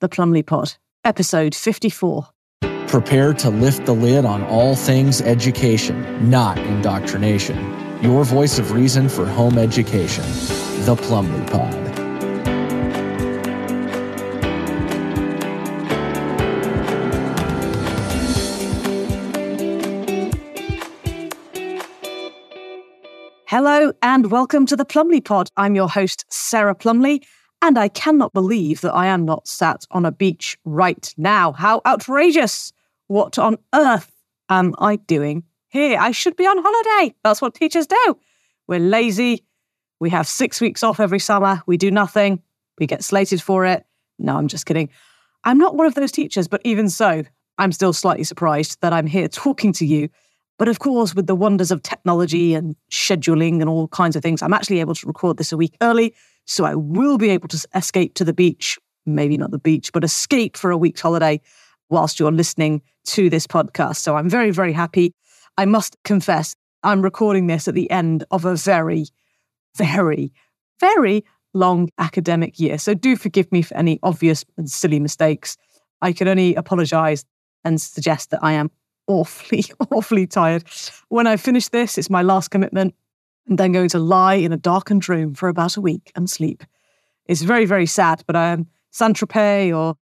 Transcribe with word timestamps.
the 0.00 0.08
Plumley 0.08 0.42
Pod, 0.42 0.74
episode 1.04 1.54
54. 1.54 2.26
Prepare 2.86 3.34
to 3.34 3.50
lift 3.50 3.84
the 3.84 3.92
lid 3.92 4.24
on 4.24 4.42
all 4.44 4.74
things 4.74 5.20
education, 5.20 6.30
not 6.30 6.58
indoctrination. 6.58 7.58
Your 8.02 8.24
voice 8.24 8.58
of 8.58 8.72
reason 8.72 9.10
for 9.10 9.26
home 9.26 9.58
education, 9.58 10.24
the 10.86 10.96
Plumley 10.96 11.46
Pod. 11.50 11.74
Hello 23.46 23.92
and 24.00 24.30
welcome 24.30 24.64
to 24.64 24.76
the 24.76 24.86
Plumley 24.86 25.20
Pod. 25.20 25.50
I'm 25.58 25.74
your 25.74 25.88
host, 25.88 26.24
Sarah 26.30 26.74
Plumley, 26.74 27.22
and 27.62 27.78
I 27.78 27.88
cannot 27.88 28.32
believe 28.32 28.80
that 28.80 28.94
I 28.94 29.06
am 29.06 29.24
not 29.24 29.46
sat 29.46 29.84
on 29.90 30.06
a 30.06 30.12
beach 30.12 30.58
right 30.64 31.12
now. 31.16 31.52
How 31.52 31.80
outrageous! 31.86 32.72
What 33.08 33.38
on 33.38 33.58
earth 33.74 34.12
am 34.48 34.74
I 34.78 34.96
doing 34.96 35.42
here? 35.68 35.98
I 35.98 36.12
should 36.12 36.36
be 36.36 36.46
on 36.46 36.56
holiday. 36.62 37.14
That's 37.24 37.42
what 37.42 37.54
teachers 37.54 37.86
do. 37.86 38.18
We're 38.68 38.78
lazy. 38.78 39.44
We 39.98 40.10
have 40.10 40.26
six 40.26 40.60
weeks 40.60 40.82
off 40.82 41.00
every 41.00 41.18
summer. 41.18 41.62
We 41.66 41.76
do 41.76 41.90
nothing. 41.90 42.42
We 42.78 42.86
get 42.86 43.02
slated 43.02 43.42
for 43.42 43.66
it. 43.66 43.84
No, 44.18 44.36
I'm 44.36 44.48
just 44.48 44.64
kidding. 44.64 44.90
I'm 45.44 45.58
not 45.58 45.74
one 45.74 45.86
of 45.86 45.94
those 45.94 46.12
teachers, 46.12 46.46
but 46.46 46.60
even 46.64 46.88
so, 46.88 47.24
I'm 47.58 47.72
still 47.72 47.92
slightly 47.92 48.24
surprised 48.24 48.80
that 48.80 48.92
I'm 48.92 49.06
here 49.06 49.28
talking 49.28 49.72
to 49.74 49.86
you 49.86 50.08
but 50.60 50.68
of 50.68 50.78
course, 50.78 51.14
with 51.14 51.26
the 51.26 51.34
wonders 51.34 51.70
of 51.70 51.82
technology 51.82 52.52
and 52.52 52.76
scheduling 52.90 53.62
and 53.62 53.70
all 53.70 53.88
kinds 53.88 54.14
of 54.14 54.20
things, 54.20 54.42
I'm 54.42 54.52
actually 54.52 54.80
able 54.80 54.94
to 54.94 55.06
record 55.06 55.38
this 55.38 55.52
a 55.52 55.56
week 55.56 55.74
early. 55.80 56.14
So 56.46 56.64
I 56.64 56.74
will 56.74 57.18
be 57.18 57.30
able 57.30 57.48
to 57.48 57.66
escape 57.74 58.14
to 58.14 58.24
the 58.24 58.32
beach, 58.32 58.78
maybe 59.06 59.36
not 59.36 59.50
the 59.50 59.58
beach, 59.58 59.92
but 59.92 60.04
escape 60.04 60.56
for 60.56 60.70
a 60.70 60.76
week's 60.76 61.00
holiday 61.00 61.40
whilst 61.90 62.18
you're 62.18 62.32
listening 62.32 62.82
to 63.04 63.30
this 63.30 63.46
podcast. 63.46 63.96
So 63.96 64.16
I'm 64.16 64.28
very, 64.28 64.50
very 64.50 64.72
happy. 64.72 65.14
I 65.58 65.64
must 65.66 65.96
confess, 66.04 66.54
I'm 66.82 67.02
recording 67.02 67.46
this 67.46 67.68
at 67.68 67.74
the 67.74 67.90
end 67.90 68.24
of 68.30 68.44
a 68.44 68.56
very, 68.56 69.06
very, 69.76 70.32
very 70.78 71.24
long 71.52 71.90
academic 71.98 72.58
year. 72.58 72.78
So 72.78 72.94
do 72.94 73.16
forgive 73.16 73.50
me 73.52 73.62
for 73.62 73.76
any 73.76 73.98
obvious 74.02 74.44
and 74.56 74.70
silly 74.70 75.00
mistakes. 75.00 75.56
I 76.00 76.12
can 76.12 76.28
only 76.28 76.54
apologize 76.54 77.24
and 77.64 77.80
suggest 77.80 78.30
that 78.30 78.42
I 78.42 78.52
am 78.52 78.70
awfully, 79.06 79.64
awfully 79.90 80.26
tired. 80.26 80.64
When 81.08 81.26
I 81.26 81.36
finish 81.36 81.68
this, 81.68 81.98
it's 81.98 82.10
my 82.10 82.22
last 82.22 82.50
commitment. 82.50 82.94
And 83.50 83.58
then 83.58 83.72
going 83.72 83.90
to 83.90 83.98
lie 83.98 84.34
in 84.34 84.52
a 84.52 84.56
darkened 84.56 85.06
room 85.08 85.34
for 85.34 85.48
about 85.48 85.76
a 85.76 85.80
week 85.80 86.12
and 86.14 86.30
sleep. 86.30 86.64
It's 87.26 87.42
very, 87.42 87.66
very 87.66 87.86
sad, 87.86 88.22
but 88.26 88.36
um, 88.36 88.68
Saint 88.92 89.16
Tropez 89.16 89.76
or 89.76 89.96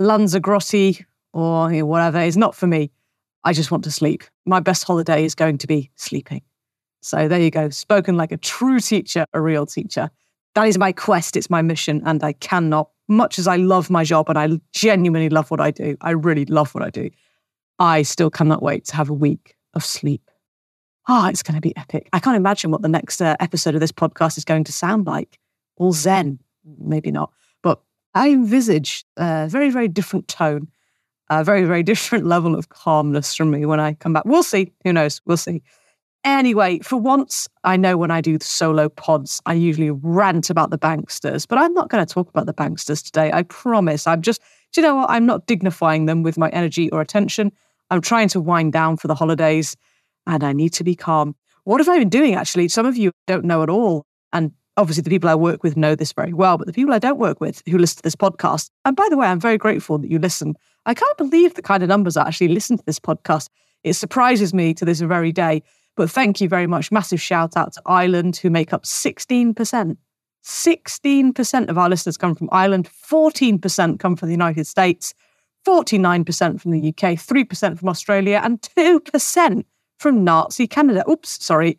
Lanzarote 0.00 1.04
or 1.32 1.72
you 1.72 1.80
know, 1.80 1.86
whatever 1.86 2.18
is 2.18 2.36
not 2.36 2.54
for 2.54 2.66
me. 2.66 2.90
I 3.44 3.52
just 3.52 3.70
want 3.70 3.84
to 3.84 3.90
sleep. 3.90 4.24
My 4.46 4.60
best 4.60 4.84
holiday 4.84 5.24
is 5.24 5.34
going 5.34 5.58
to 5.58 5.66
be 5.66 5.90
sleeping. 5.96 6.42
So 7.02 7.28
there 7.28 7.40
you 7.40 7.50
go. 7.50 7.70
Spoken 7.70 8.16
like 8.16 8.32
a 8.32 8.36
true 8.36 8.80
teacher, 8.80 9.24
a 9.32 9.40
real 9.40 9.66
teacher. 9.66 10.10
That 10.54 10.66
is 10.66 10.78
my 10.78 10.92
quest. 10.92 11.36
It's 11.36 11.48
my 11.48 11.62
mission. 11.62 12.02
And 12.04 12.22
I 12.22 12.32
cannot, 12.34 12.90
much 13.08 13.38
as 13.38 13.46
I 13.46 13.56
love 13.56 13.88
my 13.88 14.04
job 14.04 14.28
and 14.28 14.38
I 14.38 14.48
genuinely 14.72 15.28
love 15.28 15.50
what 15.50 15.60
I 15.60 15.70
do, 15.70 15.96
I 16.00 16.10
really 16.10 16.44
love 16.46 16.74
what 16.74 16.84
I 16.84 16.90
do. 16.90 17.10
I 17.78 18.02
still 18.02 18.30
cannot 18.30 18.62
wait 18.62 18.84
to 18.86 18.96
have 18.96 19.08
a 19.08 19.14
week 19.14 19.56
of 19.74 19.84
sleep. 19.84 20.29
Oh, 21.08 21.26
it's 21.26 21.42
going 21.42 21.54
to 21.54 21.60
be 21.60 21.76
epic. 21.76 22.08
I 22.12 22.20
can't 22.20 22.36
imagine 22.36 22.70
what 22.70 22.82
the 22.82 22.88
next 22.88 23.20
uh, 23.20 23.36
episode 23.40 23.74
of 23.74 23.80
this 23.80 23.92
podcast 23.92 24.36
is 24.38 24.44
going 24.44 24.64
to 24.64 24.72
sound 24.72 25.06
like. 25.06 25.38
All 25.76 25.92
Zen, 25.92 26.38
maybe 26.78 27.10
not. 27.10 27.32
But 27.62 27.80
I 28.14 28.30
envisage 28.30 29.04
a 29.16 29.48
very, 29.48 29.70
very 29.70 29.88
different 29.88 30.28
tone, 30.28 30.68
a 31.30 31.42
very, 31.42 31.64
very 31.64 31.82
different 31.90 32.26
level 32.26 32.54
of 32.54 32.68
calmness 32.68 33.34
from 33.34 33.50
me 33.50 33.64
when 33.64 33.80
I 33.80 33.94
come 33.94 34.12
back. 34.12 34.24
We'll 34.24 34.42
see. 34.42 34.72
Who 34.84 34.92
knows? 34.92 35.20
We'll 35.24 35.36
see. 35.36 35.62
Anyway, 36.22 36.80
for 36.80 36.96
once, 36.96 37.48
I 37.64 37.78
know 37.78 37.96
when 37.96 38.10
I 38.10 38.20
do 38.20 38.36
solo 38.42 38.90
pods, 38.90 39.40
I 39.46 39.54
usually 39.54 39.90
rant 39.90 40.50
about 40.50 40.68
the 40.68 40.78
banksters, 40.78 41.48
but 41.48 41.56
I'm 41.56 41.72
not 41.72 41.88
going 41.88 42.04
to 42.04 42.12
talk 42.12 42.28
about 42.28 42.44
the 42.44 42.52
banksters 42.52 43.02
today. 43.02 43.30
I 43.32 43.42
promise. 43.44 44.06
I'm 44.06 44.20
just, 44.20 44.42
do 44.72 44.82
you 44.82 44.86
know 44.86 44.96
what? 44.96 45.08
I'm 45.08 45.24
not 45.24 45.46
dignifying 45.46 46.04
them 46.04 46.22
with 46.22 46.36
my 46.36 46.50
energy 46.50 46.90
or 46.90 47.00
attention. 47.00 47.52
I'm 47.88 48.02
trying 48.02 48.28
to 48.28 48.40
wind 48.40 48.74
down 48.74 48.98
for 48.98 49.08
the 49.08 49.14
holidays 49.14 49.74
and 50.30 50.44
I 50.44 50.52
need 50.52 50.72
to 50.74 50.84
be 50.84 50.94
calm. 50.94 51.34
What 51.64 51.80
have 51.80 51.88
I 51.88 51.98
been 51.98 52.08
doing 52.08 52.34
actually? 52.34 52.68
Some 52.68 52.86
of 52.86 52.96
you 52.96 53.10
don't 53.26 53.44
know 53.44 53.62
at 53.62 53.68
all. 53.68 54.06
And 54.32 54.52
obviously, 54.76 55.02
the 55.02 55.10
people 55.10 55.28
I 55.28 55.34
work 55.34 55.62
with 55.62 55.76
know 55.76 55.94
this 55.94 56.12
very 56.12 56.32
well, 56.32 56.56
but 56.56 56.66
the 56.66 56.72
people 56.72 56.94
I 56.94 56.98
don't 56.98 57.18
work 57.18 57.40
with 57.40 57.62
who 57.68 57.78
listen 57.78 57.96
to 57.96 58.02
this 58.02 58.16
podcast, 58.16 58.70
and 58.84 58.96
by 58.96 59.08
the 59.10 59.16
way, 59.16 59.26
I'm 59.26 59.40
very 59.40 59.58
grateful 59.58 59.98
that 59.98 60.10
you 60.10 60.18
listen. 60.18 60.54
I 60.86 60.94
can't 60.94 61.18
believe 61.18 61.54
the 61.54 61.62
kind 61.62 61.82
of 61.82 61.88
numbers 61.88 62.14
that 62.14 62.26
actually 62.26 62.48
listen 62.48 62.78
to 62.78 62.84
this 62.86 63.00
podcast. 63.00 63.48
It 63.82 63.94
surprises 63.94 64.54
me 64.54 64.72
to 64.74 64.84
this 64.84 65.00
very 65.00 65.32
day. 65.32 65.62
But 65.96 66.10
thank 66.10 66.40
you 66.40 66.48
very 66.48 66.66
much. 66.66 66.92
Massive 66.92 67.20
shout 67.20 67.56
out 67.56 67.72
to 67.74 67.82
Ireland, 67.84 68.36
who 68.36 68.48
make 68.48 68.72
up 68.72 68.84
16%. 68.84 69.96
16% 70.42 71.68
of 71.68 71.76
our 71.76 71.88
listeners 71.90 72.16
come 72.16 72.34
from 72.34 72.48
Ireland, 72.52 72.88
14% 72.88 73.98
come 73.98 74.16
from 74.16 74.28
the 74.28 74.32
United 74.32 74.66
States. 74.66 75.12
49% 75.66 76.58
from 76.60 76.70
the 76.70 76.88
UK, 76.88 77.18
3% 77.18 77.78
from 77.78 77.88
Australia, 77.88 78.40
and 78.42 78.62
2% 78.62 79.64
from 80.00 80.24
Nazi 80.24 80.66
Canada. 80.66 81.04
Oops, 81.08 81.44
sorry. 81.44 81.78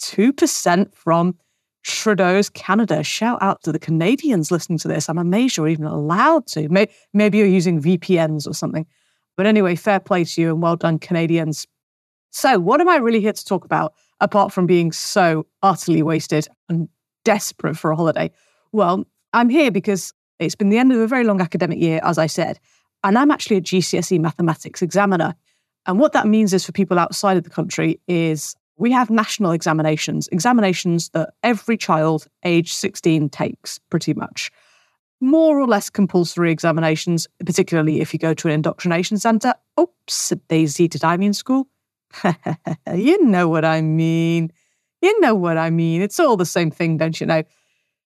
2% 0.00 0.94
from 0.94 1.34
Trudeau's 1.82 2.50
Canada. 2.50 3.02
Shout 3.02 3.38
out 3.40 3.62
to 3.62 3.72
the 3.72 3.78
Canadians 3.78 4.50
listening 4.50 4.78
to 4.80 4.88
this. 4.88 5.08
I'm 5.08 5.16
amazed 5.16 5.56
you're 5.56 5.68
even 5.68 5.86
allowed 5.86 6.46
to. 6.48 6.68
Maybe 7.14 7.38
you're 7.38 7.46
using 7.46 7.80
VPNs 7.80 8.46
or 8.46 8.52
something. 8.52 8.86
But 9.38 9.46
anyway, 9.46 9.74
fair 9.74 10.00
play 10.00 10.24
to 10.24 10.40
you 10.40 10.50
and 10.50 10.62
well 10.62 10.76
done, 10.76 10.98
Canadians. 10.98 11.66
So, 12.30 12.58
what 12.58 12.82
am 12.82 12.88
I 12.88 12.96
really 12.96 13.20
here 13.20 13.32
to 13.32 13.44
talk 13.44 13.64
about 13.64 13.94
apart 14.20 14.52
from 14.52 14.66
being 14.66 14.92
so 14.92 15.46
utterly 15.62 16.02
wasted 16.02 16.48
and 16.68 16.88
desperate 17.24 17.76
for 17.76 17.90
a 17.90 17.96
holiday? 17.96 18.30
Well, 18.72 19.04
I'm 19.32 19.48
here 19.48 19.70
because 19.70 20.12
it's 20.38 20.54
been 20.54 20.68
the 20.68 20.78
end 20.78 20.92
of 20.92 20.98
a 20.98 21.06
very 21.06 21.24
long 21.24 21.40
academic 21.40 21.78
year, 21.78 22.00
as 22.02 22.18
I 22.18 22.26
said. 22.26 22.58
And 23.02 23.16
I'm 23.16 23.30
actually 23.30 23.56
a 23.56 23.62
GCSE 23.62 24.20
mathematics 24.20 24.82
examiner. 24.82 25.34
And 25.86 25.98
what 25.98 26.12
that 26.12 26.26
means 26.26 26.52
is 26.52 26.64
for 26.64 26.72
people 26.72 26.98
outside 26.98 27.36
of 27.36 27.44
the 27.44 27.50
country 27.50 28.00
is 28.08 28.56
we 28.76 28.92
have 28.92 29.08
national 29.08 29.52
examinations, 29.52 30.28
examinations 30.32 31.08
that 31.10 31.30
every 31.42 31.76
child 31.76 32.26
age 32.44 32.72
16 32.72 33.28
takes 33.30 33.78
pretty 33.90 34.12
much. 34.14 34.50
More 35.20 35.58
or 35.58 35.66
less 35.66 35.88
compulsory 35.88 36.52
examinations, 36.52 37.26
particularly 37.44 38.00
if 38.00 38.12
you 38.12 38.18
go 38.18 38.34
to 38.34 38.48
an 38.48 38.54
indoctrination 38.54 39.16
centre. 39.16 39.54
Oops, 39.80 40.32
Daisy, 40.48 40.88
did 40.88 41.04
I 41.04 41.16
mean 41.16 41.32
school? 41.32 41.68
you 42.94 43.24
know 43.24 43.48
what 43.48 43.64
I 43.64 43.80
mean. 43.80 44.52
You 45.00 45.18
know 45.20 45.34
what 45.34 45.56
I 45.56 45.70
mean. 45.70 46.02
It's 46.02 46.20
all 46.20 46.36
the 46.36 46.44
same 46.44 46.70
thing, 46.70 46.98
don't 46.98 47.18
you 47.18 47.26
know? 47.26 47.44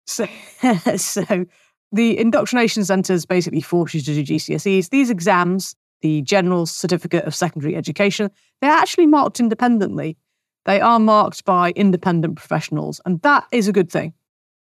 So, 0.07 0.27
so 0.97 1.45
the 1.91 2.17
indoctrination 2.17 2.83
centres 2.83 3.25
basically 3.25 3.61
force 3.61 3.93
you 3.93 4.01
to 4.01 4.23
do 4.23 4.33
GCSEs. 4.33 4.89
These 4.89 5.09
exams, 5.09 5.75
the 6.01 6.21
General 6.21 6.65
Certificate 6.65 7.25
of 7.25 7.35
Secondary 7.35 7.75
Education, 7.75 8.31
they're 8.61 8.71
actually 8.71 9.07
marked 9.07 9.39
independently. 9.39 10.17
They 10.65 10.81
are 10.81 10.99
marked 10.99 11.45
by 11.45 11.71
independent 11.71 12.35
professionals, 12.35 13.01
and 13.05 13.21
that 13.21 13.45
is 13.51 13.67
a 13.67 13.73
good 13.73 13.91
thing. 13.91 14.13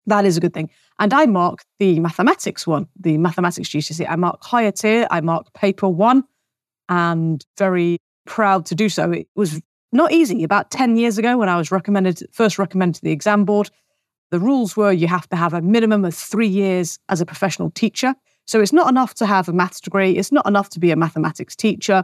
That 0.06 0.26
is 0.26 0.38
a 0.38 0.42
good 0.42 0.54
thing. 0.54 0.70
And 1.00 1.14
I 1.14 1.26
mark 1.26 1.64
the 1.80 2.00
mathematics 2.00 2.68
one, 2.68 2.88
the 3.00 3.18
mathematics 3.18 3.70
GCSE. 3.70 4.06
I 4.10 4.16
mark 4.16 4.44
higher 4.44 4.72
tier, 4.72 5.08
I 5.10 5.22
mark 5.22 5.54
paper 5.54 5.88
one, 5.88 6.24
and 6.90 7.46
very 7.58 7.98
proud 8.26 8.66
to 8.68 8.76
do 8.76 8.90
so. 8.90 9.12
It 9.12 9.28
was 9.36 9.62
not 9.92 10.12
easy. 10.12 10.44
About 10.44 10.72
10 10.72 10.98
years 10.98 11.18
ago, 11.18 11.38
when 11.38 11.50
I 11.50 11.58
was 11.58 11.72
recommended, 11.72 12.22
first 12.32 12.60
recommended 12.60 12.96
to 12.96 13.02
the 13.04 13.12
exam 13.12 13.46
board, 13.46 13.70
the 14.32 14.40
rules 14.40 14.76
were 14.76 14.92
you 14.92 15.08
have 15.08 15.30
to 15.30 15.36
have 15.36 15.54
a 15.54 15.62
minimum 15.62 16.04
of 16.04 16.16
three 16.16 16.48
years 16.48 17.00
as 17.10 17.22
a 17.22 17.26
professional 17.26 17.70
teacher. 17.70 18.16
So 18.46 18.62
it's 18.62 18.74
not 18.74 18.90
enough 18.90 19.14
to 19.16 19.26
have 19.26 19.48
a 19.48 19.54
maths 19.54 19.80
degree, 19.80 20.18
it's 20.18 20.32
not 20.32 20.48
enough 20.48 20.70
to 20.70 20.80
be 20.80 20.92
a 20.92 20.96
mathematics 20.96 21.56
teacher. 21.56 22.04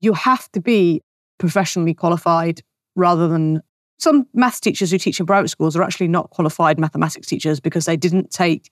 You 0.00 0.12
have 0.12 0.50
to 0.52 0.60
be 0.60 1.02
professionally 1.38 1.94
qualified 1.94 2.62
rather 2.96 3.28
than 3.28 3.62
some 3.98 4.26
maths 4.34 4.60
teachers 4.60 4.90
who 4.90 4.98
teach 4.98 5.20
in 5.20 5.26
private 5.26 5.48
schools 5.48 5.76
are 5.76 5.82
actually 5.82 6.08
not 6.08 6.30
qualified 6.30 6.78
mathematics 6.78 7.26
teachers 7.26 7.60
because 7.60 7.84
they 7.84 7.96
didn't 7.96 8.30
take 8.30 8.70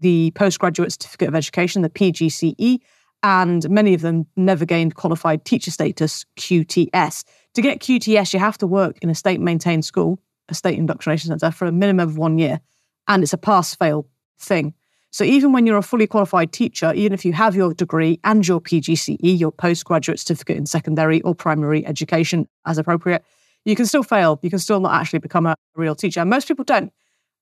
the 0.00 0.32
postgraduate 0.34 0.92
certificate 0.92 1.28
of 1.28 1.34
education, 1.34 1.82
the 1.82 1.90
PGCE, 1.90 2.78
and 3.22 3.68
many 3.68 3.94
of 3.94 4.00
them 4.00 4.26
never 4.36 4.64
gained 4.64 4.94
qualified 4.94 5.44
teacher 5.44 5.70
status, 5.70 6.24
QTS. 6.38 7.24
To 7.54 7.62
get 7.62 7.80
QTS, 7.80 8.32
you 8.32 8.38
have 8.38 8.56
to 8.58 8.66
work 8.66 8.98
in 9.02 9.10
a 9.10 9.14
state 9.14 9.40
maintained 9.40 9.84
school 9.84 10.20
a 10.50 10.54
state 10.54 10.78
indoctrination 10.78 11.28
centre 11.28 11.50
for 11.50 11.66
a 11.66 11.72
minimum 11.72 12.08
of 12.08 12.18
one 12.18 12.38
year. 12.38 12.60
And 13.08 13.22
it's 13.22 13.32
a 13.32 13.38
pass 13.38 13.74
fail 13.74 14.06
thing. 14.38 14.74
So 15.12 15.24
even 15.24 15.52
when 15.52 15.66
you're 15.66 15.76
a 15.76 15.82
fully 15.82 16.06
qualified 16.06 16.52
teacher, 16.52 16.92
even 16.94 17.12
if 17.12 17.24
you 17.24 17.32
have 17.32 17.56
your 17.56 17.74
degree 17.74 18.20
and 18.22 18.46
your 18.46 18.60
PGCE, 18.60 19.38
your 19.38 19.50
postgraduate 19.50 20.20
certificate 20.20 20.56
in 20.56 20.66
secondary 20.66 21.20
or 21.22 21.34
primary 21.34 21.84
education 21.84 22.48
as 22.64 22.78
appropriate, 22.78 23.24
you 23.64 23.74
can 23.74 23.86
still 23.86 24.04
fail. 24.04 24.38
You 24.42 24.50
can 24.50 24.60
still 24.60 24.80
not 24.80 24.94
actually 25.00 25.18
become 25.18 25.46
a 25.46 25.56
real 25.74 25.96
teacher. 25.96 26.20
And 26.20 26.30
most 26.30 26.46
people 26.46 26.64
don't. 26.64 26.92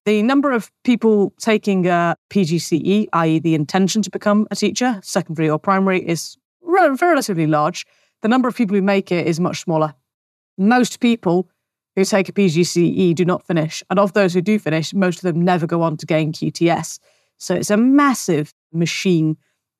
The 0.06 0.23
number 0.23 0.53
of 0.53 0.70
people 0.85 1.35
taking 1.38 1.87
a 1.87 2.17
PGCE, 2.31 3.09
i.e., 3.12 3.38
the 3.38 3.55
intention 3.55 4.00
to 4.03 4.11
become 4.11 4.49
a 4.50 4.56
teacher, 4.56 4.99
secondary 5.03 5.50
or 5.50 5.59
primary, 5.59 6.00
is 6.00 6.38
re- 6.62 6.97
relatively 7.00 7.47
large. 7.47 7.85
The 8.23 8.29
number 8.29 8.49
of 8.49 8.56
people 8.56 8.75
who 8.75 8.82
make 8.82 9.12
it 9.12 9.26
is 9.26 9.38
much 9.38 9.61
smaller. 9.61 9.94
Most 10.56 11.00
people 11.00 11.50
who 11.94 12.05
take 12.05 12.29
a 12.29 12.32
PGCE 12.32 13.15
do 13.15 13.25
not 13.25 13.47
finish. 13.47 13.82
And 13.91 13.99
of 13.99 14.15
those 14.15 14.32
who 14.32 14.41
do 14.41 14.59
finish, 14.59 14.94
most 14.94 15.17
of 15.17 15.23
them 15.23 15.44
never 15.44 15.67
go 15.67 15.82
on 15.82 15.99
to 15.99 16.06
gain 16.06 16.32
QTS. 16.32 16.99
So 17.38 17.55
it's 17.55 17.70
a 17.70 17.76
massive 17.76 18.52
machine 18.73 19.37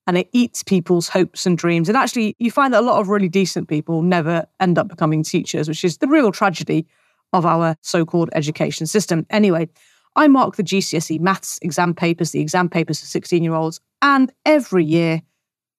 and 0.07 0.17
it 0.17 0.29
eats 0.33 0.63
people's 0.63 1.09
hopes 1.09 1.45
and 1.45 1.59
dreams. 1.59 1.89
And 1.89 1.97
actually, 1.97 2.35
you 2.39 2.51
find 2.51 2.73
that 2.73 2.81
a 2.81 2.87
lot 2.87 2.99
of 2.99 3.09
really 3.09 3.29
decent 3.29 3.69
people 3.69 4.01
never 4.01 4.47
end 4.59 4.79
up 4.79 4.89
becoming 4.89 5.23
teachers, 5.23 5.69
which 5.69 5.85
is 5.85 5.99
the 5.99 6.09
real 6.09 6.33
tragedy 6.33 6.87
of 7.35 7.45
our 7.45 7.77
so 7.83 8.07
called 8.07 8.31
education 8.33 8.87
system. 8.87 9.27
Anyway, 9.29 9.69
I 10.17 10.29
mark 10.29 10.57
the 10.57 10.63
GCSE 10.63 11.21
maths 11.21 11.59
exam 11.61 11.95
papers, 11.95 12.31
the 12.31 12.41
exam 12.41 12.71
papers 12.71 13.01
for 13.01 13.07
16 13.07 13.45
year 13.45 13.55
olds, 13.55 13.81
and 14.01 14.33
every 14.47 14.85
year 14.85 15.21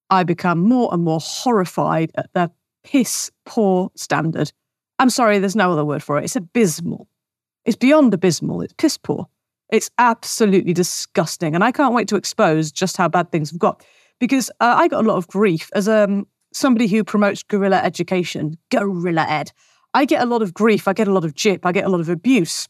I 0.10 0.24
become 0.24 0.60
more 0.60 0.94
and 0.94 1.04
more 1.04 1.20
horrified 1.20 2.12
at 2.16 2.32
the 2.34 2.52
piss 2.84 3.32
poor 3.46 3.92
standard. 3.96 4.52
I'm 5.00 5.10
sorry, 5.10 5.40
there's 5.40 5.56
no 5.56 5.72
other 5.72 5.86
word 5.86 6.04
for 6.04 6.18
it. 6.18 6.26
It's 6.26 6.36
abysmal. 6.36 7.08
It's 7.66 7.78
beyond 7.78 8.14
abysmal. 8.14 8.62
It's 8.62 8.74
piss 8.74 8.98
poor. 8.98 9.28
It's 9.72 9.90
absolutely 9.98 10.74
disgusting. 10.74 11.56
And 11.56 11.64
I 11.64 11.72
can't 11.72 11.94
wait 11.94 12.08
to 12.10 12.16
expose 12.16 12.72
just 12.72 12.98
how 12.98 13.08
bad 13.08 13.32
things 13.32 13.52
have 13.52 13.60
got 13.60 13.86
because 14.20 14.50
uh, 14.60 14.76
I 14.78 14.88
got 14.88 15.06
a 15.06 15.08
lot 15.08 15.18
of 15.18 15.28
grief 15.28 15.70
as 15.74 15.88
um, 15.88 16.28
somebody 16.54 16.88
who 16.88 17.04
promotes 17.04 17.44
guerrilla 17.44 17.78
education, 17.78 18.58
guerrilla 18.70 19.26
ed. 19.30 19.52
I 19.94 20.06
get 20.06 20.22
a 20.22 20.26
lot 20.26 20.42
of 20.42 20.54
grief. 20.54 20.88
I 20.88 20.94
get 20.94 21.08
a 21.08 21.14
lot 21.14 21.26
of 21.26 21.36
jip. 21.36 21.66
I 21.66 21.72
get 21.72 21.86
a 21.86 21.90
lot 21.90 22.02
of 22.02 22.10
abuse 22.10 22.68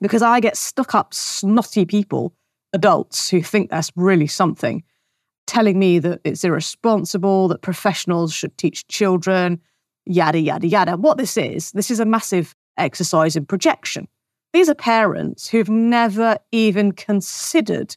because 0.00 0.22
I 0.22 0.40
get 0.40 0.56
stuck 0.56 0.94
up, 0.94 1.14
snotty 1.14 1.84
people, 1.84 2.34
adults 2.72 3.30
who 3.30 3.42
think 3.42 3.70
that's 3.70 3.90
really 3.96 4.26
something, 4.26 4.82
telling 5.46 5.78
me 5.78 5.98
that 6.00 6.20
it's 6.24 6.44
irresponsible, 6.44 7.48
that 7.48 7.62
professionals 7.62 8.32
should 8.32 8.56
teach 8.58 8.86
children, 8.88 9.60
yada, 10.04 10.38
yada, 10.38 10.66
yada. 10.66 10.96
What 10.96 11.18
this 11.18 11.36
is, 11.36 11.70
this 11.72 11.90
is 11.90 12.00
a 12.00 12.04
massive 12.04 12.54
exercise 12.76 13.36
in 13.36 13.46
projection. 13.46 14.08
These 14.52 14.68
are 14.68 14.74
parents 14.74 15.48
who've 15.48 15.68
never 15.68 16.36
even 16.50 16.92
considered 16.92 17.96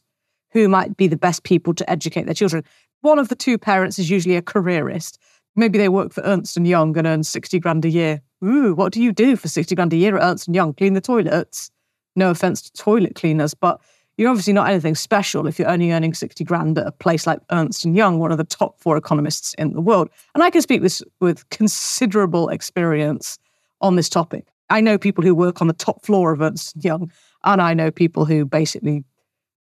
who 0.52 0.68
might 0.68 0.96
be 0.96 1.06
the 1.06 1.16
best 1.16 1.42
people 1.42 1.74
to 1.74 1.90
educate 1.90 2.24
their 2.24 2.34
children. 2.34 2.64
One 3.02 3.18
of 3.18 3.28
the 3.28 3.34
two 3.34 3.58
parents 3.58 3.98
is 3.98 4.08
usually 4.08 4.36
a 4.36 4.42
careerist. 4.42 5.18
Maybe 5.54 5.76
they 5.78 5.90
work 5.90 6.12
for 6.12 6.22
Ernst 6.22 6.56
and 6.56 6.66
Young 6.66 6.96
and 6.96 7.06
earn 7.06 7.24
60 7.24 7.58
grand 7.60 7.84
a 7.84 7.90
year. 7.90 8.22
Ooh, 8.42 8.74
what 8.74 8.92
do 8.92 9.02
you 9.02 9.12
do 9.12 9.36
for 9.36 9.48
60 9.48 9.74
grand 9.74 9.92
a 9.92 9.96
year 9.96 10.16
at 10.16 10.22
Ernst 10.22 10.48
and 10.48 10.54
Young? 10.54 10.72
Clean 10.72 10.94
the 10.94 11.00
toilets. 11.00 11.70
No 12.14 12.30
offense 12.30 12.62
to 12.62 12.72
toilet 12.72 13.14
cleaners, 13.14 13.52
but 13.52 13.78
you're 14.16 14.30
obviously 14.30 14.54
not 14.54 14.70
anything 14.70 14.94
special 14.94 15.46
if 15.46 15.58
you're 15.58 15.68
only 15.68 15.92
earning 15.92 16.14
60 16.14 16.42
grand 16.44 16.78
at 16.78 16.86
a 16.86 16.92
place 16.92 17.26
like 17.26 17.40
Ernst 17.52 17.84
and 17.84 17.94
Young, 17.94 18.18
one 18.18 18.32
of 18.32 18.38
the 18.38 18.44
top 18.44 18.80
four 18.80 18.96
economists 18.96 19.52
in 19.54 19.74
the 19.74 19.80
world. 19.82 20.08
And 20.34 20.42
I 20.42 20.48
can 20.48 20.62
speak 20.62 20.80
this 20.80 21.02
with 21.20 21.46
considerable 21.50 22.48
experience 22.48 23.38
on 23.82 23.96
this 23.96 24.08
topic. 24.08 24.46
I 24.68 24.80
know 24.80 24.98
people 24.98 25.22
who 25.22 25.34
work 25.34 25.60
on 25.60 25.68
the 25.68 25.72
top 25.72 26.04
floor 26.04 26.32
of 26.32 26.40
Ernst 26.40 26.82
Young, 26.84 27.10
and 27.44 27.62
I 27.62 27.74
know 27.74 27.90
people 27.90 28.24
who 28.24 28.44
basically, 28.44 29.04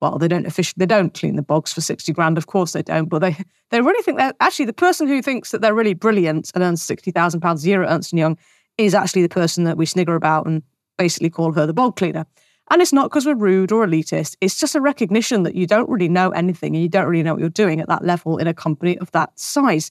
well, 0.01 0.19
they 0.19 0.29
don't 0.29 0.47
officially, 0.47 0.75
they 0.79 0.87
don't 0.87 1.15
clean 1.15 1.37
the 1.37 1.43
bogs 1.43 1.73
for 1.73 1.81
60 1.81 2.13
grand. 2.13 2.39
Of 2.39 2.47
course 2.47 2.73
they 2.73 2.83
don't, 2.83 3.09
but 3.09 3.21
they, 3.21 3.37
they 3.71 3.81
really 3.81 4.03
think 4.03 4.19
that 4.19 4.37
actually 4.41 4.67
the 4.67 4.73
person 4.73 5.09
who 5.09 5.23
thinks 5.23 5.51
that 5.51 5.61
they're 5.61 5.75
really 5.75 5.95
brilliant 5.95 6.51
and 6.55 6.63
earns 6.63 6.83
60,000 6.83 7.41
pounds 7.41 7.65
a 7.65 7.69
year 7.69 7.83
at 7.83 7.91
Ernst 7.91 8.13
Young 8.13 8.39
is 8.79 8.95
actually 8.95 9.23
the 9.23 9.29
person 9.29 9.65
that 9.65 9.77
we 9.77 9.87
snigger 9.87 10.15
about 10.15 10.47
and 10.47 10.63
basically 10.97 11.31
call 11.31 11.53
her 11.53 11.67
the 11.67 11.75
bog 11.75 11.97
cleaner. 11.97 12.27
And 12.71 12.81
it's 12.81 12.93
not 12.93 13.11
because 13.11 13.27
we're 13.27 13.35
rude 13.35 13.73
or 13.73 13.87
elitist. 13.87 14.37
It's 14.41 14.59
just 14.59 14.75
a 14.75 14.81
recognition 14.81 15.43
that 15.43 15.55
you 15.55 15.67
don't 15.67 15.91
really 15.91 16.09
know 16.09 16.31
anything 16.31 16.75
and 16.75 16.83
you 16.83 16.89
don't 16.89 17.07
really 17.07 17.23
know 17.23 17.35
what 17.35 17.41
you're 17.41 17.51
doing 17.51 17.81
at 17.81 17.89
that 17.89 18.05
level 18.05 18.39
in 18.39 18.47
a 18.47 18.55
company 18.55 18.97
of 18.99 19.11
that 19.11 19.39
size. 19.39 19.91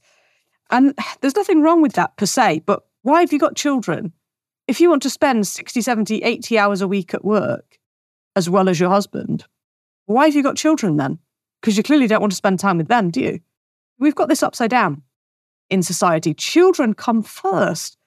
And 0.70 0.98
there's 1.22 1.36
nothing 1.36 1.62
wrong 1.62 1.82
with 1.82 1.94
that 1.94 2.16
per 2.18 2.26
se, 2.26 2.64
but 2.66 2.84
why 3.04 3.20
have 3.20 3.34
you 3.34 3.40
got 3.40 3.56
children? 3.56 4.14
If 4.72 4.80
you 4.80 4.90
want 4.90 5.02
to 5.04 5.10
spend 5.10 5.46
60, 5.46 5.82
70, 5.82 6.20
80 6.20 6.58
hours 6.58 6.80
a 6.80 6.88
week 6.88 7.14
at 7.14 7.26
work, 7.26 7.78
as 8.38 8.50
well 8.50 8.70
as 8.70 8.80
your 8.80 8.90
husband, 8.90 9.44
why 10.06 10.28
have 10.28 10.34
you 10.34 10.42
got 10.42 10.56
children 10.56 10.96
then? 10.96 11.20
Because 11.60 11.76
you 11.76 11.84
clearly 11.84 12.08
don't 12.08 12.22
want 12.22 12.32
to 12.32 12.38
spend 12.38 12.58
time 12.58 12.78
with 12.78 12.88
them, 12.88 13.10
do 13.10 13.20
you? 13.20 13.42
We've 14.00 14.16
got 14.16 14.30
this 14.30 14.42
upside 14.42 14.70
down 14.70 15.02
in 15.70 15.84
society. 15.84 16.34
Children 16.34 16.94
come 16.94 17.22
first. 17.22 17.98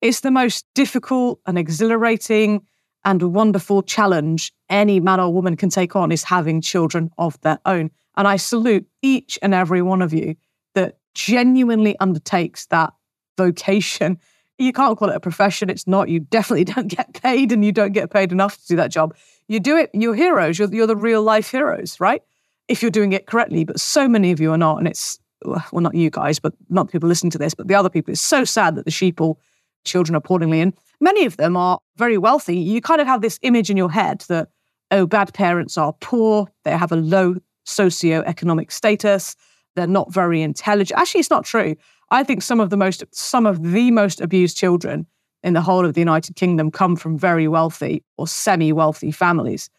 It's 0.00 0.18
the 0.18 0.32
most 0.32 0.66
difficult 0.74 1.38
and 1.46 1.56
exhilarating 1.56 2.66
and 3.04 3.22
wonderful 3.32 3.80
challenge 3.80 4.52
any 4.68 4.98
man 4.98 5.20
or 5.20 5.32
woman 5.32 5.56
can 5.56 5.68
take 5.68 5.94
on 5.94 6.10
is 6.10 6.24
having 6.24 6.60
children 6.60 7.12
of 7.18 7.40
their 7.42 7.60
own. 7.66 7.88
And 8.16 8.26
I 8.26 8.34
salute 8.34 8.84
each 9.00 9.38
and 9.42 9.54
every 9.54 9.80
one 9.80 10.02
of 10.02 10.12
you 10.12 10.34
that 10.74 10.98
genuinely 11.14 11.96
undertakes 12.00 12.66
that 12.66 12.94
vocation. 13.38 14.18
You 14.60 14.72
can't 14.74 14.98
call 14.98 15.08
it 15.08 15.16
a 15.16 15.20
profession. 15.20 15.70
It's 15.70 15.86
not. 15.86 16.08
You 16.08 16.20
definitely 16.20 16.64
don't 16.74 16.88
get 16.88 17.14
paid 17.14 17.50
and 17.50 17.64
you 17.64 17.72
don't 17.72 17.92
get 17.92 18.10
paid 18.10 18.30
enough 18.30 18.56
to 18.58 18.66
do 18.68 18.76
that 18.76 18.90
job. 18.90 19.16
You 19.48 19.58
do 19.58 19.76
it, 19.76 19.90
you're 19.92 20.14
heroes. 20.14 20.58
You're, 20.58 20.72
you're 20.72 20.86
the 20.86 20.96
real 20.96 21.22
life 21.22 21.50
heroes, 21.50 21.98
right? 21.98 22.22
If 22.68 22.82
you're 22.82 22.90
doing 22.90 23.12
it 23.12 23.26
correctly. 23.26 23.64
But 23.64 23.80
so 23.80 24.06
many 24.06 24.30
of 24.30 24.40
you 24.40 24.52
are 24.52 24.58
not. 24.58 24.78
And 24.78 24.86
it's, 24.86 25.18
well, 25.44 25.64
not 25.72 25.94
you 25.94 26.10
guys, 26.10 26.38
but 26.38 26.52
not 26.68 26.90
people 26.90 27.08
listening 27.08 27.30
to 27.32 27.38
this, 27.38 27.54
but 27.54 27.68
the 27.68 27.74
other 27.74 27.88
people. 27.88 28.12
It's 28.12 28.20
so 28.20 28.44
sad 28.44 28.74
that 28.76 28.84
the 28.84 28.90
sheeple 28.90 29.36
children 29.84 30.14
appallingly. 30.14 30.60
And 30.60 30.74
many 31.00 31.24
of 31.24 31.36
them 31.38 31.56
are 31.56 31.80
very 31.96 32.18
wealthy. 32.18 32.56
You 32.56 32.80
kind 32.80 33.00
of 33.00 33.06
have 33.06 33.22
this 33.22 33.38
image 33.42 33.70
in 33.70 33.76
your 33.76 33.90
head 33.90 34.24
that, 34.28 34.48
oh, 34.90 35.06
bad 35.06 35.32
parents 35.32 35.78
are 35.78 35.94
poor, 36.00 36.48
they 36.64 36.76
have 36.76 36.92
a 36.92 36.96
low 36.96 37.36
socioeconomic 37.66 38.70
status, 38.70 39.36
they're 39.74 39.86
not 39.86 40.12
very 40.12 40.42
intelligent. 40.42 41.00
Actually, 41.00 41.20
it's 41.20 41.30
not 41.30 41.44
true. 41.44 41.76
I 42.10 42.24
think 42.24 42.42
some 42.42 42.60
of 42.60 42.70
the 42.70 42.76
most 42.76 43.04
some 43.12 43.46
of 43.46 43.62
the 43.62 43.90
most 43.90 44.20
abused 44.20 44.56
children 44.56 45.06
in 45.42 45.54
the 45.54 45.60
whole 45.60 45.84
of 45.86 45.94
the 45.94 46.00
United 46.00 46.36
Kingdom 46.36 46.70
come 46.70 46.96
from 46.96 47.16
very 47.16 47.48
wealthy 47.48 48.04
or 48.18 48.26
semi-wealthy 48.26 49.10
families. 49.10 49.70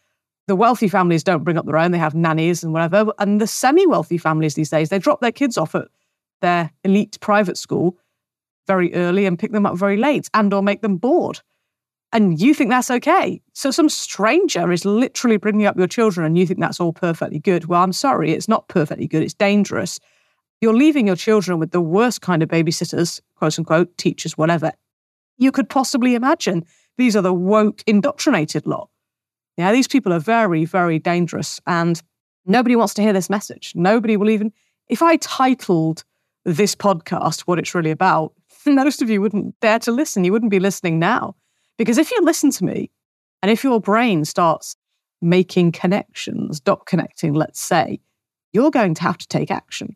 The 0.48 0.56
wealthy 0.56 0.88
families 0.88 1.24
don't 1.24 1.44
bring 1.44 1.58
up 1.58 1.66
their 1.66 1.78
own, 1.78 1.92
they 1.92 1.98
have 1.98 2.16
nannies 2.16 2.64
and 2.64 2.74
whatever. 2.74 3.14
And 3.20 3.40
the 3.40 3.48
semi-wealthy 3.48 4.18
families 4.18 4.56
these 4.56 4.72
days, 4.72 4.90
they 4.90 5.00
drop 5.00 5.22
their 5.22 5.32
kids 5.32 5.58
off 5.58 5.76
at 5.76 5.88
their 6.42 6.72
elite 6.84 7.20
private 7.22 7.58
school 7.58 7.98
very 8.66 8.94
early 8.96 9.26
and 9.26 9.38
pick 9.38 9.52
them 9.52 9.66
up 9.66 9.78
very 9.78 9.98
late 9.98 10.30
and 10.34 10.54
or 10.54 10.64
make 10.64 10.82
them 10.82 10.98
bored 10.98 11.42
and 12.14 12.42
you 12.42 12.54
think 12.54 12.70
that's 12.70 12.92
okay. 12.92 13.42
So 13.54 13.72
some 13.72 13.90
stranger 13.90 14.72
is 14.72 14.86
literally 14.86 15.38
bringing 15.38 15.66
up 15.66 15.78
your 15.78 15.88
children 15.88 16.26
and 16.26 16.38
you 16.38 16.46
think 16.46 16.60
that's 16.60 16.80
all 16.80 16.94
perfectly 16.94 17.40
good. 17.40 17.66
Well, 17.66 17.82
I'm 17.82 17.94
sorry, 17.94 18.32
it's 18.32 18.48
not 18.48 18.68
perfectly 18.68 19.08
good. 19.08 19.24
It's 19.24 19.34
dangerous. 19.34 20.00
You're 20.62 20.76
leaving 20.76 21.08
your 21.08 21.16
children 21.16 21.58
with 21.58 21.72
the 21.72 21.82
worst 21.82 22.22
kind 22.22 22.44
of 22.44 22.50
babysitters, 22.50 23.20
quote 23.36 23.58
unquote, 23.58 23.98
teachers, 23.98 24.38
whatever, 24.38 24.72
you 25.38 25.52
could 25.52 25.68
possibly 25.70 26.14
imagine. 26.14 26.66
These 26.98 27.16
are 27.16 27.24
the 27.24 27.34
woke, 27.34 27.84
indoctrinated 27.88 28.68
lot. 28.68 28.90
Yeah, 29.58 29.72
these 29.72 29.88
people 29.88 30.14
are 30.14 30.20
very, 30.20 30.66
very 30.66 31.00
dangerous. 31.00 31.60
And 31.66 32.00
nobody 32.46 32.76
wants 32.76 32.94
to 32.96 33.02
hear 33.02 33.12
this 33.12 33.30
message. 33.30 33.74
Nobody 33.76 34.18
will 34.18 34.30
even, 34.30 34.54
if 34.88 35.02
I 35.02 35.18
titled 35.18 36.04
this 36.46 36.76
podcast 36.76 37.42
what 37.42 37.58
it's 37.58 37.74
really 37.74 37.92
about, 37.92 38.34
most 38.68 39.02
of 39.02 39.10
you 39.10 39.20
wouldn't 39.20 39.60
dare 39.62 39.80
to 39.80 39.92
listen. 39.92 40.24
You 40.24 40.32
wouldn't 40.32 40.52
be 40.52 40.60
listening 40.60 41.00
now. 41.00 41.36
Because 41.78 41.98
if 41.98 42.12
you 42.12 42.20
listen 42.22 42.52
to 42.52 42.64
me 42.64 42.92
and 43.42 43.50
if 43.50 43.64
your 43.64 43.82
brain 43.82 44.26
starts 44.26 44.76
making 45.24 45.72
connections, 45.72 46.60
dot 46.60 46.86
connecting, 46.86 47.34
let's 47.34 47.60
say, 47.60 48.00
you're 48.54 48.70
going 48.70 48.94
to 48.94 49.02
have 49.02 49.18
to 49.18 49.28
take 49.28 49.50
action. 49.50 49.96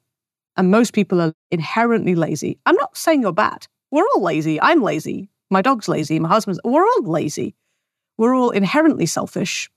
And 0.58 0.72
most 0.72 0.94
people 0.94 1.22
are 1.22 1.34
inherently 1.52 2.16
lazy. 2.16 2.60
I'm 2.66 2.76
not 2.76 2.98
saying 2.98 3.22
you're 3.22 3.34
bad. 3.34 3.68
We're 3.92 4.08
all 4.16 4.22
lazy. 4.22 4.62
I'm 4.62 4.82
lazy. 4.82 5.30
My 5.50 5.62
dog's 5.62 5.88
lazy. 5.88 6.20
My 6.20 6.30
husband's, 6.30 6.60
we're 6.64 6.86
all 6.86 7.04
lazy. 7.04 7.56
We're 8.18 8.36
all 8.36 8.52
inherently 8.52 9.06
selfish, 9.06 9.70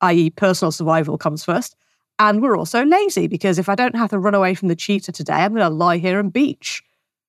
i.e., 0.00 0.30
personal 0.30 0.72
survival 0.72 1.18
comes 1.18 1.44
first. 1.44 1.76
And 2.18 2.40
we're 2.40 2.56
also 2.56 2.84
lazy 2.84 3.26
because 3.26 3.58
if 3.58 3.68
I 3.68 3.74
don't 3.74 3.96
have 3.96 4.10
to 4.10 4.18
run 4.18 4.34
away 4.34 4.54
from 4.54 4.68
the 4.68 4.76
cheetah 4.76 5.12
today, 5.12 5.34
I'm 5.34 5.54
going 5.54 5.68
to 5.68 5.74
lie 5.74 5.98
here 5.98 6.18
and 6.18 6.32
beach, 6.32 6.82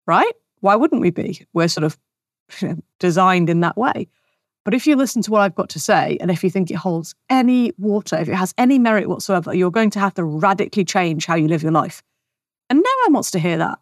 right? 0.06 0.32
Why 0.62 0.75
wouldn't 0.75 1.02
we 1.02 1.10
be? 1.10 1.46
We're 1.54 1.68
sort 1.68 1.84
of 1.84 1.98
designed 3.00 3.50
in 3.50 3.62
that 3.62 3.78
way. 3.78 4.08
But 4.64 4.74
if 4.74 4.88
you 4.88 4.96
listen 4.96 5.22
to 5.24 5.32
what 5.32 5.42
I've 5.42 5.56
got 5.56 5.70
to 5.70 5.80
say, 5.80 6.18
and 6.20 6.32
if 6.32 6.44
you 6.44 6.50
think 6.50 6.72
it 6.72 6.75
holds 6.75 7.14
any 7.30 7.72
water, 7.78 8.16
if 8.18 8.28
it 8.28 8.36
has 8.36 8.54
any 8.58 8.80
merit 8.80 9.08
whatsoever, 9.08 9.54
you're 9.54 9.72
going 9.72 9.92
to 9.92 10.00
have 10.00 10.16
to 10.16 10.24
radically 10.24 10.86
change 10.86 11.25
how 11.25 11.36
you 11.36 11.48
live 11.48 11.62
your 11.62 11.72
life. 11.72 12.02
And 12.69 12.79
no 12.79 12.91
one 13.05 13.13
wants 13.13 13.31
to 13.31 13.39
hear 13.39 13.57
that. 13.57 13.79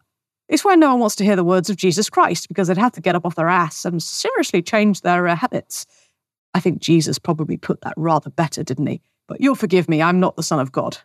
It's 0.48 0.64
why 0.64 0.74
no 0.74 0.90
one 0.90 1.00
wants 1.00 1.16
to 1.16 1.24
hear 1.24 1.36
the 1.36 1.44
words 1.44 1.70
of 1.70 1.76
Jesus 1.76 2.10
Christ, 2.10 2.48
because 2.48 2.68
they'd 2.68 2.76
have 2.76 2.92
to 2.92 3.00
get 3.00 3.14
up 3.14 3.24
off 3.24 3.34
their 3.34 3.48
ass 3.48 3.84
and 3.84 4.02
seriously 4.02 4.60
change 4.62 5.00
their 5.00 5.26
uh, 5.26 5.34
habits. 5.36 5.86
I 6.52 6.60
think 6.60 6.80
Jesus 6.80 7.18
probably 7.18 7.56
put 7.56 7.80
that 7.80 7.94
rather 7.96 8.30
better, 8.30 8.62
didn't 8.62 8.86
he? 8.86 9.00
But 9.26 9.40
you'll 9.40 9.54
forgive 9.54 9.88
me, 9.88 10.02
I'm 10.02 10.20
not 10.20 10.36
the 10.36 10.42
Son 10.42 10.60
of 10.60 10.70
God 10.70 10.98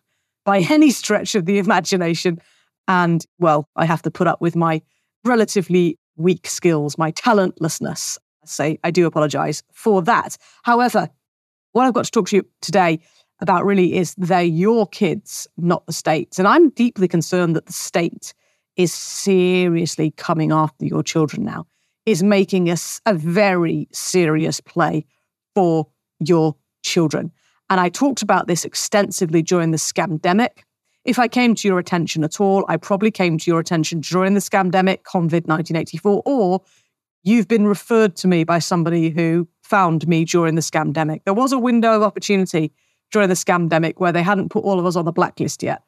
by 0.46 0.60
any 0.60 0.92
stretch 0.92 1.36
of 1.36 1.46
the 1.46 1.58
imagination. 1.58 2.40
And, 2.88 3.26
well, 3.40 3.70
I 3.76 3.86
have 3.86 4.02
to 4.02 4.12
put 4.12 4.28
up 4.28 4.42
with 4.42 4.56
my 4.56 4.82
relatively 5.24 5.98
weak 6.18 6.48
skills, 6.48 6.98
my 6.98 7.12
talentlessness. 7.12 8.20
I 8.44 8.46
say 8.46 8.80
I 8.84 8.92
do 8.92 9.06
apologize 9.06 9.64
for 9.72 10.02
that. 10.04 10.38
However, 10.64 11.10
what 11.72 11.86
I've 11.86 11.94
got 11.94 12.06
to 12.06 12.12
talk 12.12 12.28
to 12.30 12.38
you 12.38 12.46
today 12.62 13.00
about 13.42 13.66
really 13.66 13.96
is 13.96 14.16
they're 14.18 14.42
your 14.42 14.88
kids, 14.88 15.48
not 15.58 15.86
the 15.86 15.94
state's. 15.94 16.40
And 16.40 16.48
I'm 16.48 16.70
deeply 16.70 17.08
concerned 17.08 17.56
that 17.56 17.66
the 17.66 17.74
state 17.74 18.34
is 18.76 18.94
seriously 18.94 20.12
coming 20.12 20.52
after 20.52 20.86
your 20.86 21.04
children 21.04 21.44
now, 21.44 21.66
is 22.06 22.24
making 22.24 22.70
a, 22.70 22.78
a 23.06 23.14
very 23.14 23.88
serious 23.92 24.62
play 24.62 25.06
for 25.56 25.88
your 26.20 26.56
children. 26.84 27.32
And 27.70 27.80
I 27.80 27.90
talked 27.90 28.22
about 28.22 28.48
this 28.48 28.66
extensively 28.66 29.42
during 29.42 29.72
the 29.72 29.78
scamdemic. 29.78 30.64
If 31.06 31.20
I 31.20 31.28
came 31.28 31.56
to 31.56 31.68
your 31.68 31.80
attention 31.80 32.24
at 32.24 32.42
all, 32.42 32.66
I 32.68 32.78
probably 32.78 33.12
came 33.12 33.38
to 33.38 33.52
your 33.52 33.60
attention 33.60 34.02
during 34.02 34.34
the 34.34 34.40
scamdemic, 34.40 35.04
COVID 35.04 35.48
1984, 35.48 36.24
or 36.26 36.62
you've 37.24 37.48
been 37.48 37.68
referred 37.68 38.16
to 38.18 38.28
me 38.28 38.44
by 38.44 38.60
somebody 38.60 39.10
who 39.10 39.48
found 39.62 40.08
me 40.08 40.26
during 40.26 40.56
the 40.56 40.62
scamdemic. 40.62 41.24
There 41.26 41.34
was 41.34 41.52
a 41.52 41.60
window 41.60 41.96
of 41.96 42.04
opportunity 42.04 42.72
during 43.12 43.30
the 43.30 43.36
scamdemic 43.36 43.96
where 43.98 44.12
they 44.12 44.24
hadn't 44.24 44.50
put 44.50 44.64
all 44.64 44.80
of 44.80 44.86
us 44.86 44.96
on 44.96 45.06
the 45.06 45.12
blacklist 45.12 45.64
yet. 45.64 45.84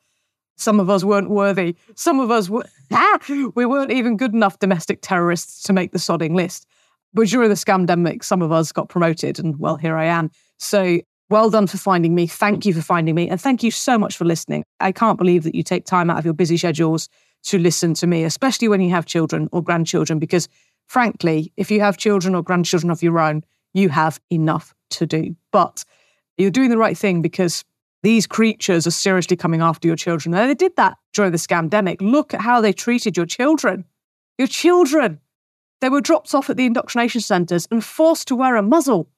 Some 0.57 0.79
of 0.79 0.89
us 0.89 1.03
weren't 1.03 1.29
worthy. 1.29 1.75
Some 1.95 2.19
of 2.19 2.29
us 2.29 2.49
were, 2.49 2.65
ah, 2.91 3.19
we 3.27 3.65
weren't 3.65 3.91
even 3.91 4.17
good 4.17 4.33
enough 4.33 4.59
domestic 4.59 4.99
terrorists 5.01 5.63
to 5.63 5.73
make 5.73 5.91
the 5.91 5.97
sodding 5.97 6.35
list. 6.35 6.67
But 7.13 7.27
during 7.27 7.49
the 7.49 7.55
scamdemic, 7.55 8.23
some 8.23 8.41
of 8.41 8.51
us 8.51 8.71
got 8.71 8.89
promoted, 8.89 9.39
and 9.39 9.59
well, 9.59 9.75
here 9.75 9.97
I 9.97 10.05
am. 10.05 10.31
So 10.59 10.99
well 11.29 11.49
done 11.49 11.67
for 11.67 11.77
finding 11.77 12.13
me. 12.13 12.27
Thank 12.27 12.65
you 12.65 12.73
for 12.73 12.81
finding 12.81 13.15
me. 13.15 13.29
And 13.29 13.39
thank 13.39 13.63
you 13.63 13.71
so 13.71 13.97
much 13.97 14.15
for 14.15 14.25
listening. 14.25 14.63
I 14.79 14.91
can't 14.91 15.17
believe 15.17 15.43
that 15.43 15.55
you 15.55 15.63
take 15.63 15.85
time 15.85 16.09
out 16.09 16.19
of 16.19 16.25
your 16.25 16.33
busy 16.33 16.57
schedules 16.57 17.09
to 17.43 17.57
listen 17.57 17.93
to 17.95 18.07
me, 18.07 18.23
especially 18.23 18.67
when 18.67 18.81
you 18.81 18.91
have 18.91 19.05
children 19.05 19.49
or 19.51 19.63
grandchildren, 19.63 20.19
because 20.19 20.47
frankly, 20.87 21.51
if 21.57 21.71
you 21.71 21.79
have 21.79 21.97
children 21.97 22.35
or 22.35 22.43
grandchildren 22.43 22.91
of 22.91 23.01
your 23.01 23.19
own, 23.19 23.43
you 23.73 23.89
have 23.89 24.19
enough 24.29 24.75
to 24.91 25.05
do. 25.05 25.35
But 25.51 25.83
you're 26.41 26.51
doing 26.51 26.69
the 26.69 26.77
right 26.77 26.97
thing 26.97 27.21
because 27.21 27.63
these 28.03 28.25
creatures 28.25 28.87
are 28.87 28.91
seriously 28.91 29.37
coming 29.37 29.61
after 29.61 29.87
your 29.87 29.95
children. 29.95 30.33
And 30.33 30.49
they 30.49 30.55
did 30.55 30.75
that 30.75 30.97
during 31.13 31.31
the 31.31 31.37
scamdemic. 31.37 32.01
Look 32.01 32.33
at 32.33 32.41
how 32.41 32.61
they 32.61 32.73
treated 32.73 33.15
your 33.15 33.25
children. 33.25 33.85
Your 34.37 34.47
children. 34.47 35.19
They 35.81 35.89
were 35.89 36.01
dropped 36.01 36.33
off 36.33 36.49
at 36.49 36.57
the 36.57 36.65
indoctrination 36.65 37.21
centres 37.21 37.67
and 37.71 37.83
forced 37.83 38.27
to 38.29 38.35
wear 38.35 38.55
a 38.55 38.61
muzzle 38.61 39.09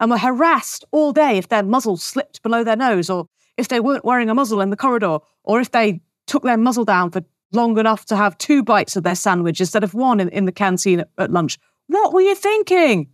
and 0.00 0.10
were 0.10 0.18
harassed 0.18 0.84
all 0.90 1.12
day 1.12 1.38
if 1.38 1.48
their 1.48 1.62
muzzle 1.62 1.96
slipped 1.96 2.42
below 2.42 2.64
their 2.64 2.76
nose 2.76 3.08
or 3.08 3.26
if 3.56 3.68
they 3.68 3.80
weren't 3.80 4.04
wearing 4.04 4.30
a 4.30 4.34
muzzle 4.34 4.60
in 4.60 4.70
the 4.70 4.76
corridor 4.76 5.18
or 5.44 5.60
if 5.60 5.70
they 5.70 6.00
took 6.26 6.42
their 6.42 6.56
muzzle 6.56 6.84
down 6.84 7.10
for 7.10 7.22
long 7.52 7.78
enough 7.78 8.06
to 8.06 8.16
have 8.16 8.38
two 8.38 8.62
bites 8.62 8.96
of 8.96 9.04
their 9.04 9.14
sandwich 9.14 9.60
instead 9.60 9.84
of 9.84 9.94
one 9.94 10.20
in, 10.20 10.28
in 10.30 10.46
the 10.46 10.52
canteen 10.52 11.00
at, 11.00 11.08
at 11.18 11.30
lunch. 11.30 11.58
What 11.88 12.12
were 12.12 12.20
you 12.20 12.34
thinking? 12.34 13.08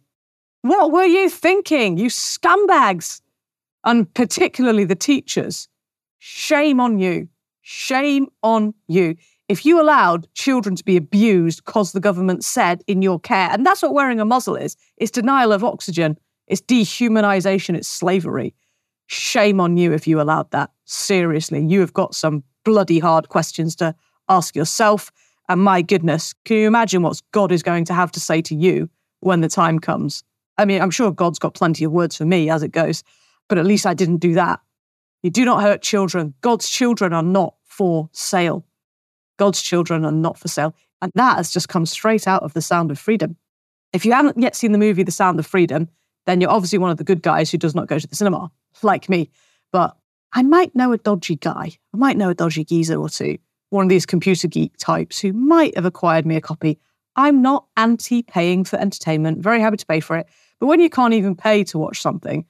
What 0.63 0.93
were 0.93 1.05
you 1.05 1.29
thinking, 1.29 1.99
you 1.99 2.09
scumbags? 2.09 3.21
And 3.89 4.13
particularly 4.15 4.85
the 4.85 4.95
teachers. 4.95 5.67
Shame 6.19 6.79
on 6.79 6.99
you. 6.99 7.29
Shame 7.63 8.29
on 8.43 8.75
you. 8.87 9.17
If 9.49 9.65
you 9.65 9.81
allowed 9.81 10.33
children 10.35 10.77
to 10.77 10.85
be 10.85 10.97
abused 10.97 11.65
because 11.65 11.93
the 11.93 12.01
government 12.01 12.45
said 12.45 12.83
in 12.87 13.03
your 13.03 13.19
care, 13.19 13.49
and 13.51 13.65
that's 13.65 13.83
what 13.83 13.95
wearing 13.95 14.21
a 14.21 14.25
muzzle 14.25 14.57
is, 14.57 14.77
it's 14.99 15.11
denial 15.11 15.53
of 15.53 15.65
oxygen 15.65 16.19
it's 16.49 16.63
dehumanization, 16.63 17.77
it's 17.77 17.89
slavery. 17.89 18.55
Shame 19.07 19.61
on 19.61 19.77
you 19.77 19.93
if 19.93 20.07
you 20.07 20.21
allowed 20.21 20.51
that. 20.51 20.71
Seriously, 20.85 21.65
you 21.65 21.81
have 21.81 21.93
got 21.93 22.15
some 22.15 22.43
bloody 22.65 22.99
hard 22.99 23.29
questions 23.29 23.77
to 23.77 23.95
ask 24.29 24.57
yourself. 24.57 25.13
And 25.49 25.63
my 25.63 25.83
goodness, 25.83 26.35
can 26.45 26.57
you 26.57 26.67
imagine 26.67 27.03
what 27.03 27.21
God 27.33 27.53
is 27.53 27.63
going 27.63 27.85
to 27.87 27.95
have 27.95 28.13
to 28.13 28.21
say 28.21 28.43
to 28.43 28.55
you 28.55 28.91
when 29.21 29.41
the 29.41 29.49
time 29.49 29.79
comes? 29.79 30.25
I 30.59 30.65
mean, 30.65 30.83
I'm 30.83 30.91
sure 30.91 31.11
God's 31.13 31.39
got 31.39 31.55
plenty 31.55 31.85
of 31.85 31.93
words 31.93 32.17
for 32.17 32.25
me 32.25 32.51
as 32.51 32.63
it 32.63 32.73
goes, 32.73 33.05
but 33.49 33.59
at 33.59 33.67
least 33.67 33.87
I 33.87 33.95
didn't 33.95 34.19
do 34.19 34.35
that. 34.35 34.61
You 35.23 35.31
do 35.31 35.45
not 35.45 35.63
hurt 35.63 35.83
children. 35.83 36.35
God's 36.41 36.69
children 36.69 37.13
are 37.13 37.23
not 37.23 37.55
for 37.65 38.09
sale. 38.13 38.65
God's 39.39 39.63
children 39.63 40.05
are 40.05 40.13
not 40.13 40.39
for 40.39 40.49
sale. 40.49 40.75
And 41.01 41.13
that 41.15 41.37
has 41.37 41.51
just 41.51 41.69
come 41.69 41.87
straight 41.87 42.29
out 42.29 42.43
of 42.43 42.55
The 42.55 42.63
Sound 42.63 42.91
of 42.91 42.99
Freedom. 42.99 43.37
If 43.93 44.05
you 44.05 44.13
haven't 44.13 44.39
yet 44.39 44.55
seen 44.55 44.73
the 44.73 44.79
movie 44.79 45.03
The 45.03 45.13
Sound 45.13 45.39
of 45.39 45.47
Freedom, 45.47 45.89
then 46.27 46.41
you're 46.41 46.51
obviously 46.51 46.79
one 46.79 46.91
of 46.91 46.99
the 46.99 47.05
good 47.05 47.23
guys 47.23 47.51
who 47.51 47.59
does 47.59 47.75
not 47.75 47.89
go 47.89 47.99
to 47.99 48.07
the 48.07 48.17
cinema, 48.17 48.51
like 48.83 49.09
me. 49.09 49.31
But 49.73 49.97
I 50.33 50.43
might 50.43 50.75
know 50.75 50.93
a 50.93 50.99
dodgy 50.99 51.37
guy. 51.37 51.73
I 51.95 51.97
might 51.97 52.17
know 52.17 52.29
a 52.29 52.35
dodgy 52.35 52.65
geezer 52.65 53.01
or 53.01 53.09
two, 53.09 53.39
one 53.71 53.85
of 53.85 53.89
these 53.89 54.07
computer 54.07 54.49
geek 54.49 54.77
types 54.77 55.19
who 55.19 55.33
might 55.33 55.75
have 55.75 55.87
acquired 55.87 56.27
me 56.27 56.37
a 56.37 56.41
copy. 56.41 56.79
I'm 57.17 57.43
not 57.43 57.67
anti 57.77 58.23
paying 58.23 58.65
for 58.65 58.79
entertainment, 58.79 59.39
very 59.43 59.61
happy 59.61 59.79
to 59.79 59.87
pay 59.87 60.01
for 60.01 60.17
it. 60.17 60.29
But 60.61 60.67
when 60.67 60.81
you 60.81 60.91
can't 60.91 61.15
even 61.15 61.35
pay 61.35 61.65
to 61.65 61.79
watch 61.79 62.01
something, 62.01 62.45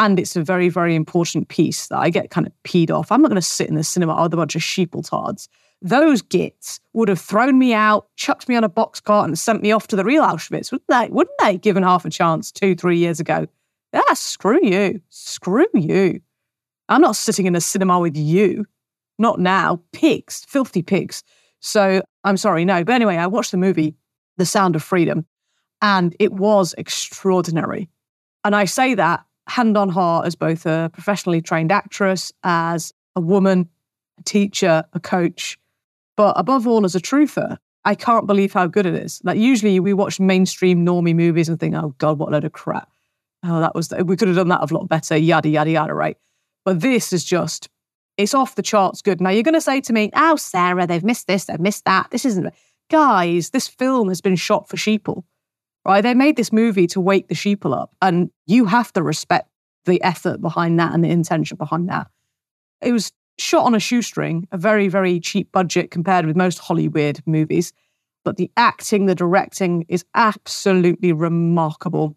and 0.00 0.18
it's 0.18 0.34
a 0.34 0.42
very, 0.42 0.68
very 0.68 0.96
important 0.96 1.46
piece 1.48 1.86
that 1.86 1.98
I 1.98 2.10
get 2.10 2.30
kind 2.30 2.48
of 2.48 2.52
peed 2.64 2.90
off, 2.90 3.12
I'm 3.12 3.22
not 3.22 3.28
going 3.28 3.40
to 3.40 3.42
sit 3.42 3.68
in 3.68 3.76
the 3.76 3.84
cinema 3.84 4.20
with 4.20 4.34
a 4.34 4.36
bunch 4.36 4.56
of 4.56 4.62
sheepletards 4.62 5.46
those 5.82 6.22
gits 6.22 6.80
would 6.92 7.08
have 7.08 7.20
thrown 7.20 7.58
me 7.58 7.72
out, 7.72 8.08
chucked 8.16 8.48
me 8.48 8.56
on 8.56 8.64
a 8.64 8.68
box 8.68 9.00
cart, 9.00 9.28
and 9.28 9.38
sent 9.38 9.62
me 9.62 9.72
off 9.72 9.86
to 9.88 9.96
the 9.96 10.04
real 10.04 10.22
Auschwitz, 10.22 10.70
wouldn't 10.70 10.88
they? 10.88 11.08
Wouldn't 11.08 11.38
they? 11.40 11.58
Given 11.58 11.82
half 11.82 12.04
a 12.04 12.10
chance 12.10 12.52
two, 12.52 12.74
three 12.74 12.98
years 12.98 13.20
ago. 13.20 13.46
Yeah, 13.92 14.12
screw 14.14 14.60
you. 14.62 15.00
Screw 15.08 15.66
you. 15.74 16.20
I'm 16.88 17.00
not 17.00 17.16
sitting 17.16 17.46
in 17.46 17.56
a 17.56 17.60
cinema 17.60 17.98
with 17.98 18.16
you. 18.16 18.66
Not 19.18 19.40
now. 19.40 19.80
Pigs, 19.92 20.44
filthy 20.48 20.82
pigs. 20.82 21.22
So 21.60 22.02
I'm 22.24 22.36
sorry, 22.36 22.64
no. 22.64 22.84
But 22.84 22.94
anyway, 22.94 23.16
I 23.16 23.26
watched 23.26 23.50
the 23.50 23.56
movie, 23.56 23.94
The 24.36 24.46
Sound 24.46 24.76
of 24.76 24.82
Freedom, 24.82 25.26
and 25.80 26.14
it 26.18 26.32
was 26.32 26.74
extraordinary. 26.76 27.88
And 28.44 28.54
I 28.54 28.64
say 28.64 28.94
that 28.94 29.24
hand 29.50 29.76
on 29.76 29.88
heart 29.88 30.26
as 30.26 30.34
both 30.34 30.64
a 30.64 30.90
professionally 30.92 31.42
trained 31.42 31.72
actress, 31.72 32.32
as 32.44 32.92
a 33.16 33.20
woman, 33.20 33.68
a 34.18 34.22
teacher, 34.22 34.84
a 34.92 35.00
coach, 35.00 35.58
but 36.16 36.34
above 36.36 36.66
all, 36.66 36.84
as 36.84 36.94
a 36.94 37.00
truther, 37.00 37.58
I 37.84 37.94
can't 37.94 38.26
believe 38.26 38.52
how 38.52 38.66
good 38.66 38.86
it 38.86 38.94
is. 38.94 39.20
Like 39.24 39.38
usually 39.38 39.80
we 39.80 39.94
watch 39.94 40.20
mainstream 40.20 40.84
normie 40.84 41.16
movies 41.16 41.48
and 41.48 41.58
think, 41.58 41.74
oh 41.74 41.94
God, 41.98 42.18
what 42.18 42.28
a 42.28 42.32
load 42.32 42.44
of 42.44 42.52
crap. 42.52 42.90
Oh, 43.42 43.60
that 43.60 43.74
was, 43.74 43.92
we 44.04 44.16
could 44.16 44.28
have 44.28 44.36
done 44.36 44.48
that 44.48 44.70
a 44.70 44.74
lot 44.74 44.88
better, 44.88 45.16
yada, 45.16 45.48
yada, 45.48 45.70
yada, 45.70 45.94
right? 45.94 46.18
But 46.64 46.80
this 46.80 47.12
is 47.12 47.24
just, 47.24 47.70
it's 48.18 48.34
off 48.34 48.54
the 48.54 48.62
charts 48.62 49.00
good. 49.00 49.20
Now 49.20 49.30
you're 49.30 49.42
going 49.42 49.54
to 49.54 49.62
say 49.62 49.80
to 49.80 49.92
me, 49.94 50.10
oh, 50.14 50.36
Sarah, 50.36 50.86
they've 50.86 51.02
missed 51.02 51.26
this, 51.26 51.46
they've 51.46 51.58
missed 51.58 51.86
that. 51.86 52.10
This 52.10 52.26
isn't, 52.26 52.52
guys, 52.90 53.50
this 53.50 53.66
film 53.66 54.08
has 54.08 54.20
been 54.20 54.36
shot 54.36 54.68
for 54.68 54.76
sheeple, 54.76 55.24
right? 55.84 56.00
They 56.00 56.14
made 56.14 56.36
this 56.36 56.52
movie 56.52 56.86
to 56.88 57.00
wake 57.00 57.28
the 57.28 57.34
sheeple 57.34 57.76
up. 57.76 57.94
And 58.02 58.30
you 58.46 58.66
have 58.66 58.92
to 58.94 59.02
respect 59.02 59.48
the 59.84 60.02
effort 60.02 60.40
behind 60.40 60.78
that 60.78 60.92
and 60.92 61.04
the 61.04 61.10
intention 61.10 61.56
behind 61.56 61.88
that. 61.88 62.08
It 62.80 62.92
was 62.92 63.12
shot 63.38 63.64
on 63.64 63.74
a 63.74 63.80
shoestring, 63.80 64.46
a 64.52 64.58
very, 64.58 64.88
very 64.88 65.20
cheap 65.20 65.50
budget 65.52 65.90
compared 65.90 66.26
with 66.26 66.36
most 66.36 66.58
Hollywood 66.58 67.20
movies. 67.26 67.72
But 68.24 68.36
the 68.36 68.50
acting, 68.56 69.06
the 69.06 69.14
directing 69.14 69.86
is 69.88 70.04
absolutely 70.14 71.12
remarkable. 71.12 72.16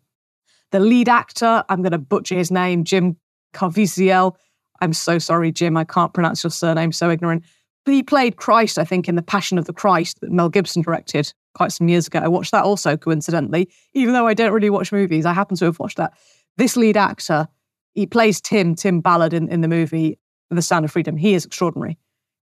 The 0.72 0.80
lead 0.80 1.08
actor, 1.08 1.64
I'm 1.70 1.82
going 1.82 1.92
to 1.92 1.98
butcher 1.98 2.36
his 2.36 2.52
name, 2.52 2.84
Jim 2.84 3.16
Caviezel. 3.54 4.36
I'm 4.82 4.94
so 4.94 5.18
sorry, 5.18 5.52
Jim. 5.52 5.78
I 5.78 5.86
can't 5.86 6.14
pronounce 6.14 6.44
your 6.44 6.52
surname, 6.52 6.92
so 6.92 7.10
ignorant. 7.10 7.44
But 7.86 7.94
he 7.94 8.04
played 8.04 8.36
Christ, 8.36 8.78
I 8.78 8.84
think, 8.84 9.08
in 9.08 9.16
The 9.16 9.22
Passion 9.22 9.58
of 9.58 9.66
the 9.66 9.74
Christ 9.74 10.20
that 10.22 10.32
Mel 10.32 10.50
Gibson 10.50 10.82
directed 10.82 11.34
quite 11.54 11.72
some 11.72 11.88
years 11.88 12.08
ago. 12.08 12.20
I 12.20 12.28
watched 12.28 12.52
that 12.52 12.64
also, 12.64 12.98
coincidentally. 12.98 13.70
Even 13.94 14.14
though 14.14 14.28
I 14.28 14.34
don't 14.34 14.54
really 14.54 14.70
watch 14.70 14.92
movies, 14.92 15.26
I 15.26 15.34
happen 15.34 15.58
to 15.58 15.66
have 15.66 15.80
watched 15.80 15.98
that. 15.98 16.14
This 16.58 16.76
lead 16.78 16.98
actor, 16.98 17.48
he 17.94 18.06
plays 18.06 18.42
Tim, 18.42 18.76
Tim 18.76 19.02
Ballard 19.02 19.34
in, 19.34 19.48
in 19.50 19.62
the 19.62 19.68
movie. 19.68 20.18
The 20.56 20.62
Sound 20.62 20.86
of 20.86 20.92
Freedom. 20.92 21.18
He 21.18 21.34
is 21.34 21.46
extraordinary. 21.46 21.98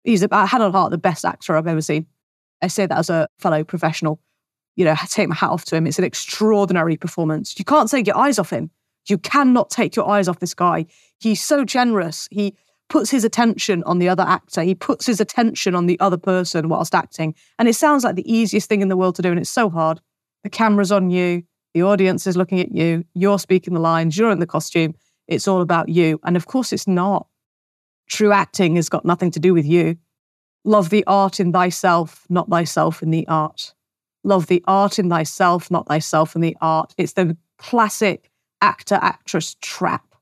He's, 0.02 0.23
a, 0.23 0.46
hand 0.46 0.62
on 0.62 0.73
heart, 0.73 0.90
the 0.90 0.99
best 0.99 1.25
actor 1.25 1.56
I've 1.56 1.66
ever 1.66 1.80
seen. 1.80 2.06
I 2.62 2.68
say 2.68 2.87
that 2.87 2.99
as 2.99 3.11
a 3.11 3.28
fellow 3.38 3.64
professional. 3.64 4.20
You 4.76 4.84
know, 4.84 4.92
I 4.92 5.06
take 5.06 5.28
my 5.28 5.34
hat 5.34 5.50
off 5.50 5.64
to 5.66 5.76
him. 5.76 5.87
It's 5.87 5.99
an 5.99 6.04
extraordinary 6.04 6.96
performance. 6.96 7.58
You 7.58 7.64
can't 7.64 7.90
take 7.90 8.06
your 8.06 8.16
eyes 8.16 8.38
off 8.38 8.50
him. 8.50 8.70
You 9.06 9.18
cannot 9.18 9.70
take 9.70 9.96
your 9.96 10.08
eyes 10.08 10.28
off 10.28 10.40
this 10.40 10.54
guy. 10.54 10.87
He's 11.18 11.42
so 11.42 11.64
generous. 11.64 12.28
He 12.30 12.56
puts 12.88 13.10
his 13.10 13.24
attention 13.24 13.82
on 13.84 13.98
the 13.98 14.08
other 14.08 14.22
actor. 14.22 14.62
He 14.62 14.74
puts 14.74 15.06
his 15.06 15.20
attention 15.20 15.74
on 15.74 15.86
the 15.86 15.98
other 16.00 16.16
person 16.16 16.68
whilst 16.68 16.94
acting. 16.94 17.34
And 17.58 17.68
it 17.68 17.74
sounds 17.74 18.04
like 18.04 18.16
the 18.16 18.32
easiest 18.32 18.68
thing 18.68 18.82
in 18.82 18.88
the 18.88 18.96
world 18.96 19.16
to 19.16 19.22
do. 19.22 19.30
And 19.30 19.38
it's 19.38 19.50
so 19.50 19.70
hard. 19.70 20.00
The 20.42 20.50
camera's 20.50 20.92
on 20.92 21.10
you. 21.10 21.42
The 21.72 21.82
audience 21.82 22.26
is 22.26 22.36
looking 22.36 22.60
at 22.60 22.72
you. 22.72 23.04
You're 23.14 23.38
speaking 23.38 23.74
the 23.74 23.80
lines. 23.80 24.16
You're 24.16 24.30
in 24.30 24.38
the 24.38 24.46
costume. 24.46 24.94
It's 25.26 25.48
all 25.48 25.60
about 25.60 25.88
you. 25.88 26.20
And 26.24 26.36
of 26.36 26.46
course, 26.46 26.72
it's 26.72 26.86
not. 26.86 27.26
True 28.06 28.32
acting 28.32 28.76
has 28.76 28.88
got 28.88 29.04
nothing 29.04 29.30
to 29.32 29.40
do 29.40 29.54
with 29.54 29.64
you. 29.64 29.96
Love 30.64 30.90
the 30.90 31.04
art 31.06 31.40
in 31.40 31.52
thyself, 31.52 32.26
not 32.28 32.48
thyself 32.48 33.02
in 33.02 33.10
the 33.10 33.26
art. 33.28 33.74
Love 34.22 34.46
the 34.46 34.62
art 34.66 34.98
in 34.98 35.10
thyself, 35.10 35.70
not 35.70 35.86
thyself 35.88 36.34
in 36.34 36.42
the 36.42 36.56
art. 36.60 36.94
It's 36.96 37.12
the 37.14 37.36
classic 37.58 38.30
actor 38.60 38.98
actress 39.02 39.56
trap. 39.60 40.14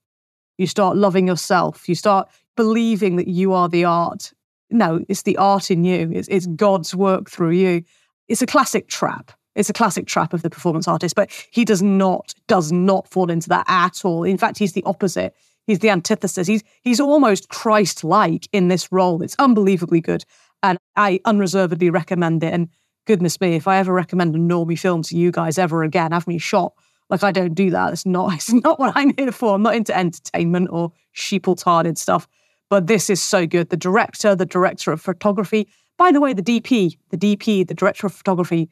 You 0.58 0.66
start 0.66 0.96
loving 0.96 1.26
yourself. 1.26 1.88
You 1.88 1.94
start 1.94 2.28
believing 2.56 3.16
that 3.16 3.28
you 3.28 3.52
are 3.52 3.68
the 3.68 3.84
art. 3.84 4.32
No, 4.70 5.04
it's 5.08 5.22
the 5.22 5.36
art 5.36 5.70
in 5.70 5.84
you. 5.84 6.10
It's, 6.12 6.28
it's 6.28 6.46
God's 6.46 6.94
work 6.94 7.30
through 7.30 7.52
you. 7.52 7.82
It's 8.28 8.42
a 8.42 8.46
classic 8.46 8.88
trap. 8.88 9.32
It's 9.54 9.68
a 9.68 9.74
classic 9.74 10.06
trap 10.06 10.32
of 10.32 10.42
the 10.42 10.48
performance 10.48 10.88
artist, 10.88 11.14
but 11.14 11.30
he 11.50 11.64
does 11.64 11.82
not, 11.82 12.32
does 12.48 12.72
not 12.72 13.08
fall 13.08 13.30
into 13.30 13.50
that 13.50 13.66
at 13.68 14.04
all. 14.04 14.24
In 14.24 14.38
fact, 14.38 14.58
he's 14.58 14.72
the 14.72 14.82
opposite. 14.84 15.34
He's 15.66 15.78
the 15.78 15.90
antithesis. 15.90 16.46
He's 16.46 16.64
he's 16.82 17.00
almost 17.00 17.48
Christ-like 17.48 18.48
in 18.52 18.68
this 18.68 18.90
role. 18.90 19.22
It's 19.22 19.36
unbelievably 19.38 20.00
good. 20.00 20.24
And 20.62 20.78
I 20.96 21.20
unreservedly 21.24 21.90
recommend 21.90 22.42
it. 22.42 22.52
And 22.52 22.68
goodness 23.06 23.40
me, 23.40 23.54
if 23.54 23.68
I 23.68 23.78
ever 23.78 23.92
recommend 23.92 24.34
a 24.34 24.38
normie 24.38 24.78
film 24.78 25.02
to 25.04 25.16
you 25.16 25.30
guys 25.30 25.58
ever 25.58 25.82
again, 25.82 26.12
have 26.12 26.26
me 26.26 26.38
shot. 26.38 26.72
Like 27.10 27.22
I 27.22 27.30
don't 27.30 27.54
do 27.54 27.70
that. 27.70 27.92
It's 27.92 28.06
not 28.06 28.32
it's 28.34 28.52
not 28.52 28.80
what 28.80 28.96
I'm 28.96 29.12
here 29.16 29.32
for. 29.32 29.54
I'm 29.54 29.62
not 29.62 29.76
into 29.76 29.96
entertainment 29.96 30.68
or 30.70 30.92
sheeple-tarded 31.14 31.98
stuff. 31.98 32.26
But 32.72 32.86
this 32.86 33.10
is 33.10 33.20
so 33.20 33.46
good. 33.46 33.68
The 33.68 33.76
director, 33.76 34.34
the 34.34 34.46
director 34.46 34.92
of 34.92 35.02
photography. 35.02 35.68
By 35.98 36.10
the 36.10 36.22
way, 36.22 36.32
the 36.32 36.42
DP, 36.42 36.96
the 37.10 37.18
DP, 37.18 37.68
the 37.68 37.74
director 37.74 38.06
of 38.06 38.14
photography, 38.14 38.70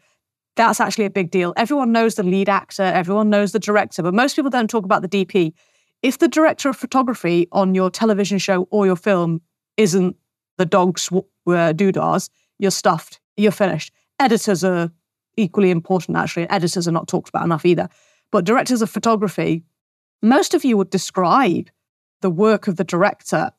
that's 0.57 0.81
actually 0.81 1.05
a 1.05 1.11
big 1.11 1.31
deal. 1.31 1.53
Everyone 1.59 1.93
knows 1.93 2.15
the 2.15 2.23
lead 2.23 2.49
actor, 2.49 2.83
everyone 2.83 3.29
knows 3.29 3.53
the 3.53 3.59
director, 3.59 4.03
but 4.03 4.15
most 4.15 4.37
people 4.37 4.51
don't 4.51 4.71
talk 4.71 4.87
about 4.87 5.03
the 5.03 5.09
DP. 5.09 5.53
If 6.01 6.17
the 6.17 6.29
director 6.29 6.71
of 6.71 6.79
photography 6.79 7.47
on 7.53 7.75
your 7.75 7.91
television 7.91 8.39
show 8.39 8.63
or 8.71 8.87
your 8.87 8.97
film 8.97 9.43
isn't 9.77 10.17
the 10.57 10.65
dog's 10.65 11.13
uh, 11.13 11.21
doodahs, 11.47 12.31
you're 12.59 12.71
stuffed, 12.71 13.21
you're 13.37 13.53
finished. 13.53 13.93
Editors 14.19 14.65
are 14.65 14.91
equally 15.37 15.71
important, 15.71 16.17
actually. 16.17 16.49
Editors 16.49 16.89
are 16.89 16.93
not 16.93 17.07
talked 17.07 17.29
about 17.29 17.45
enough 17.45 17.67
either. 17.67 17.91
But 18.33 18.47
directors 18.47 18.81
of 18.81 18.89
photography, 18.89 19.63
most 20.23 20.55
of 20.55 20.65
you 20.65 20.79
would 20.79 20.89
describe 20.89 21.69
the 22.23 22.31
work 22.31 22.67
of 22.67 22.77
the 22.77 22.85
director 22.85 23.51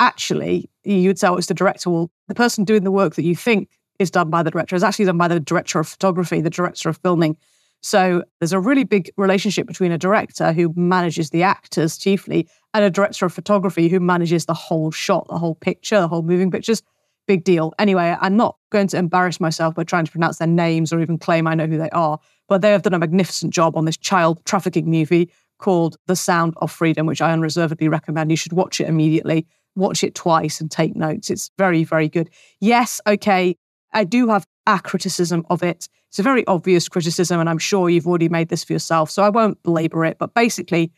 actually, 0.00 0.70
you'd 0.84 1.18
say, 1.18 1.28
oh, 1.28 1.36
it's 1.36 1.46
the 1.46 1.54
director. 1.54 1.90
Well, 1.90 2.10
the 2.28 2.34
person 2.34 2.64
doing 2.64 2.84
the 2.84 2.90
work 2.90 3.14
that 3.14 3.24
you 3.24 3.36
think 3.36 3.68
is 3.98 4.10
done 4.10 4.30
by 4.30 4.42
the 4.42 4.50
director 4.50 4.76
is 4.76 4.82
actually 4.82 5.04
done 5.04 5.18
by 5.18 5.28
the 5.28 5.40
director 5.40 5.78
of 5.78 5.88
photography, 5.88 6.40
the 6.40 6.50
director 6.50 6.88
of 6.88 6.98
filming. 6.98 7.36
So 7.82 8.24
there's 8.40 8.52
a 8.52 8.60
really 8.60 8.84
big 8.84 9.10
relationship 9.16 9.66
between 9.66 9.92
a 9.92 9.98
director 9.98 10.52
who 10.52 10.72
manages 10.74 11.30
the 11.30 11.42
actors 11.42 11.98
chiefly 11.98 12.48
and 12.72 12.82
a 12.82 12.90
director 12.90 13.26
of 13.26 13.32
photography 13.32 13.88
who 13.88 14.00
manages 14.00 14.46
the 14.46 14.54
whole 14.54 14.90
shot, 14.90 15.26
the 15.28 15.38
whole 15.38 15.54
picture, 15.54 16.00
the 16.00 16.08
whole 16.08 16.22
moving 16.22 16.50
pictures. 16.50 16.82
Big 17.26 17.44
deal. 17.44 17.72
Anyway, 17.78 18.16
I'm 18.20 18.36
not 18.36 18.56
going 18.70 18.86
to 18.88 18.96
embarrass 18.96 19.38
myself 19.38 19.74
by 19.74 19.84
trying 19.84 20.06
to 20.06 20.10
pronounce 20.10 20.38
their 20.38 20.48
names 20.48 20.92
or 20.92 21.00
even 21.00 21.18
claim 21.18 21.46
I 21.46 21.54
know 21.54 21.66
who 21.66 21.78
they 21.78 21.90
are, 21.90 22.18
but 22.48 22.62
they 22.62 22.70
have 22.70 22.82
done 22.82 22.94
a 22.94 22.98
magnificent 22.98 23.52
job 23.52 23.76
on 23.76 23.84
this 23.84 23.96
child 23.96 24.44
trafficking 24.44 24.90
movie 24.90 25.30
called 25.58 25.96
The 26.06 26.16
Sound 26.16 26.54
of 26.58 26.72
Freedom, 26.72 27.06
which 27.06 27.22
I 27.22 27.32
unreservedly 27.32 27.88
recommend. 27.88 28.30
You 28.30 28.36
should 28.36 28.54
watch 28.54 28.80
it 28.80 28.88
immediately 28.88 29.46
watch 29.76 30.04
it 30.04 30.14
twice 30.14 30.60
and 30.60 30.70
take 30.70 30.96
notes. 30.96 31.30
It's 31.30 31.50
very, 31.58 31.84
very 31.84 32.08
good. 32.08 32.30
Yes, 32.60 33.00
okay, 33.06 33.56
I 33.92 34.04
do 34.04 34.28
have 34.28 34.46
a 34.66 34.80
criticism 34.80 35.44
of 35.50 35.62
it. 35.62 35.88
It's 36.08 36.18
a 36.18 36.22
very 36.22 36.46
obvious 36.46 36.88
criticism, 36.88 37.40
and 37.40 37.48
I'm 37.48 37.58
sure 37.58 37.90
you've 37.90 38.06
already 38.06 38.28
made 38.28 38.48
this 38.48 38.64
for 38.64 38.72
yourself, 38.72 39.10
so 39.10 39.22
I 39.22 39.30
won't 39.30 39.62
belabor 39.62 40.04
it. 40.04 40.18
But 40.18 40.34
basically, 40.34 40.92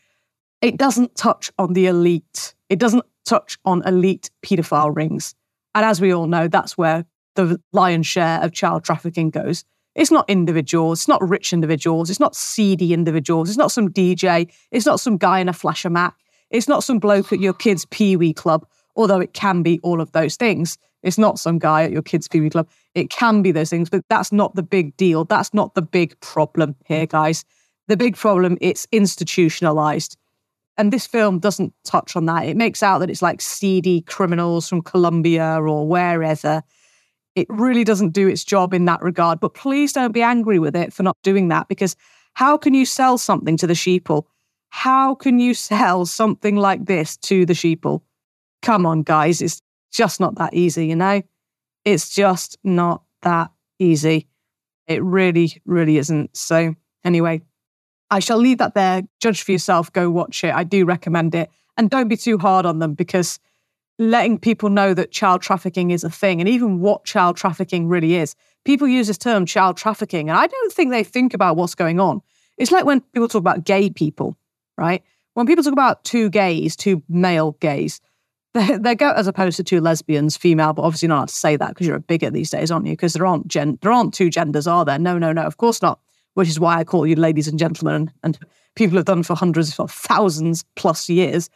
it 0.61 0.77
doesn't 0.77 1.15
touch 1.15 1.51
on 1.57 1.73
the 1.73 1.87
elite. 1.87 2.55
It 2.69 2.79
doesn't 2.79 3.05
touch 3.25 3.57
on 3.65 3.85
elite 3.87 4.29
paedophile 4.43 4.95
rings. 4.95 5.35
And 5.75 5.85
as 5.85 6.01
we 6.01 6.13
all 6.13 6.27
know, 6.27 6.47
that's 6.47 6.77
where 6.77 7.05
the 7.35 7.61
lion's 7.71 8.07
share 8.07 8.41
of 8.41 8.51
child 8.51 8.83
trafficking 8.83 9.29
goes. 9.29 9.63
It's 9.95 10.11
not 10.11 10.29
individuals, 10.29 10.99
it's 10.99 11.07
not 11.07 11.27
rich 11.27 11.53
individuals, 11.53 12.11
it's 12.11 12.19
not 12.19 12.35
seedy 12.35 12.93
individuals, 12.93 13.49
it's 13.49 13.57
not 13.57 13.71
some 13.71 13.89
DJ, 13.89 14.51
it's 14.71 14.85
not 14.85 14.99
some 14.99 15.17
guy 15.17 15.39
in 15.39 15.49
a 15.49 15.53
flasher 15.53 15.89
Mac. 15.89 16.15
It's 16.49 16.67
not 16.67 16.83
some 16.83 16.99
bloke 16.99 17.33
at 17.33 17.39
your 17.39 17.53
kid's 17.53 17.85
pee 17.85 18.15
wee 18.15 18.33
club, 18.33 18.65
although 18.95 19.19
it 19.19 19.33
can 19.33 19.63
be 19.63 19.79
all 19.83 20.01
of 20.01 20.11
those 20.11 20.35
things. 20.35 20.77
It's 21.03 21.17
not 21.17 21.39
some 21.39 21.59
guy 21.59 21.83
at 21.83 21.91
your 21.91 22.01
kid's 22.01 22.27
pee 22.27 22.41
wee 22.41 22.49
club. 22.49 22.69
It 22.95 23.09
can 23.09 23.41
be 23.41 23.51
those 23.51 23.69
things, 23.69 23.89
but 23.89 24.03
that's 24.09 24.31
not 24.31 24.55
the 24.55 24.63
big 24.63 24.95
deal. 24.97 25.25
That's 25.25 25.53
not 25.53 25.75
the 25.75 25.81
big 25.81 26.19
problem 26.19 26.75
here, 26.85 27.05
guys. 27.05 27.45
The 27.87 27.97
big 27.97 28.15
problem, 28.15 28.57
it's 28.59 28.87
institutionalized. 28.91 30.17
And 30.77 30.93
this 30.93 31.07
film 31.07 31.39
doesn't 31.39 31.73
touch 31.83 32.15
on 32.15 32.25
that. 32.25 32.45
It 32.45 32.57
makes 32.57 32.83
out 32.83 32.99
that 32.99 33.09
it's 33.09 33.21
like 33.21 33.41
seedy 33.41 34.01
criminals 34.01 34.69
from 34.69 34.81
Colombia 34.81 35.59
or 35.59 35.87
wherever. 35.87 36.61
It 37.35 37.47
really 37.49 37.83
doesn't 37.83 38.11
do 38.11 38.27
its 38.27 38.43
job 38.43 38.73
in 38.73 38.85
that 38.85 39.01
regard. 39.01 39.39
But 39.39 39.53
please 39.53 39.93
don't 39.93 40.11
be 40.11 40.21
angry 40.21 40.59
with 40.59 40.75
it 40.75 40.93
for 40.93 41.03
not 41.03 41.17
doing 41.23 41.47
that 41.47 41.67
because 41.67 41.95
how 42.33 42.57
can 42.57 42.73
you 42.73 42.85
sell 42.85 43.17
something 43.17 43.57
to 43.57 43.67
the 43.67 43.73
sheeple 43.73 44.25
how 44.69 45.15
can 45.15 45.39
you 45.39 45.53
sell 45.53 46.05
something 46.05 46.55
like 46.55 46.85
this 46.85 47.17
to 47.17 47.45
the 47.45 47.53
sheeple? 47.53 48.01
Come 48.61 48.85
on, 48.85 49.03
guys. 49.03 49.41
It's 49.41 49.61
just 49.91 50.19
not 50.19 50.35
that 50.35 50.53
easy, 50.53 50.87
you 50.87 50.95
know? 50.95 51.21
It's 51.85 52.09
just 52.09 52.57
not 52.63 53.03
that 53.21 53.51
easy. 53.79 54.27
It 54.87 55.03
really, 55.03 55.61
really 55.65 55.97
isn't. 55.97 56.35
So, 56.35 56.75
anyway, 57.03 57.41
I 58.09 58.19
shall 58.19 58.37
leave 58.37 58.57
that 58.59 58.73
there. 58.73 59.03
Judge 59.19 59.41
for 59.41 59.51
yourself. 59.51 59.91
Go 59.91 60.09
watch 60.09 60.43
it. 60.43 60.53
I 60.53 60.63
do 60.63 60.85
recommend 60.85 61.35
it. 61.35 61.49
And 61.77 61.89
don't 61.89 62.07
be 62.07 62.17
too 62.17 62.37
hard 62.37 62.65
on 62.65 62.79
them 62.79 62.93
because 62.93 63.39
letting 63.99 64.37
people 64.37 64.69
know 64.69 64.93
that 64.93 65.11
child 65.11 65.41
trafficking 65.41 65.91
is 65.91 66.03
a 66.03 66.09
thing 66.09 66.39
and 66.39 66.47
even 66.47 66.79
what 66.79 67.05
child 67.05 67.35
trafficking 67.35 67.87
really 67.87 68.15
is. 68.15 68.35
People 68.63 68.87
use 68.87 69.07
this 69.07 69.17
term 69.17 69.45
child 69.45 69.77
trafficking, 69.77 70.29
and 70.29 70.37
I 70.37 70.47
don't 70.47 70.73
think 70.73 70.91
they 70.91 71.03
think 71.03 71.33
about 71.33 71.55
what's 71.55 71.75
going 71.75 71.99
on. 71.99 72.21
It's 72.57 72.71
like 72.71 72.85
when 72.85 73.01
people 73.01 73.27
talk 73.27 73.39
about 73.39 73.63
gay 73.63 73.89
people 73.89 74.35
right? 74.77 75.03
When 75.33 75.45
people 75.45 75.63
talk 75.63 75.73
about 75.73 76.03
two 76.03 76.29
gays, 76.29 76.75
two 76.75 77.03
male 77.09 77.51
gays, 77.59 78.01
they, 78.53 78.77
they 78.77 78.95
go 78.95 79.11
as 79.11 79.27
opposed 79.27 79.57
to 79.57 79.63
two 79.63 79.81
lesbians, 79.81 80.37
female, 80.37 80.73
but 80.73 80.83
obviously 80.83 81.07
not 81.07 81.17
allowed 81.17 81.27
to 81.27 81.35
say 81.35 81.55
that 81.57 81.69
because 81.69 81.85
you're 81.85 81.97
a 81.97 82.01
bigot 82.01 82.33
these 82.33 82.49
days, 82.49 82.71
aren't 82.71 82.85
you? 82.85 82.93
Because 82.93 83.13
there 83.13 83.25
aren't 83.25 83.47
gen- 83.47 83.77
there 83.81 83.91
aren't 83.91 84.13
two 84.13 84.29
genders, 84.29 84.67
are 84.67 84.85
there? 84.85 84.97
No, 84.97 85.17
no, 85.17 85.31
no, 85.33 85.43
of 85.43 85.57
course 85.57 85.81
not. 85.81 85.99
Which 86.33 86.49
is 86.49 86.59
why 86.59 86.77
I 86.77 86.83
call 86.83 87.07
you 87.07 87.15
ladies 87.15 87.47
and 87.47 87.57
gentlemen, 87.57 88.11
and 88.23 88.37
people 88.75 88.97
have 88.97 89.05
done 89.05 89.23
for 89.23 89.35
hundreds, 89.35 89.73
for 89.73 89.87
thousands 89.87 90.63
plus 90.75 91.09
years. 91.09 91.49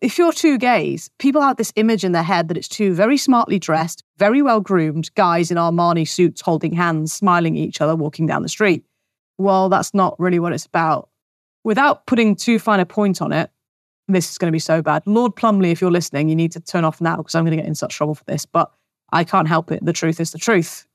If 0.00 0.16
you're 0.16 0.32
two 0.32 0.56
gays, 0.56 1.10
people 1.18 1.42
have 1.42 1.56
this 1.56 1.72
image 1.76 2.04
in 2.04 2.12
their 2.12 2.22
head 2.22 2.48
that 2.48 2.56
it's 2.56 2.68
two 2.68 2.94
very 2.94 3.18
smartly 3.18 3.58
dressed, 3.58 4.02
very 4.16 4.40
well 4.40 4.60
groomed 4.60 5.14
guys 5.14 5.50
in 5.50 5.58
Armani 5.58 6.08
suits 6.08 6.40
holding 6.40 6.72
hands, 6.72 7.12
smiling 7.12 7.56
at 7.58 7.62
each 7.62 7.80
other, 7.80 7.94
walking 7.94 8.26
down 8.26 8.42
the 8.42 8.48
street. 8.48 8.84
Well, 9.36 9.68
that's 9.68 9.92
not 9.92 10.18
really 10.18 10.38
what 10.38 10.52
it's 10.52 10.66
about 10.66 11.09
without 11.64 12.06
putting 12.06 12.36
too 12.36 12.58
fine 12.58 12.80
a 12.80 12.86
point 12.86 13.20
on 13.20 13.32
it, 13.32 13.50
this 14.08 14.30
is 14.30 14.38
going 14.38 14.48
to 14.48 14.52
be 14.52 14.58
so 14.58 14.82
bad. 14.82 15.02
Lord 15.06 15.36
Plumley, 15.36 15.70
if 15.70 15.80
you're 15.80 15.90
listening, 15.90 16.28
you 16.28 16.36
need 16.36 16.52
to 16.52 16.60
turn 16.60 16.84
off 16.84 17.00
now 17.00 17.16
because 17.16 17.34
I'm 17.34 17.44
going 17.44 17.56
to 17.56 17.62
get 17.62 17.66
in 17.66 17.74
such 17.74 17.94
trouble 17.94 18.14
for 18.14 18.24
this. 18.24 18.46
But 18.46 18.70
I 19.12 19.24
can't 19.24 19.48
help 19.48 19.70
it. 19.70 19.84
The 19.84 19.92
truth 19.92 20.20
is 20.20 20.32
the 20.32 20.38
truth, 20.38 20.86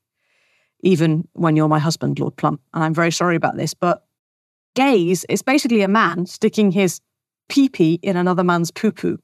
even 0.80 1.26
when 1.32 1.56
you're 1.56 1.68
my 1.68 1.78
husband, 1.78 2.18
Lord 2.18 2.36
Plum. 2.36 2.60
And 2.74 2.84
I'm 2.84 2.94
very 2.94 3.12
sorry 3.12 3.36
about 3.36 3.56
this. 3.56 3.74
But 3.74 4.04
gays 4.74 5.24
is 5.28 5.42
basically 5.42 5.82
a 5.82 5.88
man 5.88 6.26
sticking 6.26 6.70
his 6.70 7.00
pee 7.48 7.68
pee 7.68 7.98
in 8.02 8.16
another 8.16 8.44
man's 8.44 8.70
poo 8.70 8.92
poo. 8.92 9.18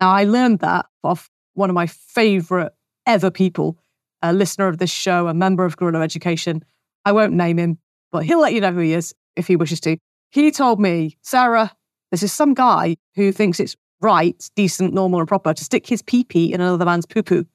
Now, 0.00 0.10
I 0.10 0.24
learned 0.24 0.60
that 0.60 0.86
off 1.02 1.30
one 1.54 1.70
of 1.70 1.74
my 1.74 1.86
favorite 1.86 2.72
ever 3.06 3.30
people, 3.30 3.78
a 4.22 4.32
listener 4.32 4.68
of 4.68 4.78
this 4.78 4.90
show, 4.90 5.26
a 5.26 5.34
member 5.34 5.64
of 5.64 5.76
Guerrilla 5.76 6.02
Education. 6.02 6.64
I 7.04 7.12
won't 7.12 7.32
name 7.32 7.58
him, 7.58 7.78
but 8.12 8.24
he'll 8.24 8.40
let 8.40 8.52
you 8.52 8.60
know 8.60 8.72
who 8.72 8.80
he 8.80 8.92
is 8.92 9.14
if 9.34 9.46
he 9.46 9.56
wishes 9.56 9.80
to. 9.80 9.96
He 10.30 10.50
told 10.50 10.80
me, 10.80 11.16
Sarah, 11.22 11.72
this 12.10 12.22
is 12.22 12.32
some 12.32 12.54
guy 12.54 12.96
who 13.14 13.32
thinks 13.32 13.60
it's 13.60 13.76
right, 14.00 14.50
decent, 14.54 14.94
normal, 14.94 15.20
and 15.20 15.28
proper 15.28 15.54
to 15.54 15.64
stick 15.64 15.86
his 15.86 16.02
pee 16.02 16.24
pee 16.24 16.52
in 16.52 16.60
another 16.60 16.84
man's 16.84 17.06
poo 17.06 17.22
poo. 17.22 17.46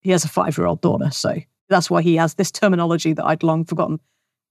He 0.00 0.10
has 0.10 0.24
a 0.24 0.28
five 0.28 0.56
year 0.56 0.66
old 0.66 0.80
daughter, 0.80 1.10
so 1.10 1.36
that's 1.68 1.90
why 1.90 2.02
he 2.02 2.16
has 2.16 2.34
this 2.34 2.50
terminology 2.50 3.12
that 3.12 3.24
I'd 3.24 3.42
long 3.42 3.64
forgotten. 3.64 4.00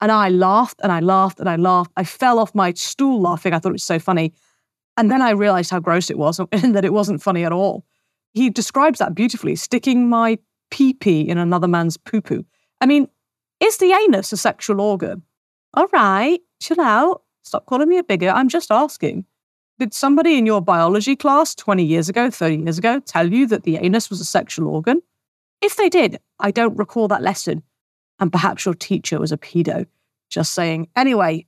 And 0.02 0.12
I 0.12 0.30
laughed 0.30 0.82
and 0.84 0.92
I 0.92 1.00
laughed 1.00 1.40
and 1.40 1.50
I 1.50 1.56
laughed. 1.56 1.92
I 1.96 2.04
fell 2.04 2.40
off 2.40 2.54
my 2.54 2.74
stool 2.74 3.22
laughing. 3.22 3.54
I 3.54 3.60
thought 3.60 3.70
it 3.70 3.74
was 3.74 3.84
so 3.84 4.00
funny. 4.00 4.34
And 4.98 5.10
then 5.10 5.22
I 5.22 5.32
realized 5.32 5.72
how 5.72 5.80
gross 5.80 6.10
it 6.10 6.18
was 6.18 6.40
and 6.52 6.76
that 6.76 6.86
it 6.86 6.94
wasn't 6.94 7.24
funny 7.24 7.44
at 7.44 7.54
all. 7.54 7.86
He 8.34 8.50
describes 8.50 9.00
that 9.00 9.16
beautifully 9.16 9.56
sticking 9.56 10.10
my 10.10 10.38
pee 10.70 10.94
pee 10.94 11.22
in 11.22 11.38
another 11.38 11.68
man's 11.68 11.98
poo 11.98 12.22
poo. 12.22 12.46
I 12.82 12.86
mean, 12.86 13.08
is 13.62 13.78
the 13.78 13.94
anus 13.94 14.34
a 14.34 14.38
sexual 14.38 14.82
organ? 14.82 15.24
All 15.74 15.88
right, 15.94 16.40
chill 16.62 16.82
out. 16.82 17.22
Stop 17.46 17.68
calling 17.68 17.88
me 17.88 18.00
a 18.00 18.04
bigot. 18.04 18.34
I'm 18.34 18.50
just 18.50 18.72
asking. 18.72 19.26
Did 19.78 19.94
somebody 19.94 20.38
in 20.38 20.46
your 20.46 20.62
biology 20.62 21.16
class 21.16 21.54
20 21.54 21.84
years 21.84 22.10
ago, 22.10 22.32
30 22.32 22.64
years 22.64 22.78
ago, 22.78 23.00
tell 23.00 23.32
you 23.32 23.46
that 23.48 23.64
the 23.64 23.78
anus 23.78 24.10
was 24.10 24.20
a 24.20 24.26
sexual 24.26 24.68
organ? 24.68 25.02
If 25.62 25.76
they 25.76 25.90
did, 25.90 26.20
I 26.40 26.52
don't 26.52 26.78
recall 26.78 27.08
that 27.10 27.22
lesson. 27.22 27.62
And 28.20 28.32
perhaps 28.32 28.66
your 28.66 28.74
teacher 28.74 29.20
was 29.20 29.32
a 29.32 29.38
pedo. 29.38 29.86
Just 30.30 30.54
saying. 30.54 30.88
Anyway, 30.96 31.46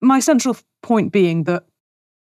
my 0.00 0.20
central 0.20 0.56
point 0.82 1.12
being 1.12 1.44
that 1.44 1.64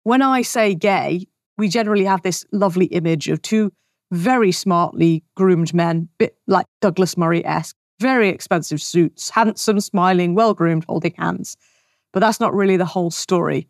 when 0.04 0.22
I 0.22 0.42
say 0.42 0.74
gay, 0.74 1.26
we 1.58 1.68
generally 1.68 2.04
have 2.04 2.22
this 2.22 2.46
lovely 2.52 2.86
image 2.86 3.28
of 3.28 3.42
two 3.42 3.70
very 4.12 4.50
smartly 4.50 5.22
groomed 5.36 5.74
men, 5.74 6.08
bit 6.18 6.36
like 6.46 6.66
Douglas 6.80 7.16
Murray 7.16 7.44
esque, 7.44 7.76
very 8.00 8.28
expensive 8.28 8.80
suits, 8.80 9.30
handsome, 9.30 9.80
smiling, 9.80 10.34
well 10.34 10.54
groomed, 10.54 10.84
holding 10.88 11.14
hands. 11.18 11.56
But 12.12 12.20
that's 12.20 12.40
not 12.40 12.54
really 12.54 12.76
the 12.76 12.84
whole 12.84 13.10
story. 13.10 13.68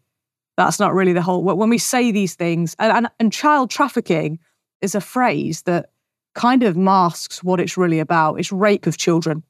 That's 0.57 0.81
not 0.81 0.95
really 0.95 1.13
the 1.13 1.23
whole. 1.23 1.43
When 1.43 1.71
we 1.71 1.79
say 1.79 2.11
these 2.11 2.35
things, 2.35 2.75
and, 2.79 2.93
and, 2.93 3.09
and 3.19 3.33
child 3.33 3.71
trafficking 3.71 4.39
is 4.81 4.95
a 4.95 5.01
phrase 5.01 5.63
that 5.63 5.91
kind 6.35 6.63
of 6.63 6.77
masks 6.77 7.43
what 7.43 7.61
it's 7.61 7.77
really 7.77 7.99
about. 7.99 8.39
It's 8.39 8.53
rape 8.53 8.87
of 8.87 8.97
children, 8.97 9.43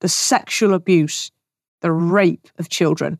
the 0.00 0.08
sexual 0.08 0.74
abuse 0.74 1.30
the 1.80 1.92
rape 1.92 2.48
of 2.58 2.68
children. 2.68 3.18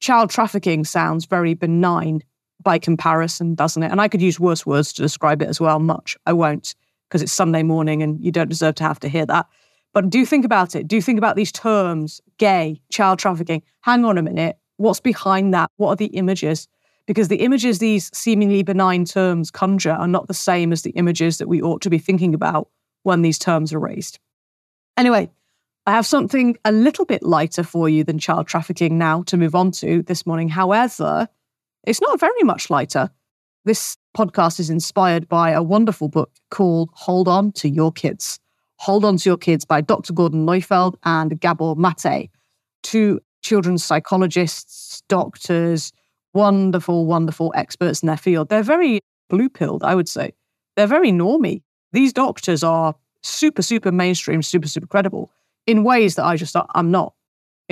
Child 0.00 0.30
trafficking 0.30 0.84
sounds 0.84 1.26
very 1.26 1.54
benign 1.54 2.22
by 2.62 2.78
comparison, 2.78 3.54
doesn't 3.54 3.82
it? 3.82 3.90
And 3.90 4.00
I 4.00 4.08
could 4.08 4.22
use 4.22 4.40
worse 4.40 4.64
words 4.64 4.92
to 4.94 5.02
describe 5.02 5.42
it 5.42 5.48
as 5.48 5.60
well. 5.60 5.78
Much. 5.78 6.16
I 6.26 6.32
won't 6.32 6.74
because 7.08 7.22
it's 7.22 7.32
Sunday 7.32 7.62
morning 7.62 8.02
and 8.02 8.22
you 8.22 8.30
don't 8.30 8.48
deserve 8.48 8.76
to 8.76 8.84
have 8.84 9.00
to 9.00 9.08
hear 9.08 9.26
that. 9.26 9.46
But 9.92 10.10
do 10.10 10.24
think 10.24 10.44
about 10.44 10.76
it. 10.76 10.86
Do 10.86 11.00
think 11.00 11.18
about 11.18 11.36
these 11.36 11.52
terms 11.52 12.20
gay, 12.38 12.80
child 12.90 13.18
trafficking. 13.18 13.62
Hang 13.80 14.04
on 14.04 14.18
a 14.18 14.22
minute. 14.22 14.56
What's 14.76 15.00
behind 15.00 15.52
that? 15.52 15.70
What 15.76 15.90
are 15.90 15.96
the 15.96 16.06
images? 16.06 16.68
Because 17.06 17.28
the 17.28 17.40
images 17.40 17.80
these 17.80 18.10
seemingly 18.16 18.62
benign 18.62 19.04
terms 19.04 19.50
conjure 19.50 19.92
are 19.92 20.06
not 20.06 20.28
the 20.28 20.34
same 20.34 20.72
as 20.72 20.82
the 20.82 20.90
images 20.90 21.38
that 21.38 21.48
we 21.48 21.60
ought 21.60 21.82
to 21.82 21.90
be 21.90 21.98
thinking 21.98 22.34
about 22.34 22.68
when 23.02 23.22
these 23.22 23.38
terms 23.38 23.72
are 23.72 23.80
raised. 23.80 24.18
Anyway, 24.96 25.30
I 25.86 25.92
have 25.92 26.06
something 26.06 26.56
a 26.64 26.72
little 26.72 27.04
bit 27.04 27.22
lighter 27.22 27.62
for 27.64 27.88
you 27.88 28.04
than 28.04 28.18
child 28.18 28.46
trafficking 28.46 28.96
now 28.96 29.22
to 29.24 29.36
move 29.36 29.54
on 29.54 29.70
to 29.72 30.02
this 30.02 30.24
morning. 30.24 30.48
However, 30.48 31.26
it's 31.86 32.00
not 32.00 32.20
very 32.20 32.42
much 32.42 32.70
lighter. 32.70 33.10
This 33.64 33.96
podcast 34.16 34.60
is 34.60 34.70
inspired 34.70 35.28
by 35.28 35.50
a 35.50 35.62
wonderful 35.62 36.08
book 36.08 36.30
called 36.50 36.90
Hold 36.92 37.28
On 37.28 37.50
to 37.52 37.68
Your 37.68 37.90
Kids. 37.90 38.38
Hold 38.80 39.04
On 39.04 39.18
to 39.18 39.28
Your 39.28 39.36
Kids 39.36 39.66
by 39.66 39.82
Dr. 39.82 40.14
Gordon 40.14 40.46
Neufeld 40.46 40.98
and 41.04 41.38
Gabor 41.38 41.74
Maté, 41.76 42.30
two 42.82 43.20
children's 43.42 43.84
psychologists, 43.84 45.02
doctors, 45.06 45.92
wonderful, 46.32 47.04
wonderful 47.04 47.52
experts 47.54 48.02
in 48.02 48.06
their 48.06 48.16
field. 48.16 48.48
They're 48.48 48.62
very 48.62 49.00
blue 49.28 49.50
pilled, 49.50 49.84
I 49.84 49.94
would 49.94 50.08
say. 50.08 50.32
They're 50.76 50.86
very 50.86 51.12
normy. 51.12 51.60
These 51.92 52.14
doctors 52.14 52.64
are 52.64 52.94
super, 53.22 53.60
super 53.60 53.92
mainstream, 53.92 54.40
super, 54.40 54.66
super 54.66 54.86
credible 54.86 55.30
in 55.66 55.84
ways 55.84 56.14
that 56.14 56.24
I 56.24 56.36
just, 56.36 56.56
I'm 56.74 56.90
not. 56.90 57.12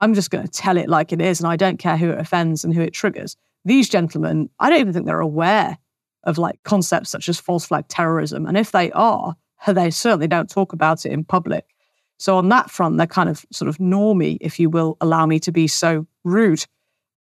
I'm 0.00 0.14
just 0.14 0.30
going 0.30 0.46
to 0.46 0.50
tell 0.50 0.78
it 0.78 0.88
like 0.88 1.12
it 1.12 1.20
is, 1.20 1.40
and 1.40 1.46
I 1.46 1.56
don't 1.56 1.78
care 1.78 1.98
who 1.98 2.08
it 2.08 2.18
offends 2.18 2.64
and 2.64 2.74
who 2.74 2.80
it 2.80 2.94
triggers. 2.94 3.36
These 3.66 3.90
gentlemen, 3.90 4.48
I 4.58 4.70
don't 4.70 4.80
even 4.80 4.94
think 4.94 5.04
they're 5.04 5.20
aware 5.20 5.76
of 6.24 6.38
like 6.38 6.62
concepts 6.62 7.10
such 7.10 7.28
as 7.28 7.38
false 7.38 7.66
flag 7.66 7.86
terrorism. 7.88 8.46
And 8.46 8.56
if 8.56 8.72
they 8.72 8.90
are, 8.92 9.36
they 9.66 9.90
certainly 9.90 10.26
don't 10.26 10.50
talk 10.50 10.72
about 10.72 11.06
it 11.06 11.12
in 11.12 11.24
public. 11.24 11.66
So 12.18 12.36
on 12.36 12.48
that 12.50 12.70
front, 12.70 12.98
they're 12.98 13.06
kind 13.06 13.28
of 13.28 13.44
sort 13.50 13.68
of 13.68 13.78
normy, 13.78 14.38
if 14.40 14.60
you 14.60 14.70
will 14.70 14.96
allow 15.00 15.26
me 15.26 15.38
to 15.40 15.52
be 15.52 15.66
so 15.66 16.06
rude 16.24 16.64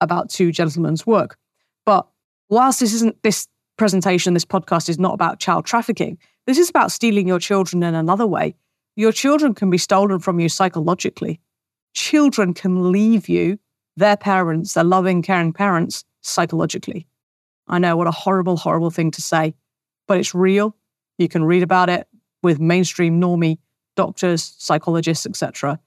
about 0.01 0.31
two 0.31 0.53
gentlemen's 0.53 1.07
work. 1.07 1.39
But 1.87 2.07
whilst 2.49 2.81
this 2.81 2.93
isn't 2.95 3.23
this 3.23 3.49
presentation, 3.77 4.35
this 4.35 4.45
podcast 4.45 4.89
is 4.89 4.99
not 4.99 5.15
about 5.15 5.41
child 5.41 5.65
trafficking, 5.65 6.19
this 6.47 6.59
is 6.59 6.71
about 6.71 6.93
stealing 6.93 7.27
your 7.27 7.39
children 7.39 7.83
in 7.83 7.95
another 7.95 8.27
way. 8.27 8.55
Your 8.97 9.13
children 9.13 9.55
can 9.55 9.71
be 9.71 9.79
stolen 9.79 10.19
from 10.19 10.41
you 10.41 10.49
psychologically. 10.49 11.41
Children 11.95 12.55
can 12.55 12.93
leave 12.93 13.29
you, 13.29 13.59
their 13.97 14.17
parents, 14.17 14.75
their 14.75 14.85
loving, 14.85 15.23
caring 15.23 15.53
parents, 15.53 16.05
psychologically. 16.21 17.07
I 17.69 17.79
know 17.79 17.97
what 17.97 18.07
a 18.07 18.13
horrible, 18.13 18.57
horrible 18.57 18.91
thing 18.91 19.11
to 19.13 19.23
say, 19.23 19.55
but 20.07 20.19
it's 20.19 20.35
real. 20.35 20.77
You 21.19 21.29
can 21.29 21.45
read 21.45 21.63
about 21.63 21.89
it 21.89 22.07
with 22.43 22.61
mainstream 22.61 23.21
normie 23.21 23.59
doctors, 23.97 24.55
psychologists, 24.59 25.27
etc. 25.27 25.79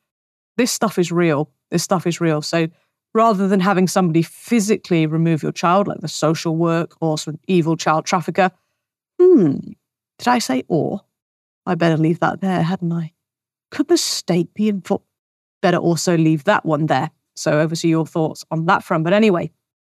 This 0.57 0.71
stuff 0.71 0.99
is 0.99 1.11
real. 1.11 1.49
This 1.71 1.83
stuff 1.83 2.05
is 2.05 2.21
real. 2.21 2.41
So 2.41 2.67
rather 3.13 3.47
than 3.47 3.59
having 3.59 3.87
somebody 3.87 4.21
physically 4.21 5.05
remove 5.07 5.43
your 5.43 5.51
child, 5.51 5.87
like 5.87 6.01
the 6.01 6.07
social 6.07 6.55
work 6.55 6.95
or 7.01 7.17
some 7.17 7.39
evil 7.47 7.75
child 7.75 8.05
trafficker, 8.05 8.51
hmm, 9.19 9.55
did 10.19 10.27
I 10.27 10.39
say 10.39 10.63
or? 10.67 11.01
I 11.65 11.75
better 11.75 11.97
leave 11.97 12.19
that 12.19 12.41
there, 12.41 12.61
hadn't 12.61 12.91
I? 12.91 13.13
Could 13.71 13.87
the 13.87 13.97
state 13.97 14.53
be 14.53 14.69
involved? 14.69 15.05
Better 15.61 15.77
also 15.77 16.17
leave 16.17 16.43
that 16.43 16.65
one 16.65 16.87
there. 16.87 17.09
So 17.35 17.59
over 17.59 17.75
to 17.75 17.87
your 17.87 18.05
thoughts 18.05 18.43
on 18.51 18.65
that 18.65 18.83
front. 18.83 19.03
But 19.03 19.13
anyway, 19.13 19.51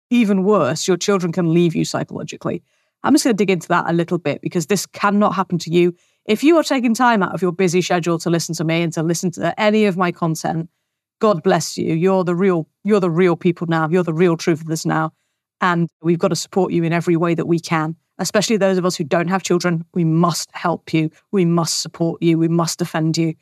even 0.10 0.44
worse, 0.44 0.88
your 0.88 0.98
children 0.98 1.32
can 1.32 1.54
leave 1.54 1.76
you 1.76 1.86
psychologically. 1.86 2.64
I'm 3.04 3.14
just 3.14 3.24
going 3.24 3.36
to 3.36 3.38
dig 3.38 3.52
into 3.52 3.68
that 3.70 3.86
a 3.88 3.94
little 3.94 4.18
bit 4.18 4.42
because 4.42 4.66
this 4.66 4.86
cannot 4.86 5.36
happen 5.36 5.58
to 5.60 5.72
you. 5.72 5.96
If 6.26 6.44
you 6.44 6.58
are 6.58 6.64
taking 6.64 6.94
time 6.94 7.24
out 7.24 7.34
of 7.34 7.42
your 7.42 7.52
busy 7.52 7.82
schedule 7.82 8.20
to 8.20 8.30
listen 8.30 8.54
to 8.56 8.64
me 8.64 8.84
and 8.84 8.94
to 8.94 9.04
listen 9.04 9.32
to 9.32 9.60
any 9.60 9.86
of 9.86 9.98
my 9.98 10.12
content, 10.12 10.70
God 11.20 11.44
bless 11.44 11.78
you. 11.78 11.96
You're 11.96 12.24
the 12.24 12.36
real, 12.36 12.68
you're 12.84 13.00
the 13.00 13.10
real 13.10 13.36
people 13.36 13.68
now. 13.68 13.90
You're 13.90 14.04
the 14.04 14.14
real 14.14 14.38
truth 14.38 14.62
of 14.62 14.68
this 14.68 14.86
now. 14.86 15.12
And 15.62 15.90
we've 16.02 16.20
got 16.20 16.30
to 16.30 16.36
support 16.36 16.72
you 16.72 16.84
in 16.84 16.94
every 16.94 17.18
way 17.18 17.36
that 17.36 17.48
we 17.48 17.60
can, 17.60 17.96
especially 18.20 18.58
those 18.58 18.78
of 18.78 18.86
us 18.86 18.96
who 18.96 19.04
don't 19.04 19.28
have 19.28 19.44
children. 19.44 19.84
We 19.94 20.06
must 20.06 20.50
help 20.54 20.94
you. 20.94 21.10
We 21.32 21.46
must 21.46 21.82
support 21.82 22.22
you. 22.22 22.38
We 22.38 22.48
must 22.48 22.80
defend 22.80 23.18
you 23.18 23.34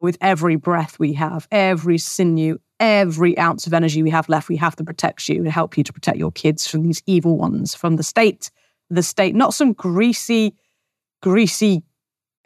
with 0.00 0.16
every 0.20 0.56
breath 0.56 0.98
we 0.98 1.12
have, 1.14 1.48
every 1.50 1.98
sinew, 1.98 2.58
every 2.80 3.36
ounce 3.36 3.66
of 3.66 3.74
energy 3.74 4.02
we 4.02 4.10
have 4.10 4.28
left. 4.28 4.48
We 4.48 4.56
have 4.56 4.76
to 4.76 4.84
protect 4.84 5.28
you 5.28 5.36
and 5.36 5.48
help 5.48 5.76
you 5.76 5.84
to 5.84 5.92
protect 5.92 6.18
your 6.18 6.32
kids 6.32 6.66
from 6.66 6.84
these 6.84 7.02
evil 7.06 7.36
ones, 7.36 7.74
from 7.74 7.96
the 7.96 8.02
state, 8.02 8.50
the 8.88 9.02
state, 9.02 9.34
not 9.34 9.54
some 9.54 9.72
greasy, 9.72 10.54
greasy, 11.20 11.82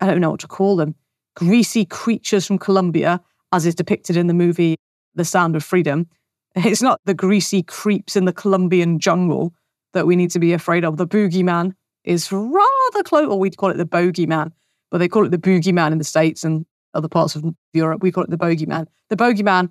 I 0.02 0.06
don't 0.06 0.20
know 0.20 0.32
what 0.32 0.40
to 0.40 0.48
call 0.48 0.74
them, 0.74 0.96
greasy 1.36 1.84
creatures 1.84 2.44
from 2.44 2.58
Colombia, 2.58 3.20
as 3.52 3.66
is 3.66 3.76
depicted 3.76 4.16
in 4.16 4.26
the 4.26 4.34
movie 4.34 4.74
The 5.14 5.24
Sound 5.24 5.54
of 5.54 5.64
Freedom. 5.64 6.08
It's 6.54 6.82
not 6.82 7.00
the 7.06 7.14
greasy 7.14 7.62
creeps 7.62 8.14
in 8.16 8.26
the 8.26 8.32
Colombian 8.32 8.98
jungle 8.98 9.54
that 9.94 10.06
we 10.06 10.16
need 10.16 10.30
to 10.32 10.38
be 10.40 10.52
afraid 10.52 10.84
of. 10.84 10.96
The 10.96 11.06
boogeyman 11.06 11.72
is 12.04 12.30
rather 12.30 13.02
close, 13.04 13.28
or 13.28 13.38
we'd 13.38 13.56
call 13.56 13.70
it 13.70 13.78
the 13.78 13.86
bogeyman, 13.86 14.50
but 14.90 14.98
they 14.98 15.08
call 15.08 15.24
it 15.24 15.30
the 15.30 15.38
boogeyman 15.38 15.92
in 15.92 15.98
the 15.98 16.04
States 16.04 16.42
and 16.44 16.66
other 16.92 17.08
parts 17.08 17.36
of 17.36 17.44
Europe. 17.72 18.02
We 18.02 18.10
call 18.10 18.24
it 18.24 18.30
the 18.30 18.36
bogeyman. 18.36 18.86
The 19.08 19.16
bogeyman 19.16 19.70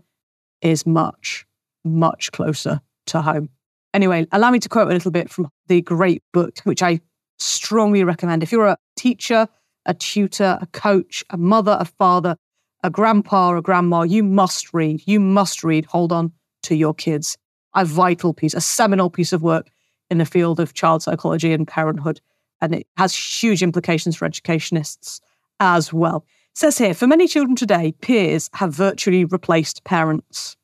is 0.61 0.87
much, 0.87 1.45
much 1.83 2.31
closer 2.31 2.79
to 3.07 3.21
home. 3.21 3.49
Anyway, 3.93 4.25
allow 4.31 4.49
me 4.49 4.59
to 4.59 4.69
quote 4.69 4.87
a 4.87 4.93
little 4.93 5.11
bit 5.11 5.29
from 5.29 5.49
the 5.67 5.81
great 5.81 6.23
book, 6.33 6.59
which 6.63 6.81
I 6.81 7.01
strongly 7.37 8.03
recommend. 8.03 8.41
If 8.41 8.51
you're 8.51 8.67
a 8.67 8.77
teacher, 8.95 9.47
a 9.85 9.93
tutor, 9.93 10.57
a 10.61 10.67
coach, 10.67 11.23
a 11.29 11.37
mother, 11.37 11.77
a 11.79 11.85
father, 11.85 12.35
a 12.83 12.89
grandpa, 12.89 13.55
a 13.55 13.61
grandma, 13.61 14.03
you 14.03 14.23
must 14.23 14.73
read. 14.73 15.01
You 15.05 15.19
must 15.19 15.63
read. 15.63 15.85
Hold 15.85 16.11
on 16.11 16.31
to 16.63 16.75
your 16.75 16.93
kids. 16.93 17.37
A 17.75 17.85
vital 17.85 18.33
piece, 18.33 18.53
a 18.53 18.61
seminal 18.61 19.09
piece 19.09 19.33
of 19.33 19.41
work 19.41 19.69
in 20.09 20.17
the 20.17 20.25
field 20.25 20.59
of 20.59 20.73
child 20.73 21.03
psychology 21.03 21.53
and 21.53 21.67
parenthood. 21.67 22.19
And 22.59 22.75
it 22.75 22.87
has 22.97 23.15
huge 23.15 23.63
implications 23.63 24.15
for 24.15 24.25
educationists 24.25 25.21
as 25.59 25.93
well. 25.93 26.25
It 26.51 26.57
says 26.57 26.77
here 26.77 26.93
for 26.93 27.07
many 27.07 27.27
children 27.27 27.55
today, 27.55 27.93
peers 28.01 28.49
have 28.53 28.73
virtually 28.73 29.25
replaced 29.25 29.83
parents. 29.83 30.57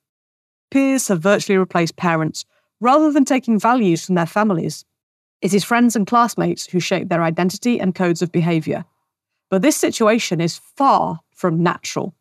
Peers 0.69 1.07
have 1.07 1.21
virtually 1.21 1.57
replaced 1.57 1.95
parents 1.95 2.45
rather 2.81 3.11
than 3.11 3.25
taking 3.25 3.59
values 3.59 4.05
from 4.05 4.15
their 4.15 4.25
families. 4.25 4.83
It 5.41 5.53
is 5.53 5.63
friends 5.63 5.95
and 5.95 6.05
classmates 6.05 6.67
who 6.67 6.79
shape 6.79 7.09
their 7.09 7.23
identity 7.23 7.79
and 7.79 7.95
codes 7.95 8.21
of 8.21 8.31
behaviour. 8.31 8.85
But 9.49 9.61
this 9.61 9.77
situation 9.77 10.41
is 10.41 10.59
far 10.75 11.19
from 11.33 11.63
natural 11.63 12.15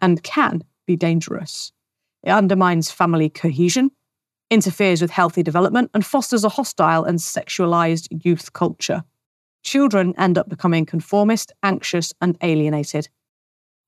and 0.00 0.22
can 0.22 0.64
be 0.86 0.96
dangerous. 0.96 1.72
It 2.22 2.30
undermines 2.30 2.90
family 2.90 3.28
cohesion, 3.28 3.90
interferes 4.50 5.02
with 5.02 5.10
healthy 5.10 5.42
development, 5.42 5.90
and 5.94 6.04
fosters 6.04 6.44
a 6.44 6.48
hostile 6.48 7.04
and 7.04 7.18
sexualized 7.18 8.08
youth 8.24 8.52
culture. 8.52 9.04
Children 9.62 10.14
end 10.18 10.38
up 10.38 10.48
becoming 10.48 10.86
conformist, 10.86 11.52
anxious, 11.62 12.12
and 12.20 12.36
alienated. 12.42 13.08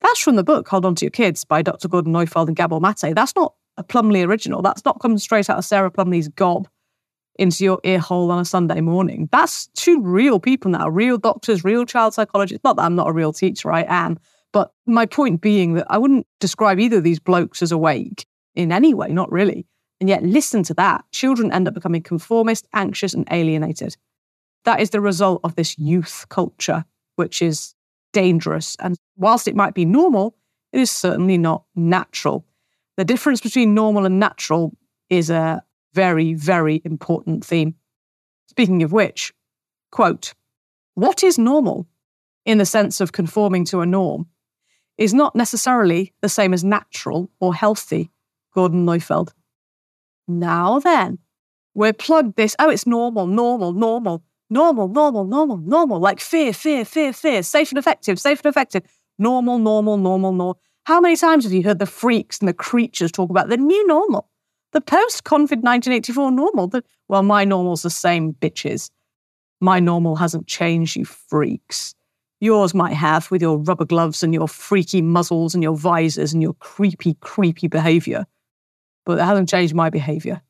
That's 0.00 0.20
from 0.20 0.36
the 0.36 0.44
book 0.44 0.68
Hold 0.68 0.84
On 0.84 0.94
to 0.96 1.04
Your 1.04 1.10
Kids 1.10 1.44
by 1.44 1.62
Dr. 1.62 1.88
Gordon 1.88 2.12
Neufeld 2.12 2.48
and 2.48 2.56
Gabor 2.56 2.80
Maté. 2.80 3.14
That's 3.14 3.34
not 3.34 3.54
a 3.76 3.82
Plumley 3.82 4.22
original. 4.22 4.62
That's 4.62 4.84
not 4.84 5.00
come 5.00 5.18
straight 5.18 5.50
out 5.50 5.58
of 5.58 5.64
Sarah 5.64 5.90
Plumley's 5.90 6.28
gob 6.28 6.68
into 7.36 7.64
your 7.64 7.80
ear 7.84 7.98
hole 7.98 8.30
on 8.30 8.38
a 8.38 8.44
Sunday 8.44 8.80
morning. 8.80 9.28
That's 9.32 9.66
two 9.74 10.00
real 10.00 10.38
people 10.38 10.70
now, 10.70 10.88
real 10.88 11.18
doctors, 11.18 11.64
real 11.64 11.84
child 11.84 12.14
psychologists. 12.14 12.64
Not 12.64 12.76
that 12.76 12.82
I'm 12.82 12.94
not 12.94 13.08
a 13.08 13.12
real 13.12 13.32
teacher, 13.32 13.72
I 13.72 13.84
am. 13.88 14.18
But 14.52 14.72
my 14.86 15.04
point 15.04 15.40
being 15.40 15.74
that 15.74 15.86
I 15.90 15.98
wouldn't 15.98 16.26
describe 16.38 16.78
either 16.78 16.98
of 16.98 17.04
these 17.04 17.18
blokes 17.18 17.60
as 17.60 17.72
awake 17.72 18.26
in 18.54 18.70
any 18.70 18.94
way, 18.94 19.08
not 19.08 19.32
really. 19.32 19.66
And 20.00 20.08
yet, 20.08 20.22
listen 20.22 20.62
to 20.64 20.74
that. 20.74 21.04
Children 21.12 21.52
end 21.52 21.66
up 21.66 21.74
becoming 21.74 22.02
conformist, 22.02 22.66
anxious, 22.72 23.14
and 23.14 23.26
alienated. 23.30 23.96
That 24.64 24.80
is 24.80 24.90
the 24.90 25.00
result 25.00 25.40
of 25.44 25.56
this 25.56 25.78
youth 25.78 26.26
culture, 26.28 26.84
which 27.16 27.42
is 27.42 27.74
dangerous. 28.12 28.76
And 28.80 28.96
whilst 29.16 29.48
it 29.48 29.56
might 29.56 29.74
be 29.74 29.84
normal, 29.84 30.36
it 30.72 30.80
is 30.80 30.90
certainly 30.90 31.38
not 31.38 31.64
natural. 31.74 32.44
The 32.96 33.04
difference 33.04 33.40
between 33.40 33.74
normal 33.74 34.06
and 34.06 34.20
natural 34.20 34.76
is 35.10 35.30
a 35.30 35.62
very, 35.94 36.35
very 36.35 36.83
important 36.85 37.44
theme. 37.44 37.76
Speaking 38.48 38.83
of 38.83 38.92
which, 38.92 39.33
quote, 39.90 40.35
what 40.94 41.22
is 41.22 41.38
normal 41.38 41.87
in 42.44 42.59
the 42.59 42.66
sense 42.66 43.00
of 43.00 43.12
conforming 43.12 43.64
to 43.66 43.80
a 43.80 43.87
norm 43.87 44.26
is 44.98 45.14
not 45.14 45.35
necessarily 45.35 46.12
the 46.20 46.28
same 46.28 46.52
as 46.52 46.62
natural 46.62 47.30
or 47.40 47.54
healthy, 47.54 48.11
Gordon 48.54 48.85
Neufeld. 48.85 49.33
Now 50.28 50.78
then, 50.78 51.18
we're 51.74 51.92
plugged 51.92 52.37
this, 52.37 52.54
oh, 52.59 52.70
it's 52.70 52.87
normal, 52.87 53.26
normal, 53.26 53.72
normal, 53.72 54.22
normal, 54.50 54.88
normal, 54.88 55.24
normal, 55.24 55.57
normal, 55.59 55.98
like 56.00 56.20
fear, 56.20 56.52
fear, 56.52 56.85
fear, 56.85 57.12
fear, 57.12 57.42
safe 57.42 57.70
and 57.70 57.78
effective, 57.78 58.20
safe 58.20 58.40
and 58.44 58.50
effective, 58.50 58.83
normal, 59.18 59.59
normal, 59.59 59.96
normal, 59.96 60.33
normal. 60.33 60.61
How 60.85 61.00
many 61.00 61.16
times 61.16 61.44
have 61.44 61.52
you 61.52 61.62
heard 61.62 61.78
the 61.78 61.87
freaks 61.87 62.38
and 62.38 62.48
the 62.48 62.54
creatures 62.54 63.11
talk 63.11 63.30
about 63.30 63.48
the 63.48 63.57
new 63.57 63.87
normal? 63.87 64.28
The 64.74 64.80
post 64.80 65.22
COVID 65.22 65.62
1984 65.62 66.32
normal? 66.32 66.66
The, 66.66 66.82
well, 67.06 67.22
my 67.22 67.44
normal's 67.44 67.82
the 67.82 67.90
same, 67.90 68.34
bitches. 68.34 68.90
My 69.60 69.78
normal 69.78 70.16
hasn't 70.16 70.48
changed, 70.48 70.96
you 70.96 71.04
freaks. 71.04 71.94
Yours 72.40 72.74
might 72.74 72.92
have 72.92 73.30
with 73.30 73.40
your 73.40 73.56
rubber 73.56 73.84
gloves 73.84 74.24
and 74.24 74.34
your 74.34 74.48
freaky 74.48 75.00
muzzles 75.00 75.54
and 75.54 75.62
your 75.62 75.76
visors 75.76 76.32
and 76.32 76.42
your 76.42 76.54
creepy, 76.54 77.14
creepy 77.20 77.68
behavior. 77.68 78.26
But 79.06 79.18
it 79.18 79.24
hasn't 79.24 79.48
changed 79.48 79.76
my 79.76 79.90
behavior. 79.90 80.42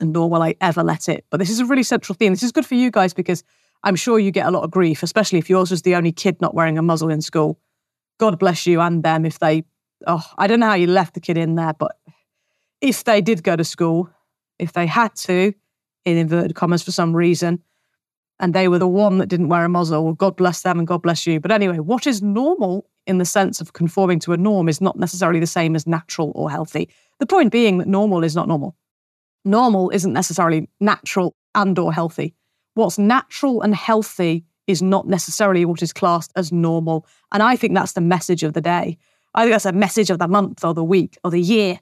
And 0.00 0.14
nor 0.14 0.30
will 0.30 0.42
I 0.42 0.54
ever 0.62 0.82
let 0.82 1.10
it. 1.10 1.26
But 1.28 1.38
this 1.38 1.50
is 1.50 1.60
a 1.60 1.66
really 1.66 1.82
central 1.82 2.16
theme. 2.16 2.32
This 2.32 2.42
is 2.42 2.52
good 2.52 2.66
for 2.66 2.74
you 2.74 2.90
guys 2.90 3.12
because 3.12 3.44
I'm 3.84 3.96
sure 3.96 4.18
you 4.18 4.30
get 4.30 4.46
a 4.46 4.50
lot 4.50 4.64
of 4.64 4.70
grief, 4.70 5.02
especially 5.02 5.38
if 5.38 5.50
yours 5.50 5.70
was 5.70 5.82
the 5.82 5.94
only 5.94 6.10
kid 6.10 6.40
not 6.40 6.54
wearing 6.54 6.78
a 6.78 6.82
muzzle 6.82 7.10
in 7.10 7.20
school. 7.20 7.60
God 8.18 8.38
bless 8.38 8.66
you 8.66 8.80
and 8.80 9.02
them 9.02 9.26
if 9.26 9.40
they, 9.40 9.64
oh, 10.06 10.24
I 10.38 10.46
don't 10.46 10.60
know 10.60 10.68
how 10.68 10.74
you 10.74 10.86
left 10.86 11.12
the 11.12 11.20
kid 11.20 11.36
in 11.36 11.56
there, 11.56 11.74
but 11.74 11.98
if 12.82 13.04
they 13.04 13.22
did 13.22 13.42
go 13.42 13.56
to 13.56 13.64
school, 13.64 14.10
if 14.58 14.74
they 14.74 14.86
had 14.86 15.14
to, 15.14 15.54
in 16.04 16.16
inverted 16.18 16.54
commas 16.54 16.82
for 16.82 16.92
some 16.92 17.16
reason, 17.16 17.62
and 18.40 18.52
they 18.52 18.66
were 18.66 18.78
the 18.78 18.88
one 18.88 19.18
that 19.18 19.28
didn't 19.28 19.48
wear 19.48 19.64
a 19.64 19.68
muzzle. 19.68 20.04
Well, 20.04 20.14
God 20.14 20.36
bless 20.36 20.62
them 20.62 20.78
and 20.78 20.86
God 20.86 21.00
bless 21.00 21.26
you. 21.26 21.38
But 21.38 21.52
anyway, 21.52 21.78
what 21.78 22.08
is 22.08 22.20
normal 22.22 22.86
in 23.06 23.18
the 23.18 23.24
sense 23.24 23.60
of 23.60 23.72
conforming 23.72 24.18
to 24.20 24.32
a 24.32 24.36
norm 24.36 24.68
is 24.68 24.80
not 24.80 24.98
necessarily 24.98 25.40
the 25.40 25.46
same 25.46 25.76
as 25.76 25.86
natural 25.86 26.32
or 26.34 26.50
healthy. 26.50 26.88
The 27.20 27.26
point 27.26 27.52
being 27.52 27.78
that 27.78 27.88
normal 27.88 28.24
is 28.24 28.34
not 28.34 28.48
normal. 28.48 28.76
Normal 29.44 29.90
isn't 29.90 30.12
necessarily 30.12 30.68
natural 30.80 31.36
and 31.54 31.78
or 31.78 31.92
healthy. 31.92 32.34
What's 32.74 32.98
natural 32.98 33.62
and 33.62 33.74
healthy 33.74 34.44
is 34.66 34.82
not 34.82 35.06
necessarily 35.06 35.64
what 35.64 35.82
is 35.82 35.92
classed 35.92 36.32
as 36.36 36.52
normal. 36.52 37.06
And 37.32 37.42
I 37.42 37.56
think 37.56 37.74
that's 37.74 37.92
the 37.92 38.00
message 38.00 38.42
of 38.42 38.54
the 38.54 38.60
day. 38.60 38.98
I 39.34 39.42
think 39.42 39.52
that's 39.52 39.66
a 39.66 39.72
message 39.72 40.10
of 40.10 40.18
the 40.18 40.28
month 40.28 40.64
or 40.64 40.74
the 40.74 40.84
week 40.84 41.18
or 41.24 41.30
the 41.30 41.40
year. 41.40 41.80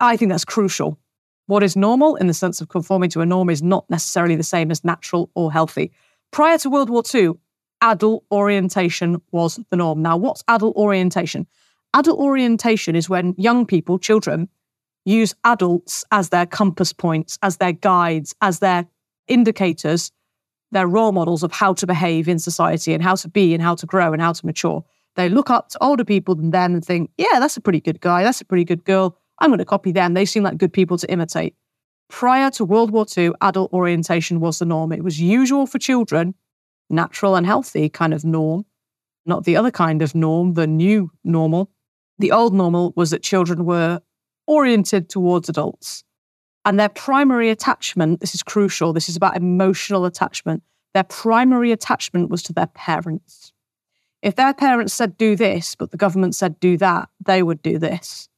I 0.00 0.16
think 0.16 0.30
that's 0.30 0.44
crucial. 0.44 0.98
What 1.46 1.62
is 1.62 1.76
normal 1.76 2.16
in 2.16 2.26
the 2.26 2.34
sense 2.34 2.60
of 2.60 2.68
conforming 2.68 3.10
to 3.10 3.20
a 3.20 3.26
norm 3.26 3.50
is 3.50 3.62
not 3.62 3.88
necessarily 3.88 4.36
the 4.36 4.42
same 4.42 4.70
as 4.70 4.84
natural 4.84 5.30
or 5.34 5.50
healthy. 5.50 5.92
Prior 6.30 6.58
to 6.58 6.70
World 6.70 6.90
War 6.90 7.02
II, 7.12 7.32
adult 7.80 8.24
orientation 8.30 9.20
was 9.32 9.58
the 9.70 9.76
norm. 9.76 10.02
Now, 10.02 10.16
what's 10.16 10.44
adult 10.46 10.76
orientation? 10.76 11.46
Adult 11.94 12.18
orientation 12.18 12.94
is 12.94 13.08
when 13.08 13.34
young 13.38 13.64
people, 13.64 13.98
children, 13.98 14.48
use 15.04 15.34
adults 15.44 16.04
as 16.12 16.28
their 16.28 16.44
compass 16.44 16.92
points, 16.92 17.38
as 17.42 17.56
their 17.56 17.72
guides, 17.72 18.34
as 18.42 18.58
their 18.58 18.86
indicators, 19.26 20.12
their 20.70 20.86
role 20.86 21.12
models 21.12 21.42
of 21.42 21.50
how 21.50 21.72
to 21.72 21.86
behave 21.86 22.28
in 22.28 22.38
society 22.38 22.92
and 22.92 23.02
how 23.02 23.14
to 23.14 23.28
be 23.28 23.54
and 23.54 23.62
how 23.62 23.74
to 23.74 23.86
grow 23.86 24.12
and 24.12 24.20
how 24.20 24.32
to 24.32 24.44
mature. 24.44 24.84
They 25.16 25.30
look 25.30 25.48
up 25.48 25.70
to 25.70 25.82
older 25.82 26.04
people 26.04 26.34
than 26.34 26.50
them 26.50 26.74
and 26.74 26.84
think, 26.84 27.10
yeah, 27.16 27.40
that's 27.40 27.56
a 27.56 27.60
pretty 27.60 27.80
good 27.80 28.00
guy, 28.00 28.22
that's 28.22 28.40
a 28.40 28.44
pretty 28.44 28.64
good 28.64 28.84
girl. 28.84 29.16
I'm 29.40 29.50
going 29.50 29.58
to 29.58 29.64
copy 29.64 29.92
them. 29.92 30.14
They 30.14 30.24
seem 30.24 30.42
like 30.42 30.58
good 30.58 30.72
people 30.72 30.98
to 30.98 31.10
imitate. 31.10 31.54
Prior 32.08 32.50
to 32.52 32.64
World 32.64 32.90
War 32.90 33.06
II, 33.16 33.32
adult 33.40 33.72
orientation 33.72 34.40
was 34.40 34.58
the 34.58 34.64
norm. 34.64 34.92
It 34.92 35.04
was 35.04 35.20
usual 35.20 35.66
for 35.66 35.78
children, 35.78 36.34
natural 36.88 37.36
and 37.36 37.46
healthy 37.46 37.88
kind 37.88 38.14
of 38.14 38.24
norm, 38.24 38.64
not 39.26 39.44
the 39.44 39.56
other 39.56 39.70
kind 39.70 40.00
of 40.02 40.14
norm, 40.14 40.54
the 40.54 40.66
new 40.66 41.10
normal. 41.22 41.70
The 42.18 42.32
old 42.32 42.54
normal 42.54 42.92
was 42.96 43.10
that 43.10 43.22
children 43.22 43.64
were 43.64 44.00
oriented 44.46 45.08
towards 45.08 45.48
adults. 45.48 46.02
And 46.64 46.80
their 46.80 46.88
primary 46.88 47.50
attachment, 47.50 48.20
this 48.20 48.34
is 48.34 48.42
crucial, 48.42 48.92
this 48.92 49.08
is 49.08 49.16
about 49.16 49.36
emotional 49.36 50.06
attachment. 50.06 50.62
Their 50.94 51.04
primary 51.04 51.72
attachment 51.72 52.30
was 52.30 52.42
to 52.44 52.52
their 52.52 52.66
parents. 52.66 53.52
If 54.22 54.34
their 54.34 54.54
parents 54.54 54.94
said 54.94 55.16
do 55.16 55.36
this, 55.36 55.74
but 55.74 55.92
the 55.92 55.96
government 55.96 56.34
said 56.34 56.58
do 56.58 56.76
that, 56.78 57.08
they 57.24 57.42
would 57.42 57.62
do 57.62 57.78
this 57.78 58.28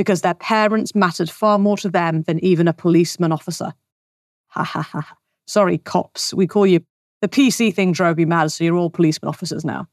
because 0.00 0.22
their 0.22 0.32
parents 0.32 0.94
mattered 0.94 1.28
far 1.28 1.58
more 1.58 1.76
to 1.76 1.90
them 1.90 2.22
than 2.22 2.42
even 2.42 2.66
a 2.66 2.72
policeman 2.72 3.32
officer. 3.32 3.74
Ha 4.46 4.64
ha 4.64 4.80
ha. 4.80 5.14
Sorry, 5.46 5.76
cops. 5.76 6.32
We 6.32 6.46
call 6.46 6.66
you. 6.66 6.80
The 7.20 7.28
PC 7.28 7.74
thing 7.74 7.92
drove 7.92 8.18
you 8.18 8.26
mad, 8.26 8.50
so 8.50 8.64
you're 8.64 8.78
all 8.78 8.88
policeman 8.88 9.28
officers 9.28 9.62
now. 9.62 9.88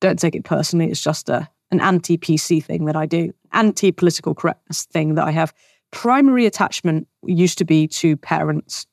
Don't 0.00 0.18
take 0.18 0.34
it 0.34 0.42
personally. 0.42 0.90
It's 0.90 1.00
just 1.00 1.28
a, 1.28 1.48
an 1.70 1.80
anti 1.80 2.18
PC 2.18 2.64
thing 2.64 2.86
that 2.86 2.96
I 2.96 3.06
do, 3.06 3.32
anti 3.52 3.92
political 3.92 4.34
correctness 4.34 4.86
thing 4.86 5.14
that 5.14 5.28
I 5.28 5.30
have. 5.30 5.54
Primary 5.92 6.44
attachment 6.44 7.06
used 7.24 7.58
to 7.58 7.64
be 7.64 7.86
to 7.86 8.16
parents. 8.16 8.88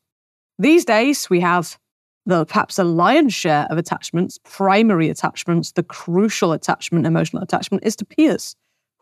These 0.59 0.85
days, 0.85 1.27
we 1.27 1.39
have 1.39 1.79
the 2.27 2.45
perhaps 2.45 2.77
a 2.77 2.83
lion's 2.83 3.33
share 3.33 3.65
of 3.71 3.79
attachments, 3.79 4.37
primary 4.43 5.09
attachments, 5.09 5.71
the 5.71 5.81
crucial 5.81 6.51
attachment, 6.51 7.07
emotional 7.07 7.41
attachment 7.41 7.83
is 7.83 7.95
to 7.95 8.05
peers 8.05 8.55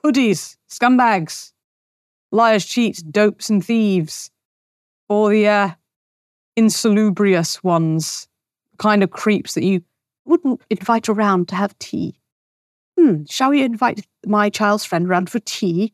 hoodies, 0.06 0.58
scumbags, 0.70 1.54
liars, 2.32 2.66
cheats, 2.66 3.02
dopes, 3.02 3.50
and 3.50 3.66
thieves, 3.66 4.30
or 5.10 5.30
the 5.30 5.48
uh, 5.48 5.70
insalubrious 6.56 7.64
ones, 7.64 8.28
kind 8.78 9.04
of 9.04 9.12
creeps 9.12 9.54
that 9.54 9.64
you 9.64 9.82
wouldn't 10.26 10.62
invite 10.70 11.10
around 11.10 11.48
to 11.48 11.56
have 11.56 11.78
tea. 11.80 12.16
Hmm, 12.98 13.24
shall 13.30 13.50
we 13.50 13.64
invite 13.64 14.06
my 14.26 14.50
child's 14.50 14.86
friend 14.86 15.08
around 15.08 15.30
for 15.30 15.40
tea? 15.40 15.94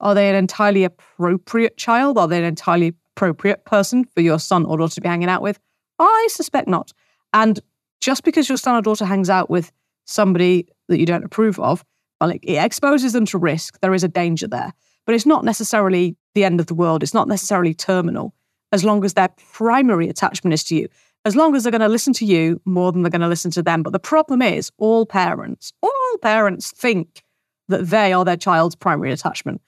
Are 0.00 0.14
they 0.14 0.28
an 0.30 0.36
entirely 0.36 0.84
appropriate 0.84 1.76
child? 1.76 2.18
Are 2.18 2.28
they 2.28 2.38
an 2.38 2.44
entirely 2.44 2.94
appropriate 3.16 3.64
person 3.64 4.04
for 4.04 4.20
your 4.20 4.38
son 4.38 4.64
or 4.64 4.78
daughter 4.78 4.94
to 4.94 5.00
be 5.00 5.08
hanging 5.08 5.28
out 5.28 5.42
with? 5.42 5.58
I 5.98 6.28
suspect 6.30 6.68
not. 6.68 6.92
And 7.32 7.60
just 8.00 8.24
because 8.24 8.48
your 8.48 8.58
son 8.58 8.76
or 8.76 8.82
daughter 8.82 9.04
hangs 9.04 9.28
out 9.28 9.50
with 9.50 9.70
somebody 10.06 10.66
that 10.88 10.98
you 10.98 11.06
don't 11.06 11.24
approve 11.24 11.60
of 11.60 11.84
it, 12.28 12.40
it 12.42 12.56
exposes 12.56 13.12
them 13.12 13.26
to 13.26 13.38
risk. 13.38 13.80
There 13.80 13.94
is 13.94 14.04
a 14.04 14.08
danger 14.08 14.46
there. 14.46 14.72
But 15.06 15.14
it's 15.14 15.26
not 15.26 15.44
necessarily 15.44 16.16
the 16.34 16.44
end 16.44 16.60
of 16.60 16.66
the 16.66 16.74
world. 16.74 17.02
It's 17.02 17.14
not 17.14 17.28
necessarily 17.28 17.74
terminal 17.74 18.34
as 18.72 18.84
long 18.84 19.04
as 19.04 19.14
their 19.14 19.30
primary 19.52 20.08
attachment 20.08 20.54
is 20.54 20.64
to 20.64 20.76
you. 20.76 20.88
As 21.24 21.36
long 21.36 21.54
as 21.54 21.64
they're 21.64 21.72
going 21.72 21.80
to 21.80 21.88
listen 21.88 22.12
to 22.14 22.24
you 22.24 22.60
more 22.64 22.92
than 22.92 23.02
they're 23.02 23.10
going 23.10 23.20
to 23.20 23.28
listen 23.28 23.50
to 23.52 23.62
them. 23.62 23.82
But 23.82 23.92
the 23.92 23.98
problem 23.98 24.40
is, 24.40 24.70
all 24.78 25.04
parents, 25.04 25.72
all 25.82 26.18
parents 26.22 26.70
think 26.70 27.22
that 27.68 27.88
they 27.88 28.12
are 28.12 28.24
their 28.24 28.36
child's 28.36 28.74
primary 28.74 29.12
attachment. 29.12 29.60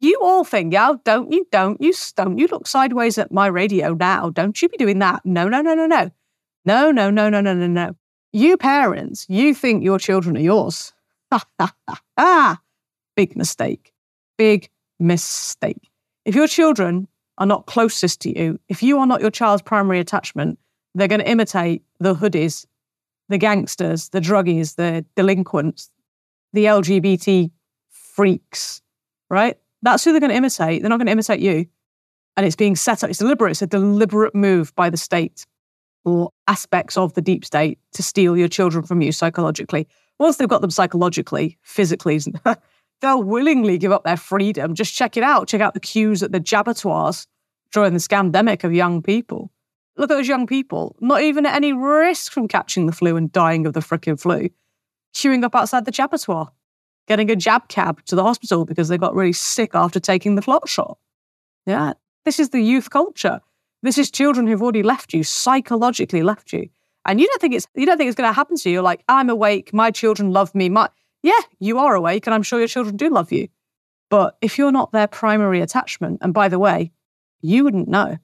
You 0.00 0.18
all 0.22 0.44
think, 0.44 0.72
yeah, 0.72 0.94
don't 1.04 1.32
you, 1.32 1.46
don't 1.50 1.80
you, 1.80 1.92
don't 2.16 2.38
you 2.38 2.46
look 2.46 2.66
sideways 2.66 3.18
at 3.18 3.32
my 3.32 3.46
radio 3.48 3.94
now. 3.94 4.30
Don't 4.30 4.60
you 4.62 4.68
be 4.68 4.76
doing 4.76 4.98
that. 5.00 5.20
No, 5.24 5.48
no, 5.48 5.60
no, 5.60 5.74
no, 5.74 5.86
no. 5.86 6.10
No, 6.64 6.90
no, 6.90 7.10
no, 7.10 7.28
no, 7.28 7.40
no, 7.40 7.54
no, 7.54 7.66
no. 7.66 7.96
You 8.32 8.56
parents, 8.56 9.26
you 9.28 9.54
think 9.54 9.82
your 9.82 9.98
children 9.98 10.36
are 10.36 10.40
yours. 10.40 10.92
Ah, 12.16 12.60
big 13.16 13.36
mistake. 13.36 13.92
Big 14.38 14.68
mistake. 14.98 15.90
If 16.24 16.34
your 16.34 16.46
children 16.46 17.08
are 17.38 17.46
not 17.46 17.66
closest 17.66 18.20
to 18.22 18.38
you, 18.38 18.58
if 18.68 18.82
you 18.82 18.98
are 18.98 19.06
not 19.06 19.20
your 19.20 19.30
child's 19.30 19.62
primary 19.62 19.98
attachment, 19.98 20.58
they're 20.94 21.08
going 21.08 21.20
to 21.20 21.28
imitate 21.28 21.82
the 21.98 22.14
hoodies, 22.14 22.66
the 23.28 23.38
gangsters, 23.38 24.10
the 24.10 24.20
druggies, 24.20 24.76
the 24.76 25.04
delinquents, 25.16 25.90
the 26.52 26.64
LGBT 26.66 27.50
freaks, 27.88 28.82
right? 29.30 29.56
That's 29.82 30.04
who 30.04 30.12
they're 30.12 30.20
going 30.20 30.30
to 30.30 30.36
imitate. 30.36 30.82
They're 30.82 30.90
not 30.90 30.98
going 30.98 31.06
to 31.06 31.12
imitate 31.12 31.40
you. 31.40 31.66
And 32.36 32.46
it's 32.46 32.56
being 32.56 32.76
set 32.76 33.02
up. 33.02 33.10
It's 33.10 33.18
deliberate. 33.18 33.52
It's 33.52 33.62
a 33.62 33.66
deliberate 33.66 34.34
move 34.34 34.74
by 34.74 34.90
the 34.90 34.96
state 34.96 35.46
or 36.04 36.30
aspects 36.46 36.96
of 36.96 37.14
the 37.14 37.22
deep 37.22 37.44
state 37.44 37.78
to 37.92 38.02
steal 38.02 38.36
your 38.36 38.48
children 38.48 38.84
from 38.84 39.02
you 39.02 39.12
psychologically 39.12 39.86
once 40.20 40.36
they've 40.36 40.48
got 40.48 40.60
them 40.60 40.70
psychologically, 40.70 41.58
physically, 41.62 42.20
they'll 43.00 43.22
willingly 43.22 43.78
give 43.78 43.90
up 43.90 44.04
their 44.04 44.18
freedom. 44.18 44.74
Just 44.74 44.94
check 44.94 45.16
it 45.16 45.22
out. 45.22 45.48
Check 45.48 45.62
out 45.62 45.72
the 45.72 45.80
queues 45.80 46.22
at 46.22 46.30
the 46.30 46.38
jabatoirs 46.38 47.26
during 47.72 47.94
the 47.94 47.98
scamdemic 47.98 48.62
of 48.62 48.74
young 48.74 49.02
people. 49.02 49.50
Look 49.96 50.10
at 50.10 50.14
those 50.14 50.28
young 50.28 50.46
people, 50.46 50.94
not 51.00 51.22
even 51.22 51.46
at 51.46 51.54
any 51.54 51.72
risk 51.72 52.32
from 52.32 52.48
catching 52.48 52.84
the 52.84 52.92
flu 52.92 53.16
and 53.16 53.32
dying 53.32 53.66
of 53.66 53.72
the 53.72 53.80
freaking 53.80 54.20
flu, 54.20 54.50
queuing 55.14 55.42
up 55.42 55.54
outside 55.54 55.86
the 55.86 55.90
jabatoire, 55.90 56.50
getting 57.08 57.30
a 57.30 57.36
jab 57.36 57.68
cab 57.68 58.04
to 58.04 58.14
the 58.14 58.22
hospital 58.22 58.66
because 58.66 58.88
they 58.88 58.98
got 58.98 59.14
really 59.14 59.32
sick 59.32 59.70
after 59.74 59.98
taking 59.98 60.34
the 60.34 60.42
clot 60.42 60.68
shot. 60.68 60.98
Yeah, 61.64 61.94
this 62.26 62.38
is 62.38 62.50
the 62.50 62.60
youth 62.60 62.90
culture. 62.90 63.40
This 63.82 63.96
is 63.96 64.10
children 64.10 64.46
who've 64.46 64.62
already 64.62 64.82
left 64.82 65.14
you, 65.14 65.24
psychologically 65.24 66.22
left 66.22 66.52
you 66.52 66.68
and 67.10 67.20
you 67.20 67.26
don't 67.26 67.40
think 67.40 67.54
it's 67.54 67.66
you 67.74 67.86
don't 67.86 67.98
think 67.98 68.06
it's 68.06 68.16
going 68.16 68.30
to 68.30 68.32
happen 68.32 68.56
to 68.56 68.68
you. 68.68 68.74
You're 68.74 68.82
like, 68.82 69.02
I'm 69.08 69.30
awake, 69.30 69.74
my 69.74 69.90
children 69.90 70.30
love 70.30 70.54
me. 70.54 70.68
My 70.68 70.88
yeah, 71.24 71.40
you 71.58 71.78
are 71.78 71.96
awake, 71.96 72.28
and 72.28 72.32
I'm 72.32 72.44
sure 72.44 72.60
your 72.60 72.68
children 72.68 72.96
do 72.96 73.10
love 73.10 73.32
you. 73.32 73.48
But 74.10 74.36
if 74.40 74.58
you're 74.58 74.70
not 74.70 74.92
their 74.92 75.08
primary 75.08 75.60
attachment, 75.60 76.18
and 76.22 76.32
by 76.32 76.48
the 76.48 76.58
way, 76.60 76.92
you 77.42 77.64
wouldn't 77.64 77.88
know. 77.88 78.16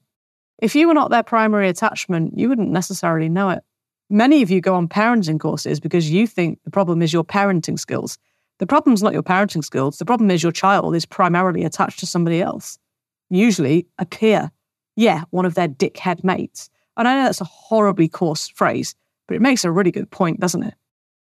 If 0.59 0.73
you 0.73 0.87
were 0.87 0.93
not 0.93 1.11
their 1.11 1.21
primary 1.21 1.67
attachment, 1.67 2.39
you 2.39 2.47
wouldn't 2.47 2.71
necessarily 2.71 3.27
know 3.27 3.49
it. 3.49 3.63
Many 4.09 4.41
of 4.41 4.49
you 4.49 4.61
go 4.61 4.73
on 4.73 4.87
parenting 4.87 5.37
courses 5.37 5.81
because 5.81 6.09
you 6.09 6.25
think 6.25 6.59
the 6.63 6.71
problem 6.71 7.01
is 7.01 7.11
your 7.11 7.25
parenting 7.25 7.77
skills. 7.77 8.17
The 8.59 8.67
problem's 8.67 9.03
not 9.03 9.11
your 9.11 9.21
parenting 9.21 9.65
skills. 9.65 9.97
The 9.97 10.05
problem 10.05 10.31
is 10.31 10.41
your 10.41 10.53
child 10.53 10.95
is 10.95 11.05
primarily 11.05 11.65
attached 11.65 11.99
to 11.99 12.05
somebody 12.05 12.41
else, 12.41 12.79
usually 13.29 13.85
a 13.99 14.05
peer. 14.05 14.49
Yeah, 14.95 15.25
one 15.31 15.45
of 15.45 15.55
their 15.55 15.67
dickhead 15.67 16.23
mates. 16.23 16.69
And 16.97 17.07
I 17.07 17.15
know 17.15 17.23
that's 17.25 17.41
a 17.41 17.45
horribly 17.45 18.09
coarse 18.09 18.47
phrase, 18.47 18.95
but 19.27 19.35
it 19.35 19.41
makes 19.41 19.63
a 19.63 19.71
really 19.71 19.91
good 19.91 20.09
point, 20.09 20.39
doesn't 20.39 20.63
it? 20.63 20.73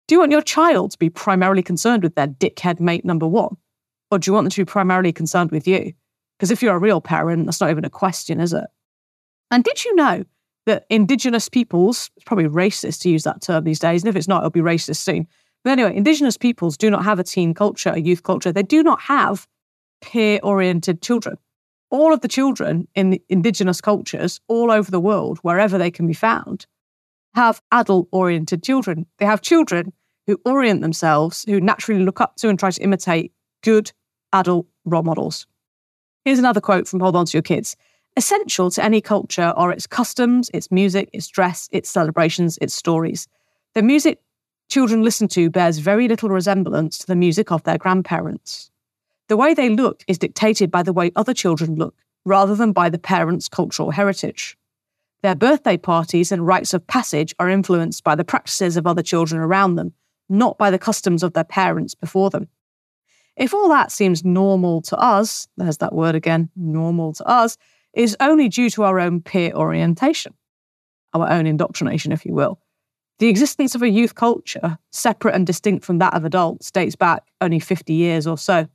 Do 0.06 0.14
you 0.14 0.18
want 0.20 0.32
your 0.32 0.42
child 0.42 0.90
to 0.92 0.98
be 0.98 1.08
primarily 1.08 1.62
concerned 1.62 2.02
with 2.02 2.14
their 2.14 2.26
dickhead 2.28 2.78
mate 2.78 3.04
number 3.04 3.26
one? 3.26 3.56
Or 4.10 4.18
do 4.18 4.28
you 4.28 4.34
want 4.34 4.44
them 4.44 4.50
to 4.50 4.60
be 4.60 4.70
primarily 4.70 5.12
concerned 5.12 5.50
with 5.50 5.66
you? 5.66 5.94
Because 6.38 6.50
if 6.50 6.62
you're 6.62 6.76
a 6.76 6.78
real 6.78 7.00
parent, 7.00 7.46
that's 7.46 7.60
not 7.60 7.70
even 7.70 7.84
a 7.84 7.90
question, 7.90 8.40
is 8.40 8.52
it? 8.52 8.66
And 9.50 9.64
did 9.64 9.84
you 9.84 9.94
know 9.94 10.24
that 10.66 10.84
Indigenous 10.90 11.48
peoples, 11.48 12.10
it's 12.16 12.24
probably 12.24 12.46
racist 12.46 13.00
to 13.02 13.10
use 13.10 13.22
that 13.24 13.42
term 13.42 13.64
these 13.64 13.78
days, 13.78 14.02
and 14.02 14.08
if 14.08 14.16
it's 14.16 14.28
not, 14.28 14.38
it'll 14.38 14.50
be 14.50 14.60
racist 14.60 14.96
soon. 14.96 15.26
But 15.62 15.70
anyway, 15.70 15.96
Indigenous 15.96 16.36
peoples 16.36 16.76
do 16.76 16.90
not 16.90 17.04
have 17.04 17.18
a 17.18 17.24
teen 17.24 17.54
culture, 17.54 17.90
a 17.90 18.00
youth 18.00 18.22
culture. 18.22 18.52
They 18.52 18.62
do 18.62 18.82
not 18.82 19.00
have 19.02 19.46
peer 20.02 20.40
oriented 20.42 21.00
children. 21.00 21.38
All 21.94 22.12
of 22.12 22.22
the 22.22 22.28
children 22.28 22.88
in 22.96 23.20
Indigenous 23.28 23.80
cultures 23.80 24.40
all 24.48 24.72
over 24.72 24.90
the 24.90 24.98
world, 24.98 25.38
wherever 25.42 25.78
they 25.78 25.92
can 25.92 26.08
be 26.08 26.12
found, 26.12 26.66
have 27.36 27.62
adult 27.70 28.08
oriented 28.10 28.64
children. 28.64 29.06
They 29.18 29.26
have 29.26 29.42
children 29.42 29.92
who 30.26 30.40
orient 30.44 30.80
themselves, 30.80 31.44
who 31.44 31.60
naturally 31.60 32.02
look 32.02 32.20
up 32.20 32.34
to 32.38 32.48
and 32.48 32.58
try 32.58 32.72
to 32.72 32.82
imitate 32.82 33.32
good 33.62 33.92
adult 34.32 34.66
role 34.84 35.04
models. 35.04 35.46
Here's 36.24 36.40
another 36.40 36.60
quote 36.60 36.88
from 36.88 36.98
Hold 36.98 37.14
On 37.14 37.26
to 37.26 37.36
Your 37.36 37.42
Kids. 37.42 37.76
Essential 38.16 38.72
to 38.72 38.82
any 38.82 39.00
culture 39.00 39.54
are 39.56 39.70
its 39.70 39.86
customs, 39.86 40.50
its 40.52 40.72
music, 40.72 41.08
its 41.12 41.28
dress, 41.28 41.68
its 41.70 41.88
celebrations, 41.88 42.58
its 42.60 42.74
stories. 42.74 43.28
The 43.74 43.82
music 43.82 44.18
children 44.68 45.04
listen 45.04 45.28
to 45.28 45.48
bears 45.48 45.78
very 45.78 46.08
little 46.08 46.30
resemblance 46.30 46.98
to 46.98 47.06
the 47.06 47.14
music 47.14 47.52
of 47.52 47.62
their 47.62 47.78
grandparents. 47.78 48.72
The 49.28 49.36
way 49.36 49.54
they 49.54 49.70
look 49.70 50.04
is 50.06 50.18
dictated 50.18 50.70
by 50.70 50.82
the 50.82 50.92
way 50.92 51.10
other 51.16 51.34
children 51.34 51.76
look, 51.76 51.94
rather 52.24 52.54
than 52.54 52.72
by 52.72 52.90
the 52.90 52.98
parents' 52.98 53.48
cultural 53.48 53.90
heritage. 53.90 54.56
Their 55.22 55.34
birthday 55.34 55.78
parties 55.78 56.30
and 56.30 56.46
rites 56.46 56.74
of 56.74 56.86
passage 56.86 57.34
are 57.38 57.48
influenced 57.48 58.04
by 58.04 58.14
the 58.14 58.24
practices 58.24 58.76
of 58.76 58.86
other 58.86 59.02
children 59.02 59.40
around 59.40 59.76
them, 59.76 59.94
not 60.28 60.58
by 60.58 60.70
the 60.70 60.78
customs 60.78 61.22
of 61.22 61.32
their 61.32 61.44
parents 61.44 61.94
before 61.94 62.28
them. 62.28 62.48
If 63.36 63.54
all 63.54 63.68
that 63.70 63.90
seems 63.90 64.24
normal 64.24 64.82
to 64.82 64.96
us, 64.96 65.48
there's 65.56 65.78
that 65.78 65.94
word 65.94 66.14
again, 66.14 66.50
normal 66.54 67.14
to 67.14 67.26
us, 67.26 67.56
is 67.94 68.16
only 68.20 68.48
due 68.48 68.70
to 68.70 68.82
our 68.82 69.00
own 69.00 69.22
peer 69.22 69.52
orientation, 69.54 70.34
our 71.14 71.30
own 71.30 71.46
indoctrination, 71.46 72.12
if 72.12 72.26
you 72.26 72.34
will. 72.34 72.60
The 73.18 73.28
existence 73.28 73.74
of 73.74 73.82
a 73.82 73.88
youth 73.88 74.14
culture, 74.14 74.78
separate 74.90 75.34
and 75.34 75.46
distinct 75.46 75.84
from 75.84 75.98
that 75.98 76.14
of 76.14 76.24
adults, 76.24 76.70
dates 76.70 76.96
back 76.96 77.22
only 77.40 77.60
50 77.60 77.92
years 77.92 78.26
or 78.26 78.36
so. 78.36 78.68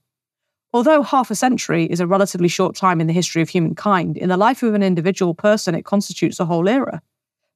Although 0.72 1.02
half 1.02 1.32
a 1.32 1.36
century 1.36 1.86
is 1.86 2.00
a 2.00 2.06
relatively 2.06 2.48
short 2.48 2.76
time 2.76 3.02
in 3.02 3.08
the 3.08 3.14
history 3.14 3.42
of 3.42 3.50
humankind, 3.50 4.18
in 4.18 4.30
the 4.30 4.38
life 4.38 4.62
of 4.62 4.76
an 4.76 4.84
individual 4.84 5.34
person, 5.34 5.74
it 5.74 5.86
constitutes 5.86 6.40
a 6.40 6.46
whole 6.46 6.70
era. 6.70 7.02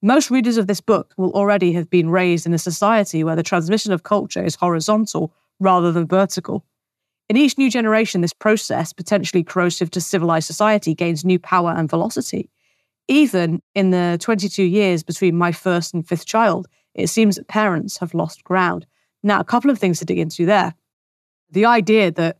Most 0.02 0.32
readers 0.32 0.58
of 0.58 0.68
this 0.68 0.82
book 0.82 1.14
will 1.16 1.32
already 1.32 1.74
have 1.74 1.90
been 1.90 2.10
raised 2.10 2.46
in 2.46 2.54
a 2.54 2.58
society 2.58 3.24
where 3.24 3.36
the 3.36 3.44
transmission 3.44 3.94
of 3.94 4.04
culture 4.04 4.44
is 4.44 4.56
horizontal 4.56 5.32
rather 5.60 5.92
than 5.92 6.08
vertical. 6.08 6.66
In 7.30 7.38
each 7.38 7.58
new 7.58 7.70
generation, 7.70 8.22
this 8.22 8.34
process, 8.34 8.92
potentially 8.92 9.44
corrosive 9.44 9.92
to 9.92 10.02
civilized 10.02 10.48
society, 10.48 10.94
gains 10.94 11.24
new 11.24 11.40
power 11.40 11.72
and 11.72 11.90
velocity. 11.90 12.50
Even 13.08 13.62
in 13.76 13.92
the 13.92 14.18
22 14.20 14.64
years 14.64 15.04
between 15.04 15.38
my 15.38 15.52
first 15.52 15.94
and 15.94 16.06
fifth 16.06 16.26
child, 16.26 16.68
it 16.96 17.08
seems 17.08 17.36
that 17.36 17.48
parents 17.48 17.98
have 18.00 18.14
lost 18.14 18.44
ground. 18.44 18.86
Now, 19.24 19.40
a 19.40 19.46
couple 19.46 19.72
of 19.72 19.80
things 19.80 20.00
to 20.00 20.06
dig 20.06 20.20
into 20.20 20.46
there. 20.46 20.74
The 21.50 21.66
idea 21.66 22.12
that 22.12 22.40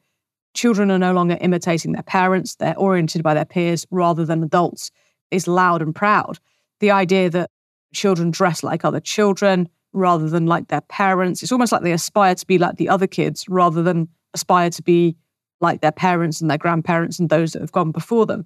children 0.54 0.92
are 0.92 1.00
no 1.00 1.14
longer 1.14 1.38
imitating 1.42 1.94
their 1.94 2.04
parents, 2.04 2.56
they're 2.56 2.78
oriented 2.78 3.24
by 3.24 3.34
their 3.34 3.46
peers 3.46 3.86
rather 3.92 4.26
than 4.26 4.44
adults, 4.44 4.92
is 5.32 5.48
loud 5.48 5.82
and 5.82 5.96
proud. 5.96 6.40
The 6.80 6.92
idea 6.92 7.30
that 7.30 7.50
children 7.94 8.32
dress 8.32 8.64
like 8.64 8.86
other 8.86 9.00
children 9.00 9.70
rather 9.94 10.30
than 10.30 10.46
like 10.46 10.68
their 10.68 10.82
parents, 10.82 11.44
it's 11.44 11.52
almost 11.52 11.72
like 11.72 11.84
they 11.84 11.92
aspire 11.92 12.36
to 12.36 12.48
be 12.48 12.58
like 12.58 12.78
the 12.78 12.90
other 12.90 13.08
kids 13.08 13.46
rather 13.48 13.84
than 13.84 14.08
aspire 14.34 14.70
to 14.72 14.82
be 14.82 15.16
like 15.62 15.82
their 15.82 15.92
parents 15.92 16.42
and 16.42 16.50
their 16.50 16.58
grandparents 16.58 17.20
and 17.20 17.30
those 17.30 17.54
that 17.54 17.62
have 17.62 17.72
gone 17.72 17.92
before 17.92 18.26
them. 18.26 18.46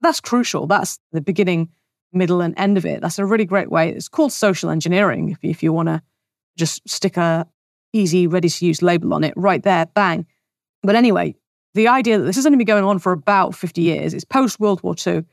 That's 0.00 0.20
crucial. 0.20 0.66
That's 0.66 0.98
the 1.12 1.20
beginning, 1.20 1.70
middle, 2.12 2.40
and 2.40 2.54
end 2.56 2.76
of 2.76 2.86
it. 2.86 3.00
That's 3.00 3.18
a 3.18 3.26
really 3.26 3.44
great 3.44 3.70
way. 3.70 3.90
It's 3.90 4.08
called 4.08 4.32
social 4.32 4.70
engineering 4.70 5.30
if, 5.30 5.38
if 5.42 5.62
you 5.62 5.72
want 5.72 5.88
to 5.88 6.02
just 6.56 6.86
stick 6.88 7.16
a 7.16 7.46
easy, 7.92 8.26
ready 8.26 8.48
to 8.48 8.66
use 8.66 8.82
label 8.82 9.12
on 9.14 9.24
it 9.24 9.34
right 9.36 9.62
there, 9.62 9.86
bang. 9.86 10.26
But 10.82 10.96
anyway, 10.96 11.34
the 11.74 11.88
idea 11.88 12.18
that 12.18 12.24
this 12.24 12.36
is 12.36 12.46
only 12.46 12.58
been 12.58 12.66
going 12.66 12.84
on 12.84 12.98
for 12.98 13.12
about 13.12 13.54
50 13.54 13.80
years, 13.80 14.14
it's 14.14 14.24
post 14.24 14.60
World 14.60 14.82
War 14.82 14.94
II, 15.06 15.24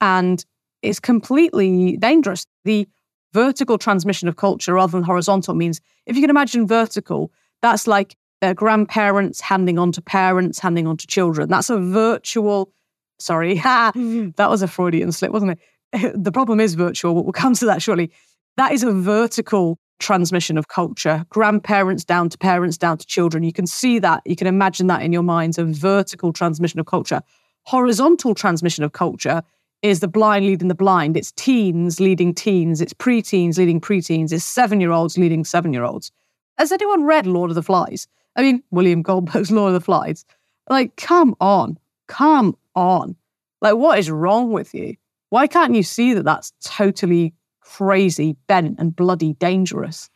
and 0.00 0.44
it's 0.82 1.00
completely 1.00 1.96
dangerous. 1.96 2.46
The 2.64 2.88
vertical 3.32 3.78
transmission 3.78 4.28
of 4.28 4.36
culture 4.36 4.74
rather 4.74 4.92
than 4.92 5.02
horizontal 5.02 5.54
means 5.54 5.80
if 6.06 6.16
you 6.16 6.22
can 6.22 6.30
imagine 6.30 6.66
vertical, 6.66 7.30
that's 7.62 7.86
like 7.86 8.16
their 8.40 8.54
grandparents 8.54 9.40
handing 9.40 9.78
on 9.78 9.92
to 9.92 10.02
parents, 10.02 10.58
handing 10.58 10.86
on 10.86 10.96
to 10.96 11.06
children. 11.06 11.48
That's 11.48 11.70
a 11.70 11.78
virtual, 11.78 12.72
sorry, 13.18 13.54
that 13.64 14.36
was 14.36 14.62
a 14.62 14.68
Freudian 14.68 15.12
slip, 15.12 15.32
wasn't 15.32 15.52
it? 15.52 15.58
The 16.14 16.32
problem 16.32 16.60
is 16.60 16.74
virtual, 16.74 17.14
but 17.14 17.24
we'll 17.24 17.32
come 17.32 17.54
to 17.54 17.66
that 17.66 17.80
shortly. 17.80 18.10
That 18.56 18.72
is 18.72 18.82
a 18.82 18.92
vertical 18.92 19.78
transmission 19.98 20.58
of 20.58 20.68
culture, 20.68 21.24
grandparents 21.30 22.04
down 22.04 22.28
to 22.28 22.38
parents, 22.38 22.76
down 22.76 22.98
to 22.98 23.06
children. 23.06 23.42
You 23.42 23.52
can 23.52 23.66
see 23.66 23.98
that, 23.98 24.22
you 24.24 24.36
can 24.36 24.46
imagine 24.46 24.86
that 24.88 25.02
in 25.02 25.12
your 25.12 25.22
minds, 25.22 25.58
a 25.58 25.64
vertical 25.64 26.32
transmission 26.32 26.80
of 26.80 26.86
culture. 26.86 27.22
Horizontal 27.64 28.34
transmission 28.34 28.84
of 28.84 28.92
culture 28.92 29.42
is 29.82 30.00
the 30.00 30.08
blind 30.08 30.46
leading 30.46 30.68
the 30.68 30.74
blind. 30.74 31.16
It's 31.16 31.32
teens 31.32 32.00
leading 32.00 32.34
teens, 32.34 32.80
it's 32.80 32.94
preteens 32.94 33.58
leading 33.58 33.80
preteens, 33.80 34.32
it's 34.32 34.44
seven 34.44 34.80
year 34.80 34.90
olds 34.90 35.18
leading 35.18 35.44
seven 35.44 35.72
year 35.72 35.84
olds. 35.84 36.12
Has 36.58 36.72
anyone 36.72 37.04
read 37.04 37.26
Lord 37.26 37.50
of 37.50 37.54
the 37.54 37.62
Flies? 37.62 38.08
I 38.34 38.42
mean, 38.42 38.62
William 38.70 39.02
Goldberg's 39.02 39.50
Lord 39.52 39.68
of 39.68 39.74
the 39.74 39.84
Flies. 39.84 40.24
Like, 40.68 40.96
come 40.96 41.34
on, 41.40 41.78
come 42.06 42.56
on. 42.74 43.16
Like, 43.60 43.76
what 43.76 43.98
is 43.98 44.10
wrong 44.10 44.52
with 44.52 44.74
you? 44.74 44.96
Why 45.30 45.46
can't 45.46 45.74
you 45.74 45.82
see 45.82 46.14
that 46.14 46.24
that's 46.24 46.52
totally 46.62 47.34
crazy, 47.76 48.36
bent, 48.46 48.78
and 48.78 48.94
bloody 48.94 49.34
dangerous? 49.34 50.08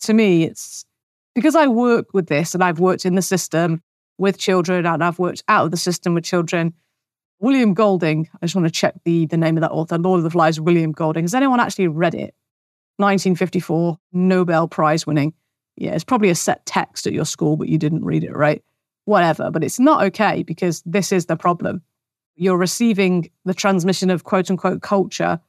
To 0.00 0.14
me, 0.14 0.44
it's 0.44 0.84
because 1.34 1.54
I 1.54 1.66
work 1.66 2.06
with 2.12 2.26
this 2.26 2.54
and 2.54 2.62
I've 2.62 2.78
worked 2.78 3.04
in 3.04 3.14
the 3.14 3.22
system 3.22 3.82
with 4.18 4.38
children 4.38 4.86
and 4.86 5.02
I've 5.02 5.18
worked 5.18 5.42
out 5.48 5.66
of 5.66 5.70
the 5.70 5.76
system 5.76 6.14
with 6.14 6.24
children. 6.24 6.74
William 7.40 7.74
Golding, 7.74 8.28
I 8.40 8.46
just 8.46 8.54
want 8.54 8.66
to 8.66 8.72
check 8.72 8.94
the, 9.04 9.26
the 9.26 9.36
name 9.36 9.56
of 9.56 9.62
that 9.62 9.72
author, 9.72 9.98
Lord 9.98 10.18
of 10.18 10.24
the 10.24 10.30
Flies, 10.30 10.60
William 10.60 10.92
Golding. 10.92 11.24
Has 11.24 11.34
anyone 11.34 11.60
actually 11.60 11.88
read 11.88 12.14
it? 12.14 12.34
1954, 12.98 13.98
Nobel 14.12 14.68
Prize 14.68 15.06
winning 15.06 15.34
yeah, 15.76 15.92
it's 15.92 16.04
probably 16.04 16.30
a 16.30 16.34
set 16.34 16.64
text 16.66 17.06
at 17.06 17.12
your 17.12 17.24
school, 17.24 17.56
but 17.56 17.68
you 17.68 17.78
didn't 17.78 18.04
read 18.04 18.24
it, 18.24 18.34
right? 18.34 18.62
Whatever. 19.06 19.50
But 19.50 19.64
it's 19.64 19.80
not 19.80 20.04
okay 20.04 20.42
because 20.42 20.82
this 20.86 21.12
is 21.12 21.26
the 21.26 21.36
problem. 21.36 21.82
You're 22.36 22.56
receiving 22.56 23.30
the 23.44 23.54
transmission 23.54 24.10
of 24.10 24.24
quote 24.24 24.50
unquote 24.50 24.82
culture 24.82 25.40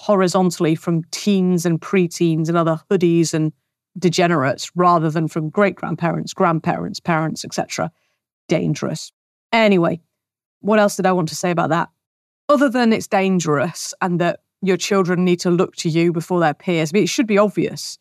horizontally 0.00 0.74
from 0.74 1.04
teens 1.10 1.66
and 1.66 1.80
preteens 1.80 2.48
and 2.48 2.56
other 2.56 2.80
hoodies 2.90 3.34
and 3.34 3.52
degenerates 3.98 4.70
rather 4.74 5.10
than 5.10 5.28
from 5.28 5.50
great 5.50 5.74
grandparents, 5.74 6.32
grandparents, 6.32 7.00
parents, 7.00 7.44
etc. 7.44 7.90
Dangerous. 8.48 9.12
Anyway, 9.52 10.00
what 10.60 10.78
else 10.78 10.96
did 10.96 11.04
I 11.04 11.12
want 11.12 11.28
to 11.28 11.36
say 11.36 11.50
about 11.50 11.68
that? 11.68 11.90
Other 12.48 12.70
than 12.70 12.94
it's 12.94 13.06
dangerous 13.06 13.92
and 14.00 14.18
that 14.20 14.40
your 14.62 14.78
children 14.78 15.24
need 15.24 15.40
to 15.40 15.50
look 15.50 15.76
to 15.76 15.90
you 15.90 16.12
before 16.12 16.40
their 16.40 16.54
peers, 16.54 16.92
I 16.92 16.94
mean, 16.94 17.04
it 17.04 17.10
should 17.10 17.26
be 17.26 17.38
obvious 17.38 17.98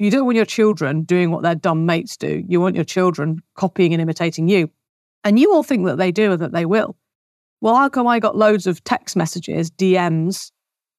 you 0.00 0.10
don't 0.10 0.24
want 0.24 0.36
your 0.36 0.46
children 0.46 1.02
doing 1.02 1.30
what 1.30 1.42
their 1.42 1.54
dumb 1.54 1.84
mates 1.84 2.16
do. 2.16 2.42
You 2.48 2.58
want 2.58 2.74
your 2.74 2.86
children 2.86 3.42
copying 3.54 3.92
and 3.92 4.00
imitating 4.00 4.48
you. 4.48 4.70
And 5.24 5.38
you 5.38 5.52
all 5.52 5.62
think 5.62 5.84
that 5.84 5.98
they 5.98 6.10
do 6.10 6.32
and 6.32 6.40
that 6.40 6.52
they 6.52 6.64
will. 6.64 6.96
Well, 7.60 7.74
how 7.74 7.90
come 7.90 8.06
I 8.06 8.18
got 8.18 8.34
loads 8.34 8.66
of 8.66 8.82
text 8.84 9.14
messages, 9.14 9.70
DMs, 9.70 10.52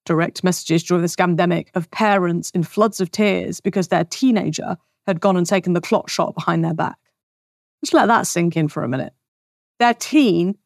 direct 0.04 0.42
messages 0.44 0.82
during 0.82 1.02
the 1.02 1.08
scamdemic 1.08 1.68
of 1.74 1.90
parents 1.90 2.50
in 2.50 2.62
floods 2.62 3.00
of 3.00 3.10
tears 3.10 3.60
because 3.60 3.88
their 3.88 4.04
teenager 4.04 4.76
had 5.06 5.20
gone 5.20 5.36
and 5.36 5.46
taken 5.46 5.72
the 5.72 5.80
clot 5.80 6.10
shot 6.10 6.34
behind 6.34 6.64
their 6.64 6.74
back? 6.74 6.98
Just 7.82 7.94
let 7.94 8.06
that 8.06 8.26
sink 8.26 8.56
in 8.56 8.68
for 8.68 8.82
a 8.82 8.88
minute. 8.88 9.12
Their 9.78 9.94
teen. 9.94 10.56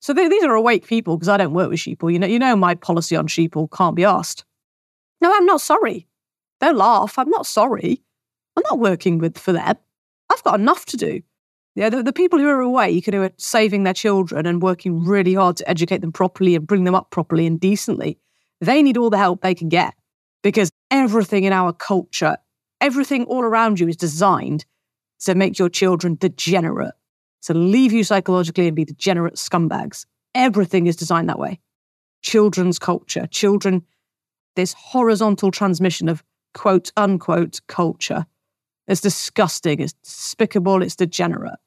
So 0.00 0.12
they, 0.12 0.28
these 0.28 0.44
are 0.44 0.54
awake 0.54 0.86
people 0.86 1.16
because 1.16 1.28
I 1.28 1.36
don't 1.36 1.54
work 1.54 1.70
with 1.70 1.80
sheeple. 1.80 2.12
You 2.12 2.18
know, 2.18 2.26
you 2.26 2.38
know 2.38 2.56
my 2.56 2.74
policy 2.74 3.16
on 3.16 3.28
sheeple 3.28 3.70
can't 3.70 3.96
be 3.96 4.04
asked. 4.04 4.44
No, 5.20 5.32
I'm 5.34 5.46
not 5.46 5.60
sorry. 5.60 6.06
Don't 6.60 6.76
laugh. 6.76 7.18
I'm 7.18 7.30
not 7.30 7.46
sorry. 7.46 8.02
I'm 8.56 8.64
not 8.70 8.78
working 8.78 9.18
with 9.18 9.38
for 9.38 9.52
them. 9.52 9.76
I've 10.30 10.42
got 10.42 10.60
enough 10.60 10.86
to 10.86 10.96
do. 10.96 11.22
Yeah, 11.74 11.88
the, 11.88 12.02
the 12.02 12.12
people 12.12 12.38
who 12.38 12.48
are 12.48 12.60
awake 12.60 13.06
who 13.06 13.22
are 13.22 13.32
saving 13.38 13.84
their 13.84 13.94
children 13.94 14.46
and 14.46 14.62
working 14.62 15.04
really 15.04 15.34
hard 15.34 15.56
to 15.56 15.70
educate 15.70 16.02
them 16.02 16.12
properly 16.12 16.54
and 16.54 16.66
bring 16.66 16.84
them 16.84 16.94
up 16.94 17.10
properly 17.10 17.46
and 17.46 17.58
decently, 17.58 18.18
they 18.62 18.82
need 18.82 18.96
all 18.96 19.10
the 19.10 19.18
help 19.18 19.42
they 19.42 19.54
can 19.54 19.68
get 19.68 19.94
because 20.42 20.70
everything 20.90 21.44
in 21.44 21.52
our 21.52 21.72
culture, 21.72 22.36
everything 22.80 23.24
all 23.24 23.42
around 23.42 23.80
you 23.80 23.88
is 23.88 23.96
designed 23.96 24.64
to 25.20 25.34
make 25.34 25.58
your 25.58 25.68
children 25.68 26.14
degenerate, 26.14 26.94
to 27.42 27.54
leave 27.54 27.92
you 27.92 28.04
psychologically 28.04 28.68
and 28.68 28.76
be 28.76 28.84
degenerate 28.84 29.34
scumbags. 29.34 30.06
Everything 30.34 30.86
is 30.86 30.96
designed 30.96 31.28
that 31.28 31.38
way. 31.38 31.58
Children's 32.22 32.78
culture, 32.78 33.26
children, 33.26 33.82
this 34.54 34.74
horizontal 34.74 35.50
transmission 35.50 36.08
of 36.08 36.22
quote 36.54 36.92
unquote 36.96 37.60
culture 37.66 38.26
It's 38.86 39.00
disgusting. 39.00 39.80
It's 39.80 39.94
despicable. 40.04 40.82
It's 40.82 40.96
degenerate. 40.96 41.58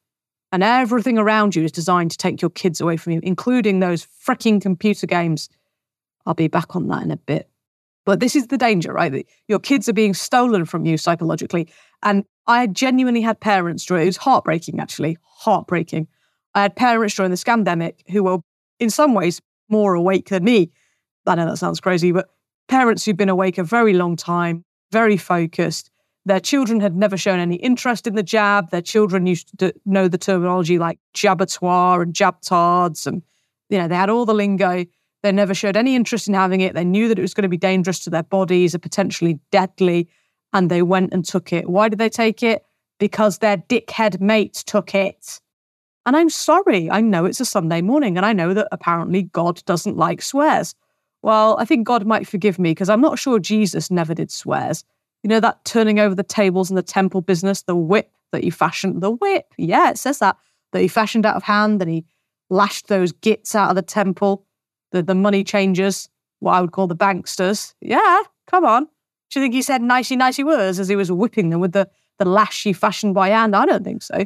And 0.51 0.63
everything 0.63 1.17
around 1.17 1.55
you 1.55 1.63
is 1.63 1.71
designed 1.71 2.11
to 2.11 2.17
take 2.17 2.41
your 2.41 2.51
kids 2.51 2.79
away 2.79 2.95
from 2.95 3.13
you, 3.13 3.19
including 3.23 3.79
those 3.79 4.07
freaking 4.25 4.61
computer 4.61 5.07
games. 5.07 5.49
I'll 6.25 6.33
be 6.33 6.47
back 6.47 6.75
on 6.75 6.87
that 6.87 7.03
in 7.03 7.11
a 7.11 7.17
bit. 7.17 7.49
But 8.05 8.19
this 8.19 8.35
is 8.35 8.47
the 8.47 8.57
danger, 8.57 8.93
right? 8.93 9.27
Your 9.47 9.59
kids 9.59 9.89
are 9.89 9.93
being 9.93 10.13
stolen 10.13 10.65
from 10.65 10.85
you 10.85 10.97
psychologically. 10.97 11.67
And 12.03 12.23
I 12.47 12.67
genuinely 12.67 13.21
had 13.21 13.39
parents 13.39 13.85
during 13.85 14.03
it 14.03 14.07
was 14.07 14.17
heartbreaking, 14.17 14.79
actually, 14.79 15.17
heartbreaking. 15.23 16.07
I 16.53 16.61
had 16.61 16.75
parents 16.75 17.15
during 17.15 17.31
the 17.31 17.37
scamdemic 17.37 18.07
who 18.09 18.23
were 18.23 18.37
in 18.79 18.89
some 18.89 19.13
ways 19.13 19.41
more 19.69 19.95
awake 19.95 20.29
than 20.29 20.43
me. 20.43 20.71
I 21.25 21.35
know 21.35 21.45
that 21.49 21.57
sounds 21.57 21.79
crazy, 21.79 22.11
but 22.11 22.29
parents 22.67 23.03
who've 23.03 23.17
been 23.17 23.29
awake 23.29 23.57
a 23.57 23.63
very 23.63 23.93
long 23.93 24.15
time, 24.15 24.63
very 24.91 25.17
focused. 25.17 25.89
Their 26.25 26.39
children 26.39 26.79
had 26.79 26.95
never 26.95 27.17
shown 27.17 27.39
any 27.39 27.55
interest 27.55 28.07
in 28.07 28.15
the 28.15 28.23
jab. 28.23 28.69
Their 28.69 28.81
children 28.81 29.25
used 29.25 29.57
to 29.59 29.73
know 29.85 30.07
the 30.07 30.17
terminology 30.17 30.77
like 30.77 30.99
jabatoire 31.15 32.01
and 32.01 32.13
jabtards, 32.13 33.05
and 33.05 33.23
you 33.69 33.77
know 33.77 33.87
they 33.87 33.95
had 33.95 34.09
all 34.09 34.25
the 34.25 34.33
lingo. 34.33 34.85
They 35.25 35.31
never 35.31 35.55
showed 35.55 35.75
any 35.75 35.95
interest 35.95 36.27
in 36.27 36.35
having 36.35 36.61
it. 36.61 36.75
They 36.75 36.83
knew 36.83 37.07
that 37.07 37.17
it 37.17 37.23
was 37.23 37.33
going 37.33 37.41
to 37.41 37.49
be 37.49 37.57
dangerous 37.57 37.97
to 38.01 38.11
their 38.11 38.21
bodies 38.21 38.75
and 38.75 38.83
potentially 38.83 39.39
deadly, 39.51 40.07
and 40.53 40.69
they 40.69 40.83
went 40.83 41.13
and 41.13 41.25
took 41.25 41.51
it. 41.51 41.67
Why 41.67 41.89
did 41.89 41.97
they 41.97 42.09
take 42.09 42.43
it? 42.43 42.63
Because 42.99 43.39
their 43.39 43.57
dickhead 43.57 44.21
mates 44.21 44.63
took 44.63 44.93
it. 44.93 45.41
And 46.05 46.15
I'm 46.15 46.29
sorry, 46.29 46.91
I 46.91 47.01
know 47.01 47.25
it's 47.25 47.39
a 47.39 47.45
Sunday 47.45 47.81
morning, 47.81 48.17
and 48.17 48.25
I 48.25 48.33
know 48.33 48.53
that 48.53 48.67
apparently 48.71 49.23
God 49.23 49.65
doesn't 49.65 49.97
like 49.97 50.21
swears. 50.21 50.75
Well, 51.23 51.57
I 51.57 51.65
think 51.65 51.87
God 51.87 52.05
might 52.05 52.27
forgive 52.27 52.59
me 52.59 52.69
because 52.69 52.89
I'm 52.89 53.01
not 53.01 53.17
sure 53.17 53.39
Jesus 53.39 53.89
never 53.89 54.13
did 54.13 54.29
swears. 54.29 54.83
You 55.23 55.29
know, 55.29 55.39
that 55.39 55.65
turning 55.65 55.99
over 55.99 56.13
the 56.13 56.21
tables 56.21 56.69
in 56.69 56.75
the 56.75 56.83
temple 56.83 57.21
business, 57.21 57.63
the 57.63 57.75
whip 57.75 58.11
that 58.31 58.43
he 58.43 58.51
fashioned, 58.51 59.01
the 59.01 59.09
whip, 59.09 59.47
yeah, 59.57 59.89
it 59.89 59.97
says 59.97 60.19
that, 60.19 60.37
that 60.71 60.83
he 60.83 60.87
fashioned 60.87 61.25
out 61.25 61.35
of 61.35 61.41
hand 61.41 61.81
and 61.81 61.89
he 61.89 62.05
lashed 62.51 62.89
those 62.89 63.11
gits 63.11 63.55
out 63.55 63.71
of 63.71 63.75
the 63.75 63.81
temple 63.81 64.45
the, 64.95 65.03
the 65.03 65.15
money 65.15 65.43
changers, 65.43 66.09
what 66.39 66.53
I 66.53 66.61
would 66.61 66.71
call 66.71 66.87
the 66.87 66.95
banksters. 66.95 67.73
Yeah, 67.81 68.21
come 68.47 68.65
on. 68.65 68.85
Do 69.29 69.39
you 69.39 69.43
think 69.43 69.53
he 69.53 69.61
said 69.61 69.81
nicey, 69.81 70.15
nicey 70.15 70.43
words 70.43 70.79
as 70.79 70.87
he 70.87 70.95
was 70.95 71.11
whipping 71.11 71.49
them 71.49 71.59
with 71.59 71.73
the, 71.73 71.89
the 72.19 72.25
lash 72.25 72.63
he 72.63 72.71
fashioned 72.73 73.13
by 73.13 73.29
hand? 73.29 73.55
I 73.55 73.65
don't 73.65 73.83
think 73.83 74.01
so. 74.01 74.25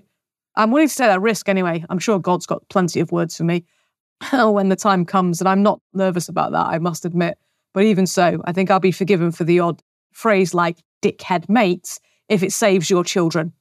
I'm 0.55 0.71
willing 0.71 0.87
to 0.87 0.95
take 0.95 1.07
that 1.07 1.21
risk 1.21 1.49
anyway. 1.49 1.83
I'm 1.89 1.99
sure 1.99 2.19
God's 2.19 2.45
got 2.45 2.67
plenty 2.69 2.99
of 2.99 3.11
words 3.11 3.37
for 3.37 3.43
me 3.43 3.65
when 4.31 4.69
the 4.69 4.75
time 4.75 5.05
comes, 5.05 5.41
and 5.41 5.47
I'm 5.47 5.63
not 5.63 5.81
nervous 5.93 6.29
about 6.29 6.51
that, 6.51 6.67
I 6.67 6.77
must 6.79 7.05
admit. 7.05 7.37
But 7.73 7.83
even 7.83 8.05
so, 8.05 8.41
I 8.45 8.51
think 8.51 8.69
I'll 8.69 8.79
be 8.79 8.91
forgiven 8.91 9.31
for 9.31 9.43
the 9.43 9.59
odd 9.59 9.81
phrase 10.11 10.53
like 10.53 10.83
dickhead 11.01 11.49
mates 11.49 11.99
if 12.27 12.43
it 12.43 12.51
saves 12.51 12.89
your 12.89 13.03
children. 13.03 13.53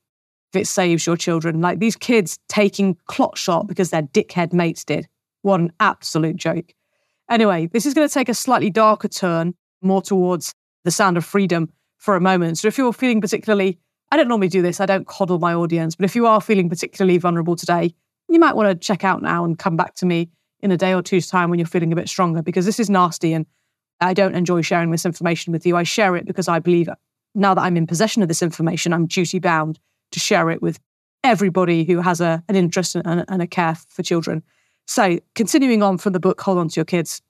If 0.53 0.63
it 0.63 0.67
saves 0.67 1.07
your 1.07 1.17
children. 1.17 1.61
Like 1.61 1.79
these 1.79 1.97
kids 1.97 2.39
taking 2.49 2.97
clot 3.07 3.37
shot 3.37 3.67
because 3.67 3.91
their 3.91 4.03
dickhead 4.03 4.53
mates 4.53 4.85
did. 4.85 5.07
What 5.43 5.61
an 5.61 5.73
absolute 5.79 6.37
joke. 6.37 6.75
Anyway, 7.31 7.67
this 7.67 7.87
is 7.87 7.95
going 7.95 8.09
to 8.09 8.13
take 8.13 8.29
a 8.29 8.35
slightly 8.35 8.71
darker 8.71 9.09
turn, 9.09 9.55
more 9.83 10.03
towards 10.03 10.55
the 10.85 10.91
sound 10.91 11.17
of 11.17 11.25
freedom 11.25 11.71
for 11.99 12.17
a 12.17 12.21
moment. 12.21 12.59
So 12.59 12.69
if 12.69 12.79
you're 12.79 12.93
feeling 12.93 13.21
particularly, 13.21 13.79
I 14.11 14.17
don't 14.17 14.29
normally 14.29 14.49
do 14.49 14.63
this, 14.63 14.81
I 14.81 14.87
don't 14.87 15.07
coddle 15.07 15.39
my 15.39 15.53
audience, 15.53 15.95
but 15.95 16.05
if 16.05 16.17
you 16.17 16.27
are 16.27 16.41
feeling 16.41 16.69
particularly 16.69 17.19
vulnerable 17.19 17.57
today, 17.57 17.95
you 18.29 18.39
might 18.39 18.57
want 18.57 18.69
to 18.69 18.87
check 18.87 19.05
out 19.05 19.23
now 19.23 19.45
and 19.45 19.59
come 19.59 19.77
back 19.77 19.95
to 19.97 20.07
me 20.07 20.31
in 20.61 20.71
a 20.71 20.77
day 20.77 20.95
or 20.95 21.03
two's 21.03 21.29
time 21.29 21.51
when 21.51 21.59
you're 21.59 21.67
feeling 21.67 21.93
a 21.93 21.97
bit 21.97 22.09
stronger 22.09 22.43
because 22.43 22.67
this 22.67 22.81
is 22.81 22.91
nasty 22.91 23.33
and 23.33 23.47
I 24.01 24.15
don't 24.15 24.35
enjoy 24.35 24.63
sharing 24.63 24.91
this 24.91 25.05
information 25.05 25.53
with 25.53 25.67
you. 25.67 25.77
I 25.77 25.83
share 25.83 26.17
it 26.17 26.27
because 26.27 26.49
I 26.49 26.59
believe 26.59 26.89
it. 26.89 26.95
Now 27.35 27.55
that 27.55 27.63
I'm 27.63 27.77
in 27.77 27.87
possession 27.87 28.23
of 28.23 28.29
this 28.29 28.43
information, 28.43 28.93
I'm 28.93 29.07
duty 29.07 29.39
bound 29.39 29.79
to 30.13 30.21
share 30.21 30.51
it 30.51 30.63
with 30.63 30.79
everybody 31.25 31.85
who 31.85 32.01
has 32.01 32.21
a, 32.21 32.43
an 32.49 32.57
interest 32.57 32.95
and, 32.95 33.25
and 33.29 33.43
a 33.43 33.47
care 33.47 33.77
for 33.89 34.03
children. 34.03 34.43
So, 34.89 35.19
continuing 35.35 35.83
on 35.83 35.99
from 35.99 36.15
the 36.15 36.19
book 36.19 36.41
Hold 36.41 36.57
On 36.57 36.69
to 36.71 36.77
Your 36.77 36.87
Kids, 36.87 37.21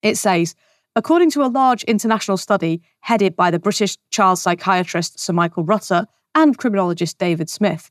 it 0.00 0.16
says, 0.16 0.54
according 0.96 1.30
to 1.32 1.44
a 1.44 1.46
large 1.46 1.84
international 1.84 2.38
study 2.38 2.80
headed 3.00 3.36
by 3.36 3.50
the 3.50 3.58
British 3.58 3.98
child 4.10 4.38
psychiatrist 4.38 5.20
Sir 5.20 5.34
Michael 5.34 5.62
Rutter 5.62 6.06
and 6.34 6.56
criminologist 6.56 7.18
David 7.18 7.50
Smith, 7.50 7.90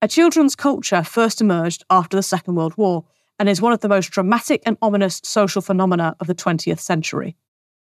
a 0.00 0.08
children's 0.08 0.56
culture 0.56 1.04
first 1.04 1.42
emerged 1.42 1.84
after 1.90 2.16
the 2.16 2.22
Second 2.22 2.54
World 2.54 2.74
War 2.78 3.04
and 3.38 3.50
is 3.50 3.60
one 3.60 3.74
of 3.74 3.80
the 3.80 3.88
most 3.88 4.10
dramatic 4.10 4.62
and 4.64 4.78
ominous 4.80 5.20
social 5.22 5.60
phenomena 5.60 6.16
of 6.18 6.26
the 6.26 6.34
20th 6.34 6.80
century. 6.80 7.36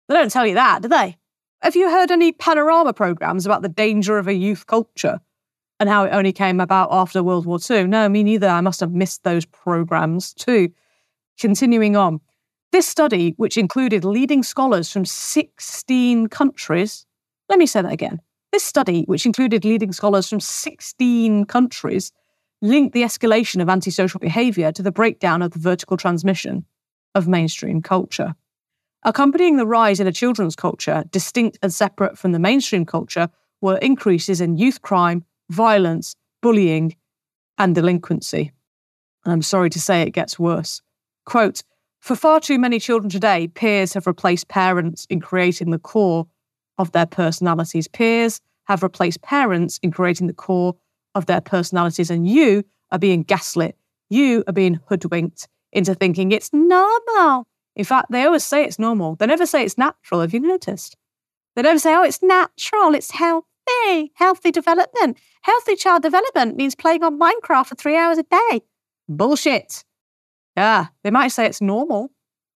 They 0.09 0.15
don't 0.15 0.33
tell 0.33 0.47
you 0.49 0.55
that, 0.55 0.83
do 0.83 0.89
they? 0.89 1.17
Have 1.63 1.77
you 1.77 1.91
heard 1.91 2.11
any 2.11 2.33
panorama 2.33 2.93
programs 2.93 3.47
about 3.47 3.63
the 3.63 3.69
danger 3.69 4.19
of 4.19 4.27
a 4.27 4.35
youth 4.35 4.67
culture? 4.67 5.21
And 5.83 5.91
how 5.91 6.05
it 6.05 6.11
only 6.11 6.33
came 6.33 6.61
about 6.61 6.91
after 6.93 7.25
World 7.25 7.45
War 7.45 7.59
II. 7.69 7.89
No, 7.89 8.09
me 8.09 8.23
neither. 8.23 8.47
I 8.47 8.61
must 8.61 8.79
have 8.79 8.93
missed 8.93 9.25
those 9.25 9.45
programs 9.45 10.33
too. 10.33 10.71
Continuing 11.41 11.97
on, 11.97 12.21
this 12.71 12.87
study, 12.87 13.35
which 13.37 13.59
included 13.59 14.05
leading 14.05 14.45
scholars 14.45 14.93
from 14.93 15.05
16 15.05 16.29
countries, 16.29 17.05
let 17.49 17.59
me 17.59 17.67
say 17.67 17.83
that 17.83 17.91
again. 17.91 18.21
This 18.53 18.63
study, 18.63 19.03
which 19.07 19.27
included 19.27 19.65
leading 19.65 19.93
scholars 19.93 20.29
from 20.29 20.39
16 20.39 21.47
countries, 21.47 22.13
linked 22.61 22.95
the 22.95 23.03
escalation 23.03 23.61
of 23.61 23.69
antisocial 23.69 24.21
behavior 24.21 24.71
to 24.71 24.85
the 24.85 24.93
breakdown 24.93 25.43
of 25.43 25.51
the 25.51 25.59
vertical 25.59 25.97
transmission 25.97 26.65
of 27.17 27.27
mainstream 27.27 27.83
culture. 27.83 28.37
Accompanying 29.03 29.57
the 29.57 29.67
rise 29.67 29.99
in 29.99 30.07
a 30.07 30.13
children's 30.13 30.55
culture, 30.55 31.03
distinct 31.11 31.59
and 31.61 31.75
separate 31.75 32.17
from 32.17 32.31
the 32.31 32.39
mainstream 32.39 32.87
culture, 32.87 33.29
were 33.61 33.79
increases 33.79 34.41
in 34.41 34.57
youth 34.57 34.81
crime, 34.81 35.25
violence, 35.53 36.17
bullying, 36.41 36.97
and 37.59 37.75
delinquency. 37.75 38.53
And 39.25 39.33
I'm 39.33 39.43
sorry 39.43 39.71
to 39.71 39.81
say 39.81 40.03
it 40.03 40.11
gets 40.11 40.39
worse. 40.39 40.83
Quote, 41.27 41.63
for 42.01 42.17
far 42.17 42.41
too 42.41 42.59
many 42.59 42.81
children 42.81 43.09
today, 43.09 43.47
peers 43.47 43.93
have 43.95 44.09
replaced 44.09 44.49
parents 44.49 45.07
in 45.09 45.21
creating 45.21 45.71
the 45.71 45.79
core 45.79 46.27
of 46.79 46.91
their 46.91 47.07
personalities. 47.07 47.87
Peers 47.87 48.41
have 48.65 48.83
replaced 48.83 49.23
parents 49.23 49.79
in 49.83 49.93
creating 49.93 50.27
the 50.27 50.33
core 50.33 50.75
of 51.15 51.27
their 51.27 51.41
personalities, 51.41 52.11
and 52.11 52.27
you 52.27 52.65
are 52.91 52.99
being 52.99 53.23
gaslit. 53.23 53.77
You 54.11 54.43
are 54.49 54.53
being 54.53 54.81
hoodwinked 54.89 55.47
into 55.71 55.95
thinking 55.95 56.33
it's 56.33 56.53
normal. 56.53 57.47
In 57.77 57.85
fact, 57.85 58.11
they 58.11 58.25
always 58.25 58.45
say 58.45 58.65
it's 58.65 58.79
normal. 58.79 59.15
They 59.17 59.27
never 59.27 59.47
say 59.47 59.65
it's 59.65 59.79
natural. 59.79 60.23
Have 60.23 60.35
you 60.35 60.41
noticed? 60.41 60.97
They 61.55 61.63
never 61.63 61.79
say, 61.79 61.95
oh, 61.95 62.03
it's 62.03 62.23
natural, 62.23 62.95
it's 62.95 63.13
healthy. 63.13 63.47
Hey, 63.73 64.11
healthy 64.15 64.51
development. 64.51 65.19
Healthy 65.43 65.77
child 65.77 66.03
development 66.03 66.57
means 66.57 66.75
playing 66.75 67.03
on 67.03 67.19
Minecraft 67.19 67.67
for 67.67 67.75
three 67.75 67.97
hours 67.97 68.19
a 68.19 68.25
day. 68.25 68.63
Bullshit. 69.09 69.85
Yeah, 70.57 70.87
they 71.03 71.11
might 71.11 71.29
say 71.29 71.47
it's 71.47 71.61
normal. 71.61 72.11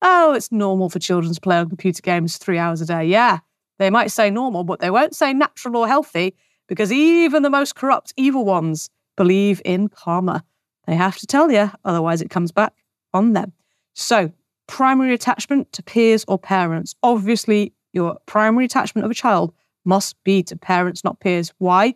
Oh, 0.02 0.34
it's 0.34 0.50
normal 0.50 0.90
for 0.90 0.98
children 0.98 1.32
to 1.32 1.40
play 1.40 1.56
on 1.56 1.68
computer 1.68 2.02
games 2.02 2.36
three 2.36 2.58
hours 2.58 2.80
a 2.80 2.86
day. 2.86 3.06
Yeah, 3.06 3.38
they 3.78 3.90
might 3.90 4.10
say 4.10 4.30
normal, 4.30 4.64
but 4.64 4.80
they 4.80 4.90
won't 4.90 5.14
say 5.14 5.32
natural 5.32 5.76
or 5.76 5.88
healthy 5.88 6.34
because 6.68 6.92
even 6.92 7.42
the 7.42 7.50
most 7.50 7.74
corrupt, 7.74 8.12
evil 8.16 8.44
ones 8.44 8.90
believe 9.16 9.62
in 9.64 9.88
karma. 9.88 10.44
They 10.86 10.94
have 10.94 11.16
to 11.18 11.26
tell 11.26 11.50
you, 11.50 11.70
otherwise, 11.84 12.22
it 12.22 12.30
comes 12.30 12.52
back 12.52 12.72
on 13.12 13.32
them. 13.32 13.52
So, 13.94 14.32
primary 14.66 15.14
attachment 15.14 15.72
to 15.72 15.82
peers 15.82 16.24
or 16.28 16.38
parents. 16.38 16.94
Obviously, 17.02 17.72
your 17.92 18.18
primary 18.26 18.64
attachment 18.64 19.04
of 19.04 19.10
a 19.10 19.14
child 19.14 19.54
must 19.84 20.16
be 20.24 20.42
to 20.44 20.56
parents, 20.56 21.04
not 21.04 21.20
peers. 21.20 21.52
Why? 21.58 21.94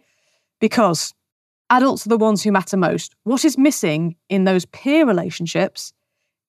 Because 0.60 1.14
adults 1.70 2.06
are 2.06 2.10
the 2.10 2.18
ones 2.18 2.42
who 2.42 2.52
matter 2.52 2.76
most. 2.76 3.14
What 3.24 3.44
is 3.44 3.58
missing 3.58 4.16
in 4.28 4.44
those 4.44 4.66
peer 4.66 5.06
relationships 5.06 5.92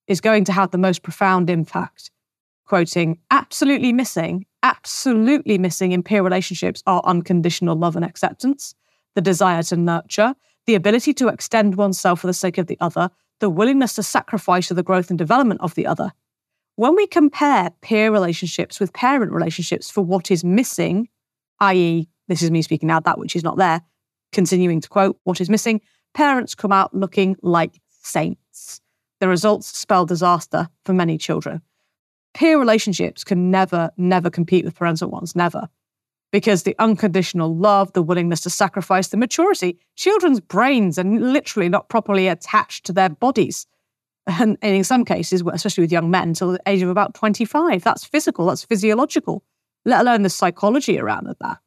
is 0.08 0.22
going 0.22 0.44
to 0.46 0.52
have 0.52 0.72
the 0.72 0.78
most 0.78 1.04
profound 1.04 1.50
impact. 1.50 2.12
Quoting, 2.66 3.20
absolutely 3.32 3.94
missing, 3.94 4.46
absolutely 4.64 5.58
missing 5.58 5.92
in 5.92 6.04
peer 6.04 6.24
relationships 6.24 6.84
are 6.86 7.02
unconditional 7.06 7.76
love 7.76 7.96
and 7.96 8.06
acceptance, 8.06 8.76
the 9.16 9.22
desire 9.22 9.64
to 9.64 9.76
nurture, 9.76 10.36
the 10.66 10.76
ability 10.76 11.14
to 11.16 11.28
extend 11.28 11.76
oneself 11.76 12.22
for 12.22 12.28
the 12.28 12.34
sake 12.34 12.58
of 12.58 12.68
the 12.68 12.78
other, 12.80 13.10
the 13.40 13.50
willingness 13.50 13.94
to 13.94 14.04
sacrifice 14.04 14.68
for 14.68 14.74
the 14.74 14.84
growth 14.84 15.10
and 15.10 15.18
development 15.18 15.62
of 15.62 15.76
the 15.76 15.88
other. 15.88 16.12
When 16.76 16.96
we 16.96 17.08
compare 17.08 17.72
peer 17.82 18.12
relationships 18.12 18.80
with 18.80 18.94
parent 18.94 19.32
relationships 19.32 19.90
for 19.90 20.02
what 20.02 20.32
is 20.32 20.44
missing, 20.44 21.10
i.e., 21.62 22.08
this 22.28 22.42
is 22.42 22.52
me 22.52 22.62
speaking 22.62 22.88
now, 22.88 23.00
that 23.02 23.18
which 23.18 23.36
is 23.36 23.44
not 23.44 23.58
there. 23.58 23.82
Continuing 24.32 24.80
to 24.82 24.90
quote, 24.90 25.20
what 25.24 25.42
is 25.42 25.50
missing? 25.50 25.82
Parents 26.14 26.56
come 26.56 26.72
out 26.72 26.94
looking 26.94 27.36
like 27.42 27.82
saints. 27.90 28.82
The 29.20 29.28
results 29.28 29.68
spell 29.68 30.06
disaster 30.06 30.70
for 30.86 30.94
many 30.94 31.18
children. 31.18 31.62
Peer 32.34 32.60
relationships 32.60 33.24
can 33.24 33.52
never, 33.52 33.90
never 33.98 34.30
compete 34.30 34.64
with 34.64 34.76
parental 34.76 35.10
ones, 35.10 35.36
never. 35.36 35.68
Because 36.32 36.62
the 36.62 36.76
unconditional 36.78 37.56
love, 37.56 37.92
the 37.94 38.04
willingness 38.04 38.42
to 38.42 38.52
sacrifice, 38.52 39.08
the 39.08 39.18
maturity, 39.18 39.80
children's 39.96 40.40
brains 40.40 41.00
are 41.00 41.04
literally 41.04 41.70
not 41.70 41.90
properly 41.90 42.28
attached 42.28 42.86
to 42.86 42.94
their 42.94 43.10
bodies. 43.10 43.66
And 44.28 44.58
in 44.62 44.84
some 44.84 45.06
cases, 45.06 45.44
especially 45.52 45.82
with 45.82 45.92
young 45.92 46.12
men, 46.12 46.30
until 46.30 46.52
the 46.52 46.62
age 46.68 46.84
of 46.84 46.90
about 46.90 47.16
25. 47.16 47.84
That's 47.84 48.06
physical, 48.06 48.46
that's 48.46 48.64
physiological 48.64 49.44
let 49.90 50.02
alone 50.02 50.22
the 50.22 50.30
psychology 50.30 51.00
around 51.00 51.28
that. 51.28 51.58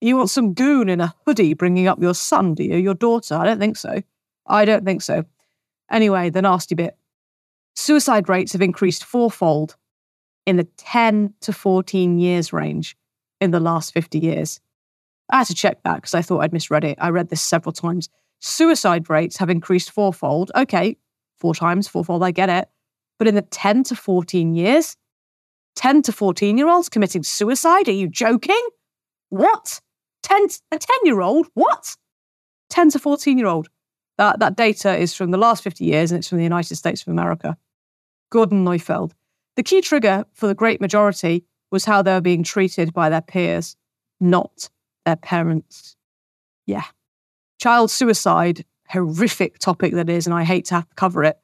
You 0.00 0.16
want 0.16 0.30
some 0.30 0.54
goon 0.54 0.88
in 0.88 1.00
a 1.00 1.14
hoodie 1.24 1.54
bringing 1.54 1.88
up 1.88 2.00
your 2.00 2.14
son, 2.14 2.54
do 2.54 2.62
you? 2.62 2.76
Your 2.76 2.94
daughter? 2.94 3.34
I 3.34 3.44
don't 3.44 3.58
think 3.58 3.76
so. 3.76 4.02
I 4.46 4.64
don't 4.64 4.84
think 4.84 5.02
so. 5.02 5.24
Anyway, 5.90 6.30
the 6.30 6.42
nasty 6.42 6.74
bit. 6.74 6.96
Suicide 7.74 8.28
rates 8.28 8.52
have 8.52 8.62
increased 8.62 9.04
fourfold 9.04 9.76
in 10.46 10.56
the 10.56 10.64
10 10.76 11.34
to 11.40 11.52
14 11.52 12.18
years 12.18 12.52
range 12.52 12.96
in 13.40 13.50
the 13.50 13.60
last 13.60 13.92
50 13.92 14.18
years. 14.18 14.60
I 15.30 15.38
had 15.38 15.46
to 15.48 15.54
check 15.54 15.82
that 15.82 15.96
because 15.96 16.14
I 16.14 16.22
thought 16.22 16.40
I'd 16.40 16.52
misread 16.52 16.84
it. 16.84 16.98
I 17.00 17.10
read 17.10 17.28
this 17.28 17.42
several 17.42 17.72
times. 17.72 18.08
Suicide 18.38 19.10
rates 19.10 19.36
have 19.38 19.50
increased 19.50 19.90
fourfold. 19.90 20.52
Okay, 20.54 20.96
four 21.38 21.54
times, 21.54 21.88
fourfold, 21.88 22.22
I 22.22 22.30
get 22.30 22.48
it. 22.48 22.68
But 23.18 23.28
in 23.28 23.34
the 23.34 23.42
10 23.42 23.84
to 23.84 23.96
14 23.96 24.54
years, 24.54 24.96
10 25.76 26.02
to 26.02 26.12
14 26.12 26.58
year 26.58 26.68
olds 26.68 26.88
committing 26.88 27.22
suicide? 27.22 27.88
Are 27.88 27.92
you 27.92 28.08
joking? 28.08 28.60
What? 29.28 29.80
10, 30.22 30.46
a 30.72 30.78
10 30.78 30.96
year 31.04 31.20
old? 31.20 31.46
What? 31.54 31.96
10 32.70 32.90
to 32.90 32.98
14 32.98 33.38
year 33.38 33.46
old. 33.46 33.68
That, 34.18 34.40
that 34.40 34.56
data 34.56 34.96
is 34.96 35.14
from 35.14 35.30
the 35.30 35.38
last 35.38 35.62
50 35.62 35.84
years 35.84 36.10
and 36.10 36.18
it's 36.18 36.28
from 36.28 36.38
the 36.38 36.44
United 36.44 36.76
States 36.76 37.02
of 37.02 37.08
America. 37.08 37.56
Gordon 38.30 38.64
Neufeld. 38.64 39.14
The 39.56 39.62
key 39.62 39.80
trigger 39.80 40.24
for 40.32 40.46
the 40.46 40.54
great 40.54 40.80
majority 40.80 41.44
was 41.70 41.84
how 41.84 42.02
they 42.02 42.12
were 42.12 42.20
being 42.20 42.42
treated 42.42 42.92
by 42.92 43.08
their 43.08 43.20
peers, 43.20 43.76
not 44.20 44.68
their 45.04 45.16
parents. 45.16 45.96
Yeah. 46.66 46.84
Child 47.60 47.90
suicide, 47.90 48.64
horrific 48.88 49.58
topic 49.58 49.92
that 49.94 50.08
is, 50.08 50.26
and 50.26 50.34
I 50.34 50.44
hate 50.44 50.66
to 50.66 50.74
have 50.76 50.88
to 50.88 50.94
cover 50.94 51.24
it, 51.24 51.38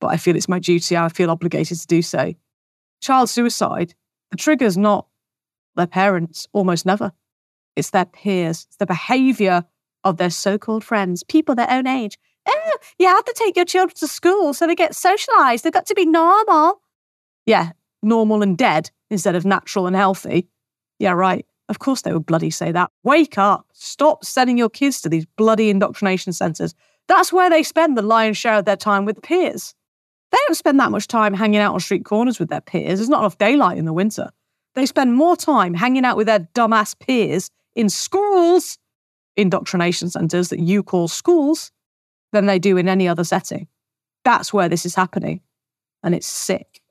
but 0.00 0.08
I 0.08 0.16
feel 0.16 0.36
it's 0.36 0.48
my 0.48 0.58
duty. 0.58 0.96
I 0.96 1.08
feel 1.08 1.30
obligated 1.30 1.78
to 1.80 1.86
do 1.86 2.02
so. 2.02 2.34
Child 3.00 3.28
suicide, 3.28 3.94
the 4.30 4.36
trigger's 4.36 4.76
not 4.76 5.06
their 5.76 5.86
parents, 5.86 6.46
almost 6.52 6.86
never. 6.86 7.12
It's 7.76 7.90
their 7.90 8.06
peers, 8.06 8.66
it's 8.68 8.76
the 8.76 8.86
behavior 8.86 9.64
of 10.04 10.16
their 10.16 10.30
so 10.30 10.56
called 10.58 10.84
friends, 10.84 11.22
people 11.22 11.54
their 11.54 11.70
own 11.70 11.86
age. 11.86 12.18
Oh, 12.48 12.76
you 12.98 13.06
have 13.08 13.24
to 13.24 13.34
take 13.36 13.56
your 13.56 13.64
children 13.64 13.96
to 13.96 14.06
school 14.06 14.54
so 14.54 14.66
they 14.66 14.74
get 14.74 14.94
socialized. 14.94 15.64
They've 15.64 15.72
got 15.72 15.86
to 15.86 15.94
be 15.94 16.06
normal. 16.06 16.80
Yeah, 17.44 17.72
normal 18.02 18.42
and 18.42 18.56
dead 18.56 18.90
instead 19.10 19.34
of 19.34 19.44
natural 19.44 19.86
and 19.86 19.96
healthy. 19.96 20.48
Yeah, 20.98 21.12
right. 21.12 21.44
Of 21.68 21.80
course 21.80 22.02
they 22.02 22.12
would 22.12 22.26
bloody 22.26 22.50
say 22.50 22.72
that. 22.72 22.90
Wake 23.02 23.36
up. 23.36 23.66
Stop 23.72 24.24
sending 24.24 24.56
your 24.56 24.70
kids 24.70 25.00
to 25.02 25.08
these 25.08 25.26
bloody 25.36 25.68
indoctrination 25.70 26.32
centres. 26.32 26.74
That's 27.08 27.32
where 27.32 27.50
they 27.50 27.62
spend 27.62 27.96
the 27.98 28.02
lion's 28.02 28.36
share 28.36 28.58
of 28.58 28.64
their 28.64 28.76
time 28.76 29.04
with 29.04 29.22
peers. 29.22 29.74
They 30.36 30.40
don't 30.48 30.54
spend 30.54 30.78
that 30.80 30.90
much 30.90 31.08
time 31.08 31.32
hanging 31.32 31.60
out 31.60 31.72
on 31.72 31.80
street 31.80 32.04
corners 32.04 32.38
with 32.38 32.50
their 32.50 32.60
peers. 32.60 32.98
There's 32.98 33.08
not 33.08 33.20
enough 33.20 33.38
daylight 33.38 33.78
in 33.78 33.86
the 33.86 33.92
winter. 33.94 34.30
They 34.74 34.84
spend 34.84 35.14
more 35.14 35.34
time 35.34 35.72
hanging 35.72 36.04
out 36.04 36.18
with 36.18 36.26
their 36.26 36.40
dumbass 36.54 36.98
peers 36.98 37.50
in 37.74 37.88
schools, 37.88 38.76
indoctrination 39.36 40.10
centres 40.10 40.50
that 40.50 40.58
you 40.58 40.82
call 40.82 41.08
schools, 41.08 41.72
than 42.32 42.44
they 42.44 42.58
do 42.58 42.76
in 42.76 42.86
any 42.86 43.08
other 43.08 43.24
setting. 43.24 43.66
That's 44.26 44.52
where 44.52 44.68
this 44.68 44.84
is 44.84 44.94
happening. 44.94 45.40
And 46.02 46.14
it's 46.14 46.26
sick. 46.26 46.82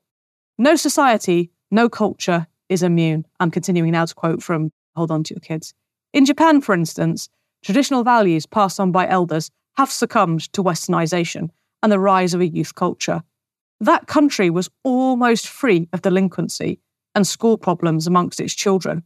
No 0.58 0.74
society, 0.74 1.52
no 1.70 1.88
culture 1.88 2.48
is 2.68 2.82
immune. 2.82 3.26
I'm 3.38 3.52
continuing 3.52 3.92
now 3.92 4.06
to 4.06 4.14
quote 4.14 4.42
from 4.42 4.72
Hold 4.96 5.12
On 5.12 5.22
to 5.22 5.34
Your 5.34 5.40
Kids. 5.40 5.72
In 6.12 6.24
Japan, 6.24 6.60
for 6.60 6.74
instance, 6.74 7.28
traditional 7.62 8.02
values 8.02 8.44
passed 8.44 8.80
on 8.80 8.90
by 8.90 9.06
elders 9.06 9.52
have 9.76 9.92
succumbed 9.92 10.52
to 10.52 10.64
westernization 10.64 11.50
and 11.80 11.92
the 11.92 12.00
rise 12.00 12.34
of 12.34 12.40
a 12.40 12.48
youth 12.48 12.74
culture. 12.74 13.22
That 13.80 14.06
country 14.06 14.48
was 14.48 14.70
almost 14.84 15.46
free 15.48 15.88
of 15.92 16.02
delinquency 16.02 16.80
and 17.14 17.26
school 17.26 17.58
problems 17.58 18.06
amongst 18.06 18.40
its 18.40 18.54
children 18.54 19.02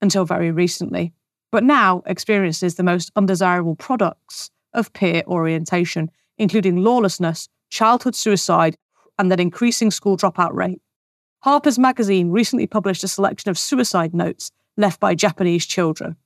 until 0.00 0.24
very 0.24 0.50
recently, 0.50 1.12
but 1.52 1.64
now 1.64 2.02
experiences 2.06 2.74
the 2.74 2.82
most 2.82 3.10
undesirable 3.16 3.76
products 3.76 4.50
of 4.72 4.92
peer 4.92 5.22
orientation, 5.26 6.10
including 6.38 6.76
lawlessness, 6.76 7.48
childhood 7.70 8.14
suicide, 8.14 8.76
and 9.18 9.32
an 9.32 9.40
increasing 9.40 9.90
school 9.90 10.16
dropout 10.16 10.54
rate. 10.54 10.80
Harper's 11.40 11.78
Magazine 11.78 12.30
recently 12.30 12.66
published 12.66 13.04
a 13.04 13.08
selection 13.08 13.50
of 13.50 13.58
suicide 13.58 14.14
notes 14.14 14.50
left 14.76 15.00
by 15.00 15.14
Japanese 15.14 15.66
children. 15.66 16.16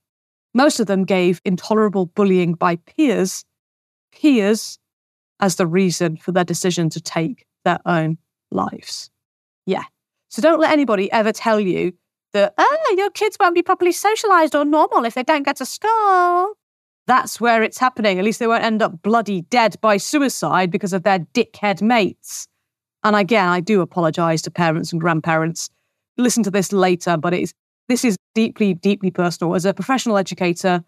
Most 0.54 0.80
of 0.80 0.86
them 0.86 1.04
gave 1.04 1.40
intolerable 1.44 2.06
bullying 2.06 2.54
by 2.54 2.76
peers, 2.76 3.44
peers, 4.12 4.78
as 5.40 5.56
the 5.56 5.66
reason 5.66 6.16
for 6.16 6.32
their 6.32 6.44
decision 6.44 6.88
to 6.90 7.00
take 7.00 7.46
their 7.64 7.80
own 7.86 8.18
lives. 8.50 9.10
Yeah. 9.66 9.84
So 10.28 10.42
don't 10.42 10.60
let 10.60 10.72
anybody 10.72 11.10
ever 11.12 11.32
tell 11.32 11.60
you 11.60 11.92
that, 12.32 12.54
oh, 12.56 12.94
your 12.96 13.10
kids 13.10 13.36
won't 13.38 13.54
be 13.54 13.62
properly 13.62 13.92
socialized 13.92 14.54
or 14.54 14.64
normal 14.64 15.04
if 15.04 15.14
they 15.14 15.22
don't 15.22 15.42
get 15.42 15.56
to 15.56 15.66
school. 15.66 16.54
That's 17.06 17.40
where 17.40 17.62
it's 17.62 17.78
happening. 17.78 18.18
At 18.18 18.24
least 18.24 18.38
they 18.38 18.46
won't 18.46 18.64
end 18.64 18.80
up 18.80 19.02
bloody 19.02 19.42
dead 19.42 19.76
by 19.80 19.96
suicide 19.96 20.70
because 20.70 20.92
of 20.92 21.02
their 21.02 21.18
dickhead 21.18 21.82
mates. 21.82 22.46
And 23.04 23.16
again, 23.16 23.48
I 23.48 23.60
do 23.60 23.80
apologize 23.80 24.42
to 24.42 24.50
parents 24.50 24.92
and 24.92 25.00
grandparents. 25.00 25.68
Listen 26.16 26.42
to 26.44 26.50
this 26.50 26.72
later, 26.72 27.16
but 27.16 27.34
it's 27.34 27.52
this 27.88 28.04
is 28.04 28.16
deeply, 28.34 28.74
deeply 28.74 29.10
personal. 29.10 29.54
As 29.54 29.66
a 29.66 29.74
professional 29.74 30.16
educator, 30.16 30.84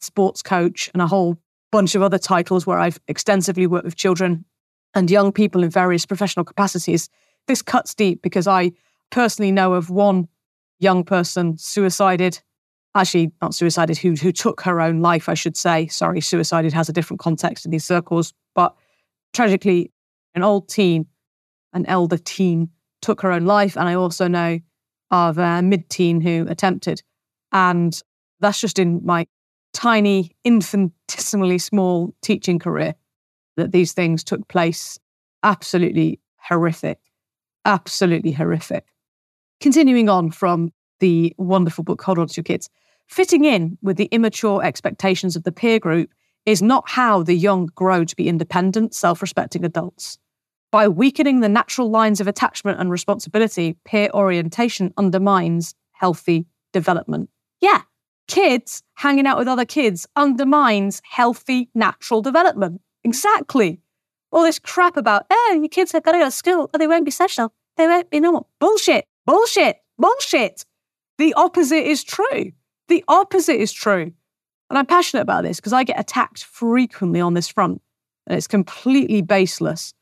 sports 0.00 0.42
coach, 0.42 0.90
and 0.92 1.00
a 1.00 1.06
whole 1.06 1.38
bunch 1.70 1.94
of 1.94 2.02
other 2.02 2.18
titles 2.18 2.66
where 2.66 2.78
I've 2.78 3.00
extensively 3.06 3.66
worked 3.66 3.84
with 3.84 3.96
children 3.96 4.44
and 4.94 5.10
young 5.10 5.32
people 5.32 5.62
in 5.62 5.70
various 5.70 6.06
professional 6.06 6.44
capacities, 6.44 7.08
this 7.46 7.62
cuts 7.62 7.94
deep 7.94 8.22
because 8.22 8.46
I 8.46 8.72
personally 9.10 9.52
know 9.52 9.74
of 9.74 9.90
one 9.90 10.28
young 10.78 11.04
person 11.04 11.56
suicided, 11.58 12.40
actually 12.94 13.32
not 13.40 13.54
suicided, 13.54 13.98
who 13.98 14.12
who 14.12 14.32
took 14.32 14.60
her 14.62 14.80
own 14.80 15.00
life, 15.00 15.28
I 15.28 15.34
should 15.34 15.56
say. 15.56 15.86
Sorry, 15.88 16.20
suicided 16.20 16.72
has 16.72 16.88
a 16.88 16.92
different 16.92 17.20
context 17.20 17.64
in 17.64 17.70
these 17.70 17.84
circles, 17.84 18.32
but 18.54 18.74
tragically, 19.32 19.90
an 20.34 20.42
old 20.42 20.68
teen 20.68 21.06
an 21.72 21.86
elder 21.86 22.18
teen 22.18 22.70
took 23.00 23.20
her 23.22 23.32
own 23.32 23.44
life. 23.44 23.76
And 23.76 23.88
I 23.88 23.94
also 23.94 24.28
know 24.28 24.60
of 25.10 25.38
a 25.38 25.62
mid 25.62 25.88
teen 25.88 26.20
who 26.20 26.46
attempted. 26.48 27.02
And 27.52 27.98
that's 28.40 28.60
just 28.60 28.78
in 28.78 29.04
my 29.04 29.26
tiny, 29.72 30.32
infinitesimally 30.44 31.58
small 31.58 32.14
teaching 32.22 32.58
career 32.58 32.94
that 33.56 33.72
these 33.72 33.92
things 33.92 34.24
took 34.24 34.46
place. 34.48 34.98
Absolutely 35.42 36.20
horrific. 36.36 36.98
Absolutely 37.64 38.32
horrific. 38.32 38.86
Continuing 39.60 40.08
on 40.08 40.30
from 40.30 40.72
the 41.00 41.34
wonderful 41.38 41.84
book, 41.84 42.02
Hold 42.02 42.18
On 42.18 42.26
to 42.26 42.34
Your 42.36 42.44
Kids, 42.44 42.68
fitting 43.06 43.44
in 43.44 43.78
with 43.82 43.96
the 43.96 44.06
immature 44.06 44.62
expectations 44.62 45.36
of 45.36 45.44
the 45.44 45.52
peer 45.52 45.78
group 45.78 46.10
is 46.46 46.62
not 46.62 46.88
how 46.88 47.22
the 47.22 47.34
young 47.34 47.66
grow 47.74 48.04
to 48.04 48.16
be 48.16 48.28
independent, 48.28 48.94
self 48.94 49.22
respecting 49.22 49.64
adults. 49.64 50.18
By 50.70 50.88
weakening 50.88 51.40
the 51.40 51.48
natural 51.48 51.90
lines 51.90 52.20
of 52.20 52.26
attachment 52.26 52.80
and 52.80 52.90
responsibility, 52.90 53.76
peer 53.84 54.08
orientation 54.14 54.92
undermines 54.96 55.74
healthy 55.92 56.46
development. 56.72 57.28
Yeah, 57.60 57.82
kids 58.26 58.82
hanging 58.94 59.26
out 59.26 59.38
with 59.38 59.48
other 59.48 59.66
kids 59.66 60.06
undermines 60.16 61.02
healthy 61.04 61.68
natural 61.74 62.22
development. 62.22 62.80
Exactly. 63.04 63.80
All 64.30 64.42
this 64.42 64.58
crap 64.58 64.96
about, 64.96 65.26
oh, 65.30 65.58
your 65.60 65.68
kids 65.68 65.92
have 65.92 66.02
got 66.02 66.12
to 66.12 66.18
go 66.18 66.24
to 66.24 66.30
school, 66.30 66.70
or 66.72 66.78
they 66.78 66.86
won't 66.86 67.04
be 67.04 67.10
social, 67.10 67.52
they 67.76 67.86
won't 67.86 68.10
be 68.10 68.20
normal. 68.20 68.48
Bullshit, 68.58 69.06
bullshit, 69.26 69.76
bullshit. 69.98 70.64
The 71.18 71.34
opposite 71.34 71.86
is 71.86 72.02
true. 72.02 72.52
The 72.88 73.04
opposite 73.08 73.60
is 73.60 73.72
true. 73.72 74.12
And 74.70 74.78
I'm 74.78 74.86
passionate 74.86 75.22
about 75.22 75.44
this 75.44 75.58
because 75.58 75.74
I 75.74 75.84
get 75.84 76.00
attacked 76.00 76.44
frequently 76.44 77.20
on 77.20 77.34
this 77.34 77.48
front, 77.48 77.82
and 78.26 78.36
it's 78.36 78.46
completely 78.46 79.20
baseless. 79.20 79.92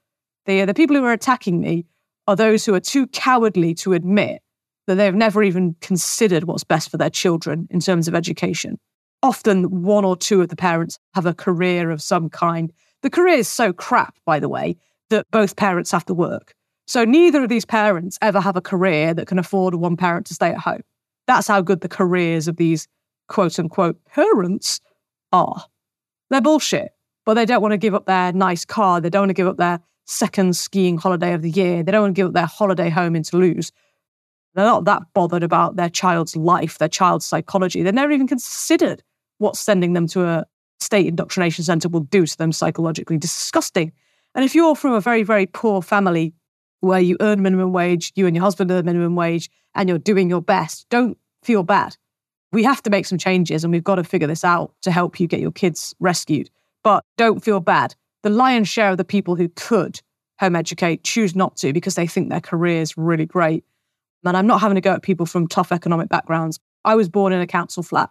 The, 0.47 0.65
the 0.65 0.75
people 0.75 0.97
who 0.97 1.05
are 1.05 1.13
attacking 1.13 1.61
me 1.61 1.87
are 2.29 2.37
those 2.37 2.65
who 2.65 2.75
are 2.75 2.81
too 2.81 3.09
cowardly 3.09 3.75
to 3.75 3.93
admit 3.93 4.43
that 4.87 4.95
they've 4.95 5.15
never 5.15 5.43
even 5.43 5.75
considered 5.81 6.45
what's 6.45 6.65
best 6.65 6.91
for 6.91 6.97
their 6.97 7.11
children 7.11 7.67
in 7.71 7.81
terms 7.81 8.09
of 8.09 8.15
education. 8.15 8.79
Often, 9.23 9.83
one 9.83 10.05
or 10.05 10.17
two 10.17 10.41
of 10.41 10.49
the 10.49 10.57
parents 10.57 10.99
have 11.15 11.27
a 11.27 11.35
career 11.35 11.91
of 11.91 12.01
some 12.01 12.31
kind. 12.31 12.73
The 13.03 13.11
career 13.11 13.39
is 13.39 13.49
so 13.49 13.73
crap, 13.73 14.17
by 14.25 14.39
the 14.39 14.49
way, 14.49 14.77
that 15.09 15.27
both 15.31 15.57
parents 15.57 15.91
have 15.91 16.05
to 16.07 16.15
work. 16.15 16.55
So, 16.87 17.05
neither 17.05 17.43
of 17.43 17.49
these 17.49 17.65
parents 17.65 18.19
ever 18.21 18.41
have 18.41 18.57
a 18.57 18.61
career 18.61 19.15
that 19.15 19.29
can 19.29 19.39
afford 19.39 19.75
one 19.75 19.97
parent 19.97 20.27
to 20.27 20.35
stay 20.35 20.51
at 20.51 20.59
home. 20.59 20.83
That's 21.27 21.47
how 21.47 21.61
good 21.61 21.81
the 21.81 21.89
careers 21.89 22.49
of 22.49 22.57
these 22.57 22.89
quote 23.29 23.59
unquote 23.59 24.05
parents 24.07 24.81
are. 25.33 25.65
They're 26.31 26.41
bullshit, 26.41 26.93
but 27.25 27.35
they 27.35 27.47
don't 27.47 27.63
want 27.63 27.73
to 27.73 27.79
give 27.79 27.95
up 27.95 28.07
their 28.07 28.33
nice 28.33 28.65
car. 28.65 29.01
They 29.01 29.11
don't 29.11 29.23
want 29.23 29.31
to 29.31 29.35
give 29.35 29.47
up 29.47 29.57
their 29.57 29.81
second 30.07 30.57
skiing 30.57 30.99
holiday 30.99 31.33
of 31.33 31.43
the 31.43 31.51
year. 31.51 31.83
They 31.83 31.93
don't 31.93 32.03
want 32.03 32.17
to 32.17 32.21
give 32.21 32.27
up 32.27 32.35
their 32.35 32.47
holiday 32.47 32.91
home 32.91 33.15
in 33.15 33.23
Toulouse. 33.23 33.71
They're 34.55 34.65
not 34.65 34.85
that 34.87 35.03
bothered 35.15 35.45
about 35.45 35.77
their 35.77 35.89
child's 35.89 36.35
life, 36.35 36.79
their 36.79 36.89
child's 36.89 37.25
psychology. 37.25 37.83
They've 37.83 37.95
never 37.95 38.13
even 38.13 38.27
considered 38.27 39.03
what's 39.39 39.61
sending 39.61 39.93
them 39.93 40.09
to 40.09 40.25
a 40.27 40.47
state 40.81 41.07
indoctrination 41.07 41.65
center 41.65 41.89
will 41.89 42.01
do 42.01 42.27
to 42.27 42.39
them 42.39 42.53
psychologically. 42.53 43.19
Disgusting. 43.19 43.93
And 44.35 44.45
if 44.45 44.55
you're 44.55 44.75
from 44.75 44.93
a 44.93 45.01
very, 45.01 45.23
very 45.23 45.47
poor 45.47 45.83
family 45.83 46.35
where 46.81 47.01
you 47.01 47.17
earn 47.21 47.43
minimum 47.43 47.73
wage, 47.73 48.13
you 48.15 48.27
and 48.27 48.35
your 48.35 48.43
husband 48.43 48.71
earn 48.71 48.85
minimum 48.85 49.15
wage, 49.15 49.51
and 49.75 49.89
you're 49.89 49.99
doing 49.99 50.31
your 50.31 50.43
best, 50.43 50.89
don't 50.89 51.17
feel 51.43 51.63
bad. 51.63 51.97
we 52.53 52.65
have 52.65 52.83
to 52.83 52.91
make 52.91 53.07
some 53.07 53.19
changes 53.19 53.63
and 53.63 53.73
we've 53.73 53.85
got 53.85 53.97
to 53.97 54.05
figure 54.05 54.27
this 54.27 54.45
out 54.45 54.73
to 54.83 54.91
help 54.91 55.21
you 55.21 55.27
get 55.27 55.41
your 55.41 55.53
kids 55.53 55.95
rescued. 56.01 56.51
But 56.83 57.05
don't 57.17 57.45
feel 57.45 57.61
bad. 57.61 57.95
The 58.23 58.31
lion's 58.31 58.69
share 58.69 58.91
of 58.91 58.97
the 58.97 59.05
people 59.05 59.37
who 59.37 59.49
could 59.51 60.01
home 60.39 60.57
educate 60.57 61.05
choose 61.05 61.37
not 61.37 61.57
to 61.59 61.73
because 61.73 61.95
they 61.95 62.07
think 62.07 62.29
their 62.29 62.41
career 62.41 62.81
is 62.81 62.97
really 62.97 63.27
great. 63.27 63.65
And 64.25 64.37
I'm 64.37 64.47
not 64.47 64.61
having 64.61 64.75
to 64.75 64.81
go 64.81 64.93
at 64.93 65.03
people 65.03 65.27
from 65.27 65.47
tough 65.47 65.73
economic 65.73 66.09
backgrounds. 66.09 66.59
I 66.85 66.95
was 66.95 67.09
born 67.09 67.33
in 67.33 67.41
a 67.41 67.47
council 67.47 67.83
flat. 67.83 68.11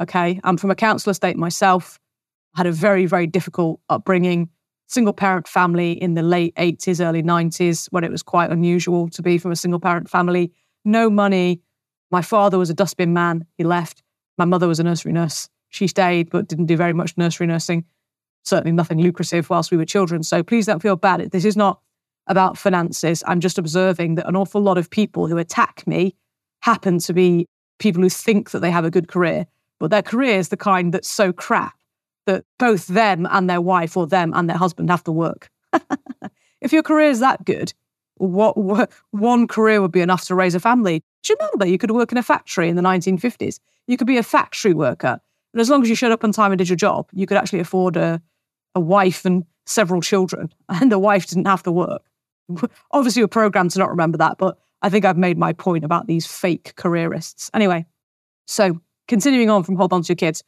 Okay. 0.00 0.40
I'm 0.44 0.56
from 0.56 0.70
a 0.70 0.74
council 0.74 1.10
estate 1.10 1.36
myself. 1.36 1.98
Had 2.54 2.66
a 2.66 2.72
very, 2.72 3.06
very 3.06 3.26
difficult 3.26 3.80
upbringing, 3.88 4.50
single 4.86 5.12
parent 5.12 5.48
family 5.48 5.92
in 5.92 6.14
the 6.14 6.22
late 6.22 6.54
80s, 6.56 7.04
early 7.04 7.22
90s, 7.22 7.88
when 7.90 8.04
it 8.04 8.10
was 8.10 8.22
quite 8.22 8.50
unusual 8.50 9.08
to 9.08 9.22
be 9.22 9.38
from 9.38 9.52
a 9.52 9.56
single 9.56 9.80
parent 9.80 10.08
family. 10.08 10.52
No 10.84 11.08
money. 11.08 11.62
My 12.10 12.20
father 12.20 12.58
was 12.58 12.68
a 12.68 12.74
dustbin 12.74 13.14
man. 13.14 13.46
He 13.56 13.64
left. 13.64 14.02
My 14.36 14.44
mother 14.44 14.68
was 14.68 14.80
a 14.80 14.84
nursery 14.84 15.12
nurse. 15.12 15.48
She 15.70 15.86
stayed, 15.86 16.28
but 16.28 16.48
didn't 16.48 16.66
do 16.66 16.76
very 16.76 16.92
much 16.92 17.16
nursery 17.16 17.46
nursing. 17.46 17.84
Certainly 18.44 18.72
nothing 18.72 19.00
lucrative 19.00 19.48
whilst 19.48 19.70
we 19.70 19.76
were 19.78 19.86
children. 19.86 20.22
So 20.22 20.42
please 20.42 20.66
don't 20.66 20.82
feel 20.82 20.96
bad. 20.96 21.30
This 21.30 21.46
is 21.46 21.56
not 21.56 21.80
about 22.26 22.58
finances. 22.58 23.22
I'm 23.26 23.40
just 23.40 23.58
observing 23.58 24.16
that 24.16 24.28
an 24.28 24.36
awful 24.36 24.60
lot 24.60 24.78
of 24.78 24.90
people 24.90 25.26
who 25.26 25.38
attack 25.38 25.86
me 25.86 26.14
happen 26.60 26.98
to 26.98 27.14
be 27.14 27.46
people 27.78 28.02
who 28.02 28.08
think 28.08 28.50
that 28.50 28.60
they 28.60 28.70
have 28.70 28.84
a 28.84 28.90
good 28.90 29.08
career, 29.08 29.46
but 29.80 29.90
their 29.90 30.02
career 30.02 30.38
is 30.38 30.50
the 30.50 30.56
kind 30.56 30.92
that's 30.92 31.08
so 31.08 31.32
crap 31.32 31.74
that 32.26 32.44
both 32.58 32.86
them 32.86 33.26
and 33.30 33.48
their 33.48 33.60
wife 33.60 33.96
or 33.96 34.06
them 34.06 34.32
and 34.34 34.48
their 34.48 34.56
husband 34.56 34.90
have 34.90 35.04
to 35.04 35.12
work. 35.12 35.50
if 36.60 36.72
your 36.72 36.82
career 36.82 37.10
is 37.10 37.20
that 37.20 37.44
good, 37.44 37.72
what, 38.16 38.56
what, 38.56 38.90
one 39.10 39.48
career 39.48 39.80
would 39.80 39.92
be 39.92 40.00
enough 40.00 40.26
to 40.26 40.34
raise 40.34 40.54
a 40.54 40.60
family? 40.60 41.02
Do 41.22 41.32
you 41.32 41.36
remember 41.40 41.66
you 41.66 41.78
could 41.78 41.90
work 41.90 42.12
in 42.12 42.18
a 42.18 42.22
factory 42.22 42.68
in 42.68 42.76
the 42.76 42.82
1950s? 42.82 43.58
You 43.86 43.96
could 43.96 44.06
be 44.06 44.18
a 44.18 44.22
factory 44.22 44.74
worker. 44.74 45.20
And 45.52 45.60
as 45.60 45.68
long 45.68 45.82
as 45.82 45.88
you 45.88 45.94
showed 45.94 46.12
up 46.12 46.24
on 46.24 46.32
time 46.32 46.52
and 46.52 46.58
did 46.58 46.68
your 46.68 46.76
job, 46.76 47.08
you 47.12 47.26
could 47.26 47.36
actually 47.36 47.60
afford 47.60 47.96
a, 47.96 48.22
a 48.74 48.80
wife 48.80 49.24
and 49.24 49.44
several 49.66 50.00
children. 50.00 50.52
And 50.68 50.90
the 50.90 50.98
wife 50.98 51.26
didn't 51.26 51.46
have 51.46 51.62
to 51.64 51.72
work. 51.72 52.02
Obviously, 52.90 53.20
you're 53.20 53.28
programmed 53.28 53.72
to 53.72 53.78
not 53.78 53.90
remember 53.90 54.18
that, 54.18 54.38
but 54.38 54.58
I 54.82 54.88
think 54.88 55.04
I've 55.04 55.18
made 55.18 55.38
my 55.38 55.52
point 55.52 55.84
about 55.84 56.06
these 56.06 56.26
fake 56.26 56.74
careerists. 56.76 57.50
Anyway, 57.54 57.86
so 58.46 58.80
continuing 59.08 59.50
on 59.50 59.62
from 59.62 59.76
hold 59.76 59.92
on 59.92 60.02
to 60.02 60.08
your 60.08 60.16
kids, 60.16 60.42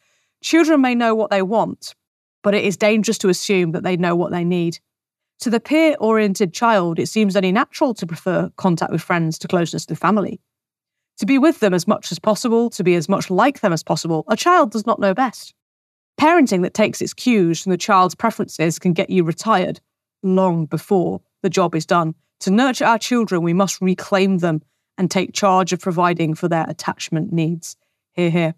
children 0.45 0.81
may 0.81 0.95
know 0.95 1.15
what 1.15 1.31
they 1.31 1.43
want, 1.43 1.95
but 2.43 2.55
it 2.55 2.65
is 2.65 2.77
dangerous 2.77 3.19
to 3.19 3.29
assume 3.29 3.73
that 3.73 3.83
they 3.83 3.97
know 3.97 4.15
what 4.15 4.31
they 4.31 4.45
need. 4.45 4.79
To 5.41 5.51
the 5.51 5.59
peer 5.59 5.97
oriented 5.99 6.53
child, 6.53 6.99
it 6.99 7.09
seems 7.09 7.35
only 7.35 7.51
natural 7.51 7.95
to 7.95 8.07
prefer 8.07 8.51
contact 8.57 8.93
with 8.93 9.03
friends 9.03 9.39
to 9.39 9.49
closeness 9.49 9.87
to 9.87 9.97
family. 9.97 10.41
To 11.19 11.27
be 11.27 11.39
with 11.39 11.61
them 11.61 11.75
as 11.75 11.89
much 11.89 12.13
as 12.13 12.19
possible, 12.19 12.71
to 12.71 12.85
be 12.85 12.95
as 12.95 13.09
much 13.09 13.31
like 13.31 13.61
them 13.61 13.73
as 13.73 13.83
possible, 13.83 14.25
a 14.29 14.37
child 14.37 14.71
does 14.71 14.87
not 14.87 15.01
know 15.01 15.15
best. 15.15 15.55
Parenting 16.21 16.63
that 16.63 16.75
takes 16.75 17.01
its 17.01 17.15
cues 17.15 17.63
from 17.63 17.71
the 17.71 17.79
child's 17.79 18.15
preferences 18.15 18.79
can 18.79 18.93
get 18.93 19.11
you 19.11 19.25
retired 19.25 19.81
long 20.23 20.67
before 20.67 21.21
the 21.43 21.51
job 21.51 21.75
is 21.75 21.87
done. 21.87 22.15
To 22.41 22.51
nurture 22.51 22.85
our 22.85 22.99
children, 22.99 23.43
we 23.43 23.53
must 23.53 23.81
reclaim 23.81 24.39
them 24.39 24.63
and 24.99 25.11
take 25.11 25.33
charge 25.33 25.73
of 25.73 25.81
providing 25.81 26.35
for 26.35 26.49
their 26.49 26.67
attachment 26.69 27.33
needs. 27.33 27.77
Here, 28.13 28.31
here. 28.31 28.55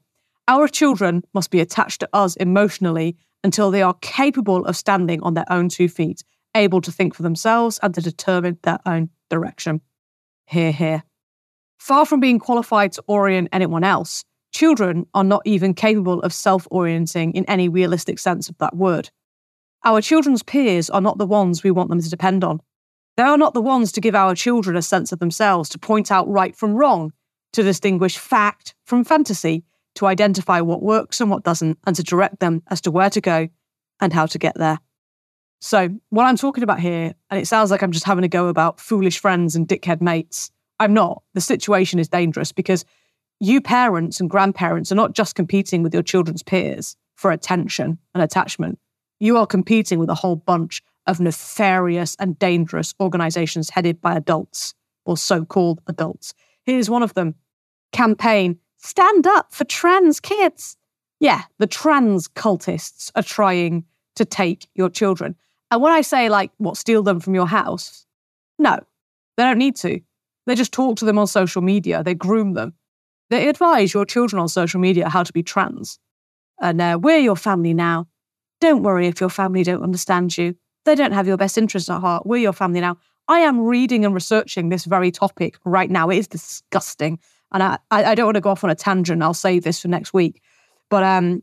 Our 0.48 0.68
children 0.68 1.24
must 1.34 1.50
be 1.50 1.60
attached 1.60 2.00
to 2.00 2.08
us 2.12 2.36
emotionally 2.36 3.16
until 3.42 3.70
they 3.70 3.82
are 3.82 3.94
capable 4.00 4.64
of 4.64 4.76
standing 4.76 5.22
on 5.22 5.34
their 5.34 5.50
own 5.50 5.68
two 5.68 5.88
feet, 5.88 6.22
able 6.54 6.80
to 6.80 6.92
think 6.92 7.14
for 7.14 7.22
themselves 7.22 7.78
and 7.82 7.94
to 7.94 8.00
determine 8.00 8.58
their 8.62 8.78
own 8.86 9.10
direction. 9.28 9.80
Here, 10.46 10.72
here. 10.72 11.02
Far 11.78 12.06
from 12.06 12.20
being 12.20 12.38
qualified 12.38 12.92
to 12.92 13.04
orient 13.08 13.48
anyone 13.52 13.84
else, 13.84 14.24
children 14.52 15.06
are 15.14 15.24
not 15.24 15.42
even 15.44 15.74
capable 15.74 16.20
of 16.22 16.32
self 16.32 16.66
orienting 16.70 17.32
in 17.34 17.44
any 17.46 17.68
realistic 17.68 18.18
sense 18.18 18.48
of 18.48 18.56
that 18.58 18.76
word. 18.76 19.10
Our 19.84 20.00
children's 20.00 20.42
peers 20.42 20.88
are 20.90 21.00
not 21.00 21.18
the 21.18 21.26
ones 21.26 21.62
we 21.62 21.70
want 21.70 21.90
them 21.90 22.00
to 22.00 22.10
depend 22.10 22.44
on. 22.44 22.60
They 23.16 23.22
are 23.22 23.38
not 23.38 23.54
the 23.54 23.60
ones 23.60 23.92
to 23.92 24.00
give 24.00 24.14
our 24.14 24.34
children 24.34 24.76
a 24.76 24.82
sense 24.82 25.10
of 25.10 25.18
themselves, 25.18 25.68
to 25.70 25.78
point 25.78 26.12
out 26.12 26.28
right 26.28 26.54
from 26.54 26.74
wrong, 26.74 27.12
to 27.52 27.62
distinguish 27.62 28.18
fact 28.18 28.74
from 28.84 29.04
fantasy, 29.04 29.64
to 29.96 30.06
identify 30.06 30.60
what 30.60 30.82
works 30.82 31.20
and 31.20 31.30
what 31.30 31.44
doesn't, 31.44 31.78
and 31.86 31.96
to 31.96 32.02
direct 32.02 32.40
them 32.40 32.62
as 32.68 32.80
to 32.82 32.90
where 32.90 33.10
to 33.10 33.20
go 33.20 33.48
and 34.00 34.12
how 34.12 34.26
to 34.26 34.38
get 34.38 34.56
there. 34.56 34.78
So, 35.60 35.88
what 36.10 36.24
I'm 36.24 36.36
talking 36.36 36.62
about 36.62 36.80
here, 36.80 37.14
and 37.30 37.40
it 37.40 37.46
sounds 37.46 37.70
like 37.70 37.82
I'm 37.82 37.92
just 37.92 38.04
having 38.04 38.24
a 38.24 38.28
go 38.28 38.48
about 38.48 38.78
foolish 38.78 39.18
friends 39.18 39.56
and 39.56 39.66
dickhead 39.66 40.00
mates, 40.00 40.50
I'm 40.78 40.92
not. 40.92 41.22
The 41.34 41.40
situation 41.40 41.98
is 41.98 42.08
dangerous 42.08 42.52
because 42.52 42.84
you 43.40 43.60
parents 43.60 44.20
and 44.20 44.30
grandparents 44.30 44.92
are 44.92 44.96
not 44.96 45.14
just 45.14 45.34
competing 45.34 45.82
with 45.82 45.92
your 45.92 46.02
children's 46.02 46.42
peers 46.42 46.96
for 47.16 47.30
attention 47.30 47.98
and 48.14 48.22
attachment. 48.22 48.78
You 49.18 49.38
are 49.38 49.46
competing 49.46 49.98
with 49.98 50.10
a 50.10 50.14
whole 50.14 50.36
bunch 50.36 50.82
of 51.06 51.20
nefarious 51.20 52.16
and 52.18 52.38
dangerous 52.38 52.94
organizations 53.00 53.70
headed 53.70 54.00
by 54.00 54.14
adults 54.14 54.74
or 55.04 55.16
so 55.16 55.44
called 55.44 55.80
adults. 55.86 56.34
Here's 56.64 56.90
one 56.90 57.02
of 57.02 57.14
them 57.14 57.34
campaign 57.92 58.58
Stand 58.86 59.26
Up 59.26 59.52
for 59.52 59.64
Trans 59.64 60.20
Kids. 60.20 60.76
Yeah, 61.18 61.42
the 61.58 61.66
trans 61.66 62.28
cultists 62.28 63.10
are 63.16 63.22
trying 63.22 63.84
to 64.14 64.24
take 64.24 64.68
your 64.76 64.88
children. 64.88 65.34
And 65.72 65.82
when 65.82 65.92
I 65.92 66.02
say, 66.02 66.28
like, 66.28 66.52
what, 66.58 66.76
steal 66.76 67.02
them 67.02 67.18
from 67.18 67.34
your 67.34 67.48
house? 67.48 68.06
No, 68.60 68.78
they 69.36 69.42
don't 69.42 69.58
need 69.58 69.74
to. 69.76 70.00
They 70.46 70.54
just 70.54 70.70
talk 70.70 70.98
to 70.98 71.04
them 71.04 71.18
on 71.18 71.26
social 71.26 71.62
media, 71.62 72.04
they 72.04 72.14
groom 72.14 72.54
them. 72.54 72.74
They 73.28 73.48
advise 73.48 73.92
your 73.92 74.04
children 74.04 74.38
on 74.40 74.48
social 74.48 74.78
media 74.78 75.08
how 75.08 75.24
to 75.24 75.32
be 75.32 75.42
trans. 75.42 75.98
And 76.60 76.80
uh, 76.80 76.96
we're 77.02 77.18
your 77.18 77.34
family 77.34 77.74
now. 77.74 78.06
Don't 78.60 78.84
worry 78.84 79.08
if 79.08 79.20
your 79.20 79.30
family 79.30 79.64
don't 79.64 79.82
understand 79.82 80.38
you. 80.38 80.54
They 80.84 80.94
don't 80.94 81.10
have 81.10 81.26
your 81.26 81.36
best 81.36 81.58
interests 81.58 81.90
at 81.90 82.00
heart. 82.00 82.24
We're 82.24 82.36
your 82.36 82.52
family 82.52 82.80
now. 82.80 82.98
I 83.26 83.40
am 83.40 83.62
reading 83.62 84.04
and 84.04 84.14
researching 84.14 84.68
this 84.68 84.84
very 84.84 85.10
topic 85.10 85.58
right 85.64 85.90
now. 85.90 86.08
It 86.08 86.18
is 86.18 86.28
disgusting. 86.28 87.18
And 87.52 87.62
I, 87.62 87.78
I 87.90 88.14
don't 88.14 88.26
want 88.26 88.36
to 88.36 88.40
go 88.40 88.50
off 88.50 88.64
on 88.64 88.70
a 88.70 88.74
tangent. 88.74 89.22
I'll 89.22 89.34
save 89.34 89.64
this 89.64 89.80
for 89.80 89.88
next 89.88 90.12
week. 90.12 90.42
But 90.90 91.02
um, 91.02 91.42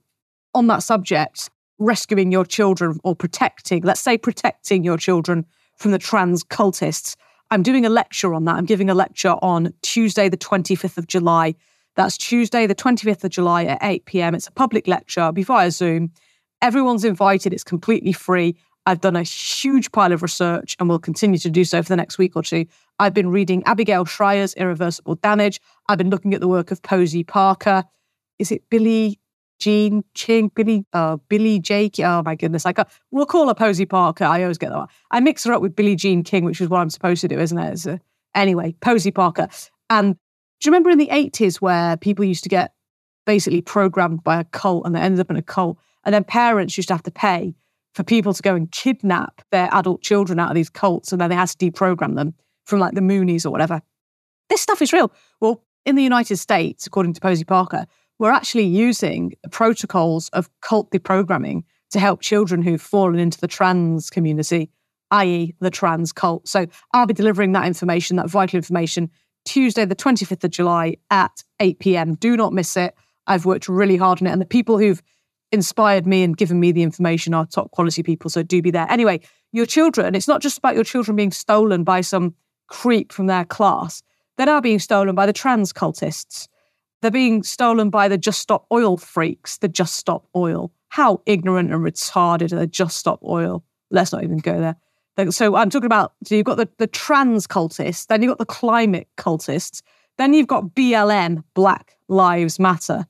on 0.53 0.67
that 0.67 0.83
subject, 0.83 1.49
rescuing 1.79 2.31
your 2.31 2.45
children 2.45 2.99
or 3.03 3.15
protecting, 3.15 3.83
let's 3.83 4.01
say 4.01 4.17
protecting 4.17 4.83
your 4.83 4.97
children 4.97 5.45
from 5.77 5.91
the 5.91 5.99
trans 5.99 6.43
cultists. 6.43 7.15
I'm 7.51 7.63
doing 7.63 7.85
a 7.85 7.89
lecture 7.89 8.33
on 8.33 8.45
that. 8.45 8.55
I'm 8.55 8.65
giving 8.65 8.89
a 8.89 8.93
lecture 8.93 9.35
on 9.41 9.73
Tuesday, 9.81 10.29
the 10.29 10.37
25th 10.37 10.97
of 10.97 11.07
July. 11.07 11.55
That's 11.95 12.17
Tuesday, 12.17 12.65
the 12.65 12.75
25th 12.75 13.23
of 13.23 13.31
July 13.31 13.65
at 13.65 13.79
8 13.81 14.05
p.m. 14.05 14.35
It's 14.35 14.47
a 14.47 14.51
public 14.51 14.87
lecture, 14.87 15.21
I'll 15.21 15.31
be 15.31 15.43
via 15.43 15.69
Zoom. 15.69 16.11
Everyone's 16.61 17.05
invited, 17.05 17.53
it's 17.53 17.63
completely 17.63 18.13
free. 18.13 18.55
I've 18.85 19.01
done 19.01 19.15
a 19.15 19.23
huge 19.23 19.91
pile 19.91 20.11
of 20.11 20.23
research 20.23 20.75
and 20.79 20.89
will 20.89 20.99
continue 20.99 21.37
to 21.39 21.49
do 21.49 21.63
so 21.63 21.81
for 21.81 21.89
the 21.89 21.95
next 21.95 22.17
week 22.17 22.35
or 22.35 22.43
two. 22.43 22.65
I've 22.99 23.13
been 23.13 23.29
reading 23.29 23.63
Abigail 23.65 24.05
Shrier's 24.05 24.53
Irreversible 24.53 25.15
Damage. 25.15 25.59
I've 25.87 25.97
been 25.97 26.09
looking 26.09 26.33
at 26.33 26.41
the 26.41 26.47
work 26.47 26.71
of 26.71 26.81
Posie 26.81 27.23
Parker. 27.23 27.83
Is 28.39 28.51
it 28.51 28.69
Billy 28.69 29.19
Jean 29.59 30.03
Ching? 30.13 30.49
Billy, 30.53 30.85
uh, 30.93 31.17
Billy 31.27 31.59
Jake? 31.59 31.99
Oh 31.99 32.21
my 32.23 32.35
goodness. 32.35 32.65
I 32.65 32.71
got, 32.73 32.91
we'll 33.11 33.25
call 33.25 33.47
her 33.47 33.55
Posie 33.55 33.85
Parker. 33.85 34.25
I 34.25 34.43
always 34.43 34.57
get 34.57 34.69
that 34.69 34.77
one. 34.77 34.87
I 35.11 35.19
mix 35.19 35.43
her 35.45 35.53
up 35.53 35.61
with 35.61 35.75
Billie 35.75 35.95
Jean 35.95 36.23
King, 36.23 36.45
which 36.45 36.61
is 36.61 36.69
what 36.69 36.79
I'm 36.79 36.89
supposed 36.89 37.21
to 37.21 37.27
do, 37.27 37.39
isn't 37.39 37.57
it? 37.57 38.01
Anyway, 38.35 38.75
Posie 38.79 39.11
Parker. 39.11 39.47
And 39.89 40.15
do 40.15 40.19
you 40.67 40.71
remember 40.71 40.89
in 40.89 40.97
the 40.97 41.07
80s 41.07 41.57
where 41.57 41.97
people 41.97 42.25
used 42.25 42.43
to 42.43 42.49
get 42.49 42.73
basically 43.25 43.61
programmed 43.61 44.23
by 44.23 44.39
a 44.39 44.43
cult 44.43 44.85
and 44.85 44.95
they 44.95 44.99
ended 44.99 45.19
up 45.19 45.29
in 45.29 45.35
a 45.35 45.41
cult? 45.41 45.77
And 46.05 46.13
then 46.13 46.23
parents 46.23 46.77
used 46.77 46.89
to 46.89 46.93
have 46.93 47.03
to 47.03 47.11
pay 47.11 47.55
for 47.95 48.03
people 48.03 48.33
to 48.33 48.41
go 48.41 48.55
and 48.55 48.71
kidnap 48.71 49.41
their 49.51 49.69
adult 49.71 50.01
children 50.01 50.39
out 50.39 50.49
of 50.49 50.55
these 50.55 50.69
cults 50.69 51.11
and 51.11 51.21
then 51.21 51.29
they 51.29 51.35
had 51.35 51.49
to 51.49 51.57
deprogram 51.57 52.15
them 52.15 52.33
from 52.65 52.79
like 52.79 52.93
the 52.93 53.01
Moonies 53.01 53.45
or 53.45 53.49
whatever. 53.49 53.81
This 54.49 54.61
stuff 54.61 54.81
is 54.81 54.93
real. 54.93 55.11
Well, 55.39 55.63
in 55.85 55.95
the 55.95 56.03
United 56.03 56.37
States, 56.37 56.87
according 56.87 57.13
to 57.13 57.21
Posie 57.21 57.43
Parker, 57.43 57.85
we're 58.19 58.31
actually 58.31 58.65
using 58.65 59.33
protocols 59.51 60.29
of 60.29 60.49
cult 60.61 60.91
deprogramming 60.91 61.63
to 61.91 61.99
help 61.99 62.21
children 62.21 62.61
who've 62.61 62.81
fallen 62.81 63.19
into 63.19 63.39
the 63.39 63.47
trans 63.47 64.09
community, 64.09 64.71
i.e., 65.11 65.53
the 65.59 65.69
trans 65.69 66.11
cult. 66.11 66.47
So 66.47 66.67
I'll 66.93 67.05
be 67.05 67.13
delivering 67.13 67.51
that 67.53 67.65
information, 67.65 68.17
that 68.17 68.29
vital 68.29 68.57
information, 68.57 69.09
Tuesday, 69.45 69.85
the 69.85 69.95
25th 69.95 70.43
of 70.43 70.51
July 70.51 70.97
at 71.09 71.43
8 71.59 71.79
p.m. 71.79 72.15
Do 72.15 72.37
not 72.37 72.53
miss 72.53 72.77
it. 72.77 72.95
I've 73.27 73.45
worked 73.45 73.67
really 73.67 73.97
hard 73.97 74.21
on 74.21 74.27
it. 74.27 74.31
And 74.31 74.41
the 74.41 74.45
people 74.45 74.77
who've 74.77 75.01
inspired 75.51 76.07
me 76.07 76.23
and 76.23 76.35
given 76.35 76.59
me 76.59 76.71
the 76.71 76.81
information 76.81 77.33
are 77.33 77.45
top 77.45 77.71
quality 77.71 78.03
people. 78.03 78.29
So 78.29 78.41
do 78.41 78.61
be 78.61 78.71
there. 78.71 78.87
Anyway, 78.89 79.21
your 79.51 79.65
children, 79.65 80.15
it's 80.15 80.27
not 80.27 80.41
just 80.41 80.57
about 80.57 80.75
your 80.75 80.83
children 80.83 81.15
being 81.15 81.31
stolen 81.31 81.83
by 81.83 82.01
some 82.01 82.33
creep 82.73 83.13
from 83.13 83.27
their 83.27 83.45
class. 83.45 84.01
They're 84.35 84.47
now 84.47 84.59
being 84.59 84.79
stolen 84.79 85.13
by 85.13 85.27
the 85.27 85.31
trans 85.31 85.71
cultists. 85.71 86.47
They're 87.01 87.11
being 87.11 87.43
stolen 87.43 87.91
by 87.91 88.07
the 88.07 88.17
Just 88.17 88.41
Stop 88.41 88.65
Oil 88.71 88.97
freaks, 88.97 89.59
the 89.59 89.67
Just 89.67 89.95
Stop 89.95 90.27
Oil. 90.35 90.71
How 90.89 91.21
ignorant 91.27 91.71
and 91.71 91.83
retarded 91.83 92.51
are 92.51 92.59
the 92.59 92.65
Just 92.65 92.97
Stop 92.97 93.19
Oil? 93.23 93.63
Let's 93.91 94.11
not 94.11 94.23
even 94.23 94.39
go 94.39 94.59
there. 94.59 95.31
So 95.31 95.55
I'm 95.55 95.69
talking 95.69 95.85
about, 95.85 96.13
so 96.23 96.33
you've 96.33 96.47
got 96.47 96.57
the, 96.57 96.67
the 96.79 96.87
trans 96.87 97.45
cultists, 97.45 98.07
then 98.07 98.23
you've 98.23 98.31
got 98.31 98.39
the 98.39 98.45
climate 98.45 99.07
cultists, 99.17 99.83
then 100.17 100.33
you've 100.33 100.47
got 100.47 100.73
BLM, 100.73 101.43
Black 101.53 101.95
Lives 102.07 102.59
Matter. 102.59 103.05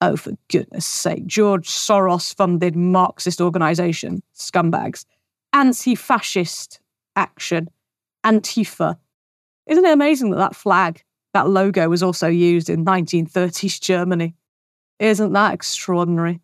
Oh, 0.00 0.16
for 0.16 0.32
goodness 0.48 0.84
sake. 0.84 1.24
George 1.24 1.68
Soros 1.68 2.34
funded 2.34 2.74
Marxist 2.74 3.40
organization, 3.40 4.24
scumbags. 4.36 5.04
Anti 5.52 5.94
fascist 5.94 6.80
action, 7.14 7.68
Antifa. 8.24 8.96
Isn't 9.66 9.84
it 9.84 9.92
amazing 9.92 10.30
that 10.30 10.38
that 10.38 10.56
flag, 10.56 11.02
that 11.34 11.48
logo, 11.48 11.88
was 11.88 12.02
also 12.02 12.28
used 12.28 12.70
in 12.70 12.84
1930s 12.84 13.80
Germany? 13.80 14.34
Isn't 14.98 15.32
that 15.32 15.54
extraordinary? 15.54 16.40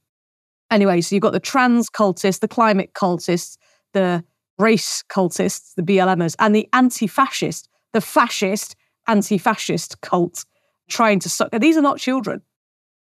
Anyway, 0.70 1.00
so 1.00 1.14
you've 1.14 1.22
got 1.22 1.32
the 1.32 1.40
trans 1.40 1.90
cultists, 1.90 2.40
the 2.40 2.48
climate 2.48 2.92
cultists, 2.94 3.56
the 3.92 4.24
race 4.58 5.02
cultists, 5.08 5.74
the 5.74 5.82
BLMers, 5.82 6.34
and 6.38 6.54
the 6.54 6.68
anti 6.72 7.06
fascist, 7.06 7.68
the 7.92 8.00
fascist, 8.00 8.76
anti 9.06 9.38
fascist 9.38 10.00
cult 10.00 10.44
trying 10.88 11.18
to 11.20 11.28
suck. 11.28 11.50
These 11.52 11.76
are 11.76 11.82
not 11.82 11.98
children. 11.98 12.42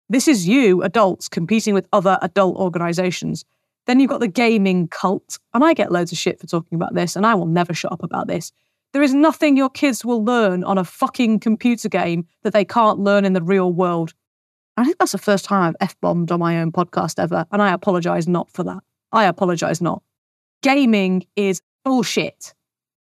This 0.08 0.28
is 0.28 0.46
you, 0.46 0.82
adults, 0.82 1.28
competing 1.28 1.74
with 1.74 1.88
other 1.92 2.18
adult 2.22 2.56
organizations. 2.56 3.44
Then 3.86 4.00
you've 4.00 4.10
got 4.10 4.20
the 4.20 4.28
gaming 4.28 4.88
cult. 4.88 5.38
And 5.52 5.64
I 5.64 5.74
get 5.74 5.92
loads 5.92 6.12
of 6.12 6.18
shit 6.18 6.40
for 6.40 6.46
talking 6.46 6.76
about 6.76 6.94
this, 6.94 7.16
and 7.16 7.26
I 7.26 7.34
will 7.34 7.46
never 7.46 7.74
shut 7.74 7.92
up 7.92 8.02
about 8.02 8.26
this. 8.26 8.52
There 8.92 9.02
is 9.02 9.12
nothing 9.12 9.56
your 9.56 9.70
kids 9.70 10.04
will 10.04 10.24
learn 10.24 10.62
on 10.64 10.78
a 10.78 10.84
fucking 10.84 11.40
computer 11.40 11.88
game 11.88 12.26
that 12.42 12.52
they 12.52 12.64
can't 12.64 13.00
learn 13.00 13.24
in 13.24 13.32
the 13.32 13.42
real 13.42 13.72
world. 13.72 14.14
I 14.76 14.84
think 14.84 14.98
that's 14.98 15.12
the 15.12 15.18
first 15.18 15.44
time 15.44 15.62
I've 15.62 15.88
F 15.88 16.00
bombed 16.00 16.32
on 16.32 16.40
my 16.40 16.60
own 16.60 16.72
podcast 16.72 17.18
ever, 17.18 17.44
and 17.50 17.60
I 17.60 17.72
apologize 17.72 18.26
not 18.28 18.50
for 18.50 18.62
that. 18.64 18.82
I 19.12 19.24
apologize 19.24 19.80
not. 19.80 20.02
Gaming 20.62 21.26
is 21.36 21.60
bullshit. 21.84 22.54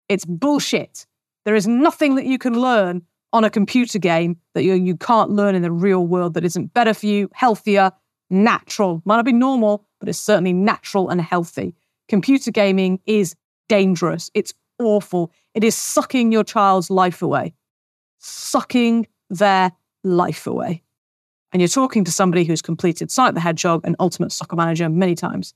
It's 0.09 0.25
bullshit. 0.25 1.05
There 1.45 1.55
is 1.55 1.67
nothing 1.67 2.15
that 2.15 2.25
you 2.25 2.37
can 2.37 2.59
learn 2.59 3.03
on 3.31 3.43
a 3.43 3.49
computer 3.49 3.99
game 3.99 4.37
that 4.53 4.63
you, 4.63 4.73
you 4.73 4.95
can't 4.95 5.31
learn 5.31 5.55
in 5.55 5.61
the 5.61 5.71
real 5.71 6.05
world 6.05 6.35
that 6.35 6.45
isn't 6.45 6.73
better 6.73 6.93
for 6.93 7.07
you, 7.07 7.29
healthier, 7.33 7.91
natural. 8.29 9.01
Might 9.05 9.15
not 9.17 9.25
be 9.25 9.33
normal, 9.33 9.85
but 10.03 10.09
it's 10.09 10.19
certainly 10.19 10.51
natural 10.51 11.07
and 11.07 11.21
healthy. 11.21 11.73
Computer 12.09 12.51
gaming 12.51 12.99
is 13.05 13.37
dangerous. 13.69 14.29
It's 14.33 14.53
awful. 14.77 15.31
It 15.53 15.63
is 15.63 15.75
sucking 15.75 16.29
your 16.33 16.43
child's 16.43 16.89
life 16.89 17.21
away, 17.21 17.53
sucking 18.19 19.07
their 19.29 19.71
life 20.03 20.45
away. 20.45 20.83
And 21.53 21.61
you're 21.61 21.69
talking 21.69 22.03
to 22.03 22.11
somebody 22.11 22.43
who's 22.43 22.61
completed 22.61 23.11
Sonic 23.11 23.35
the 23.35 23.39
Hedgehog 23.39 23.79
and 23.85 23.95
Ultimate 23.97 24.33
Soccer 24.33 24.57
Manager 24.57 24.89
many 24.89 25.15
times. 25.15 25.53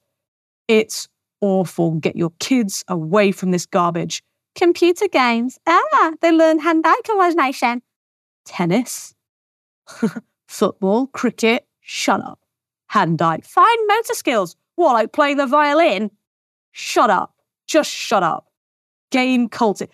It's 0.69 1.09
awful. 1.41 1.95
Get 1.95 2.15
your 2.15 2.31
kids 2.39 2.85
away 2.87 3.33
from 3.33 3.51
this 3.51 3.65
garbage. 3.65 4.23
Computer 4.55 5.09
games. 5.09 5.59
Ah, 5.67 6.13
they 6.21 6.31
learn 6.31 6.59
hand-eye 6.59 7.01
coordination. 7.05 7.81
Tennis, 8.45 9.13
football, 10.47 11.07
cricket. 11.07 11.67
Shut 11.81 12.21
up. 12.21 12.39
Hand-eye. 12.87 13.39
Fine 13.43 13.87
motor 13.87 14.13
skills. 14.13 14.55
What, 14.75 14.93
like 14.93 15.11
playing 15.11 15.37
the 15.37 15.47
violin? 15.47 16.11
Shut 16.71 17.09
up. 17.09 17.35
Just 17.67 17.91
shut 17.91 18.23
up. 18.23 18.47
Game 19.11 19.49
culture. 19.49 19.87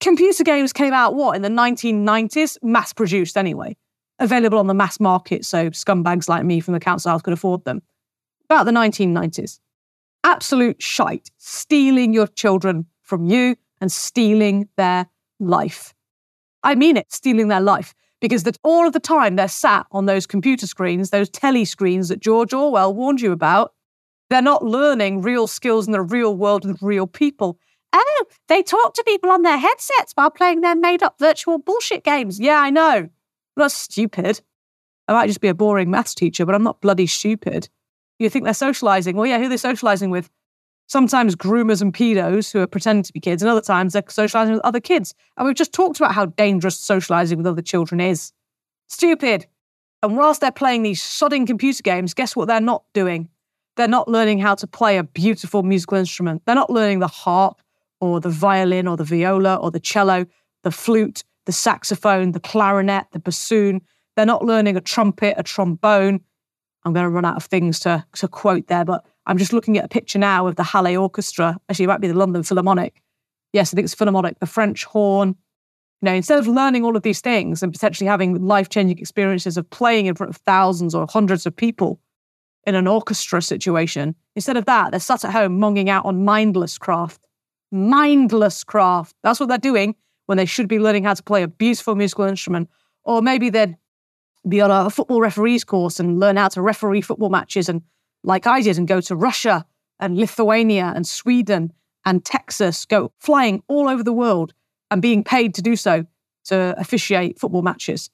Computer 0.00 0.44
games 0.44 0.72
came 0.72 0.92
out, 0.92 1.14
what, 1.14 1.36
in 1.36 1.42
the 1.42 1.48
1990s? 1.48 2.58
Mass 2.62 2.92
produced 2.92 3.36
anyway. 3.36 3.76
Available 4.18 4.58
on 4.58 4.66
the 4.66 4.74
mass 4.74 5.00
market, 5.00 5.44
so 5.44 5.70
scumbags 5.70 6.28
like 6.28 6.44
me 6.44 6.60
from 6.60 6.74
the 6.74 6.80
council 6.80 7.10
house 7.10 7.22
could 7.22 7.32
afford 7.32 7.64
them. 7.64 7.82
About 8.44 8.64
the 8.64 8.72
1990s. 8.72 9.58
Absolute 10.24 10.82
shite. 10.82 11.30
Stealing 11.38 12.12
your 12.12 12.26
children 12.26 12.86
from 13.02 13.24
you 13.24 13.56
and 13.80 13.90
stealing 13.90 14.68
their 14.76 15.06
life. 15.40 15.94
I 16.62 16.74
mean 16.74 16.96
it, 16.96 17.12
stealing 17.12 17.48
their 17.48 17.60
life, 17.60 17.94
because 18.26 18.42
that 18.42 18.58
all 18.64 18.88
of 18.88 18.92
the 18.92 18.98
time 18.98 19.36
they're 19.36 19.46
sat 19.46 19.86
on 19.92 20.06
those 20.06 20.26
computer 20.26 20.66
screens, 20.66 21.10
those 21.10 21.30
telly 21.30 21.64
screens 21.64 22.08
that 22.08 22.18
George 22.18 22.52
Orwell 22.52 22.92
warned 22.92 23.20
you 23.20 23.30
about. 23.30 23.72
They're 24.30 24.42
not 24.42 24.64
learning 24.64 25.22
real 25.22 25.46
skills 25.46 25.86
in 25.86 25.92
the 25.92 26.02
real 26.02 26.36
world 26.36 26.64
with 26.64 26.82
real 26.82 27.06
people. 27.06 27.56
Oh, 27.92 28.24
they 28.48 28.64
talk 28.64 28.94
to 28.94 29.04
people 29.06 29.30
on 29.30 29.42
their 29.42 29.58
headsets 29.58 30.10
while 30.16 30.32
playing 30.32 30.60
their 30.60 30.74
made 30.74 31.04
up 31.04 31.20
virtual 31.20 31.58
bullshit 31.58 32.02
games. 32.02 32.40
Yeah, 32.40 32.60
I 32.60 32.70
know. 32.70 33.08
That's 33.56 33.74
stupid. 33.74 34.40
I 35.06 35.12
might 35.12 35.28
just 35.28 35.40
be 35.40 35.46
a 35.46 35.54
boring 35.54 35.92
maths 35.92 36.12
teacher, 36.12 36.44
but 36.44 36.56
I'm 36.56 36.64
not 36.64 36.80
bloody 36.80 37.06
stupid. 37.06 37.68
You 38.18 38.28
think 38.28 38.44
they're 38.44 38.54
socializing? 38.54 39.14
Well, 39.14 39.28
yeah, 39.28 39.38
who 39.38 39.44
are 39.44 39.48
they 39.48 39.56
socializing 39.56 40.10
with? 40.10 40.28
Sometimes 40.86 41.36
groomers 41.36 41.82
and 41.82 41.92
pedos 41.92 42.52
who 42.52 42.60
are 42.60 42.66
pretending 42.66 43.02
to 43.02 43.12
be 43.12 43.20
kids, 43.20 43.42
and 43.42 43.50
other 43.50 43.60
times 43.60 43.92
they're 43.92 44.04
socializing 44.08 44.54
with 44.54 44.64
other 44.64 44.80
kids. 44.80 45.14
And 45.36 45.46
we've 45.46 45.56
just 45.56 45.72
talked 45.72 45.98
about 45.98 46.12
how 46.12 46.26
dangerous 46.26 46.78
socializing 46.78 47.38
with 47.38 47.46
other 47.46 47.62
children 47.62 48.00
is. 48.00 48.32
Stupid. 48.88 49.46
And 50.02 50.16
whilst 50.16 50.40
they're 50.40 50.52
playing 50.52 50.82
these 50.82 51.02
sodding 51.02 51.46
computer 51.46 51.82
games, 51.82 52.14
guess 52.14 52.36
what 52.36 52.46
they're 52.48 52.60
not 52.60 52.84
doing? 52.92 53.28
They're 53.76 53.88
not 53.88 54.08
learning 54.08 54.38
how 54.38 54.54
to 54.54 54.66
play 54.66 54.96
a 54.98 55.04
beautiful 55.04 55.62
musical 55.62 55.98
instrument. 55.98 56.42
They're 56.46 56.54
not 56.54 56.70
learning 56.70 57.00
the 57.00 57.08
harp 57.08 57.60
or 58.00 58.20
the 58.20 58.30
violin 58.30 58.86
or 58.86 58.96
the 58.96 59.04
viola 59.04 59.56
or 59.56 59.70
the 59.70 59.80
cello, 59.80 60.26
the 60.62 60.70
flute, 60.70 61.24
the 61.44 61.52
saxophone, 61.52 62.32
the 62.32 62.40
clarinet, 62.40 63.06
the 63.12 63.18
bassoon. 63.18 63.82
They're 64.14 64.26
not 64.26 64.44
learning 64.44 64.76
a 64.76 64.80
trumpet, 64.80 65.34
a 65.36 65.42
trombone. 65.42 66.20
I'm 66.84 66.92
going 66.92 67.04
to 67.04 67.10
run 67.10 67.24
out 67.24 67.36
of 67.36 67.44
things 67.44 67.80
to, 67.80 68.04
to 68.14 68.28
quote 68.28 68.68
there, 68.68 68.84
but 68.84 69.04
I'm 69.26 69.38
just 69.38 69.52
looking 69.52 69.76
at 69.76 69.84
a 69.84 69.88
picture 69.88 70.18
now 70.18 70.46
of 70.46 70.56
the 70.56 70.62
Halle 70.62 70.96
Orchestra. 70.96 71.58
Actually, 71.68 71.84
it 71.84 71.88
might 71.88 72.00
be 72.00 72.08
the 72.08 72.14
London 72.14 72.42
Philharmonic. 72.42 73.02
Yes, 73.52 73.72
I 73.72 73.76
think 73.76 73.86
it's 73.86 73.94
Philharmonic, 73.94 74.38
the 74.38 74.46
French 74.46 74.84
horn. 74.84 75.30
You 76.00 76.06
know, 76.06 76.14
instead 76.14 76.38
of 76.38 76.46
learning 76.46 76.84
all 76.84 76.96
of 76.96 77.02
these 77.02 77.20
things 77.20 77.62
and 77.62 77.72
potentially 77.72 78.06
having 78.06 78.44
life 78.44 78.68
changing 78.68 78.98
experiences 78.98 79.56
of 79.56 79.68
playing 79.70 80.06
in 80.06 80.14
front 80.14 80.30
of 80.30 80.36
thousands 80.36 80.94
or 80.94 81.06
hundreds 81.08 81.46
of 81.46 81.56
people 81.56 82.00
in 82.64 82.74
an 82.74 82.86
orchestra 82.86 83.40
situation, 83.40 84.14
instead 84.34 84.56
of 84.56 84.66
that, 84.66 84.90
they're 84.90 85.00
sat 85.00 85.24
at 85.24 85.32
home 85.32 85.58
monging 85.58 85.88
out 85.88 86.04
on 86.04 86.24
mindless 86.24 86.78
craft. 86.78 87.26
Mindless 87.72 88.62
craft. 88.62 89.16
That's 89.22 89.40
what 89.40 89.48
they're 89.48 89.58
doing 89.58 89.96
when 90.26 90.38
they 90.38 90.44
should 90.44 90.68
be 90.68 90.78
learning 90.78 91.04
how 91.04 91.14
to 91.14 91.22
play 91.22 91.42
a 91.42 91.48
beautiful 91.48 91.94
musical 91.94 92.26
instrument. 92.26 92.68
Or 93.04 93.22
maybe 93.22 93.50
they'd 93.50 93.76
be 94.46 94.60
on 94.60 94.70
a 94.70 94.90
football 94.90 95.20
referees 95.20 95.64
course 95.64 95.98
and 95.98 96.20
learn 96.20 96.36
how 96.36 96.48
to 96.48 96.62
referee 96.62 97.00
football 97.00 97.30
matches 97.30 97.68
and 97.68 97.82
like 98.26 98.46
I 98.46 98.60
did 98.60 98.76
and 98.76 98.86
go 98.86 99.00
to 99.00 99.16
Russia 99.16 99.64
and 99.98 100.18
Lithuania 100.18 100.92
and 100.94 101.06
Sweden 101.06 101.72
and 102.04 102.24
Texas, 102.24 102.84
go 102.84 103.12
flying 103.18 103.62
all 103.68 103.88
over 103.88 104.02
the 104.02 104.12
world 104.12 104.52
and 104.90 105.00
being 105.00 105.24
paid 105.24 105.54
to 105.54 105.62
do 105.62 105.76
so 105.76 106.04
to 106.46 106.74
officiate 106.76 107.38
football 107.38 107.62
matches. 107.62 108.10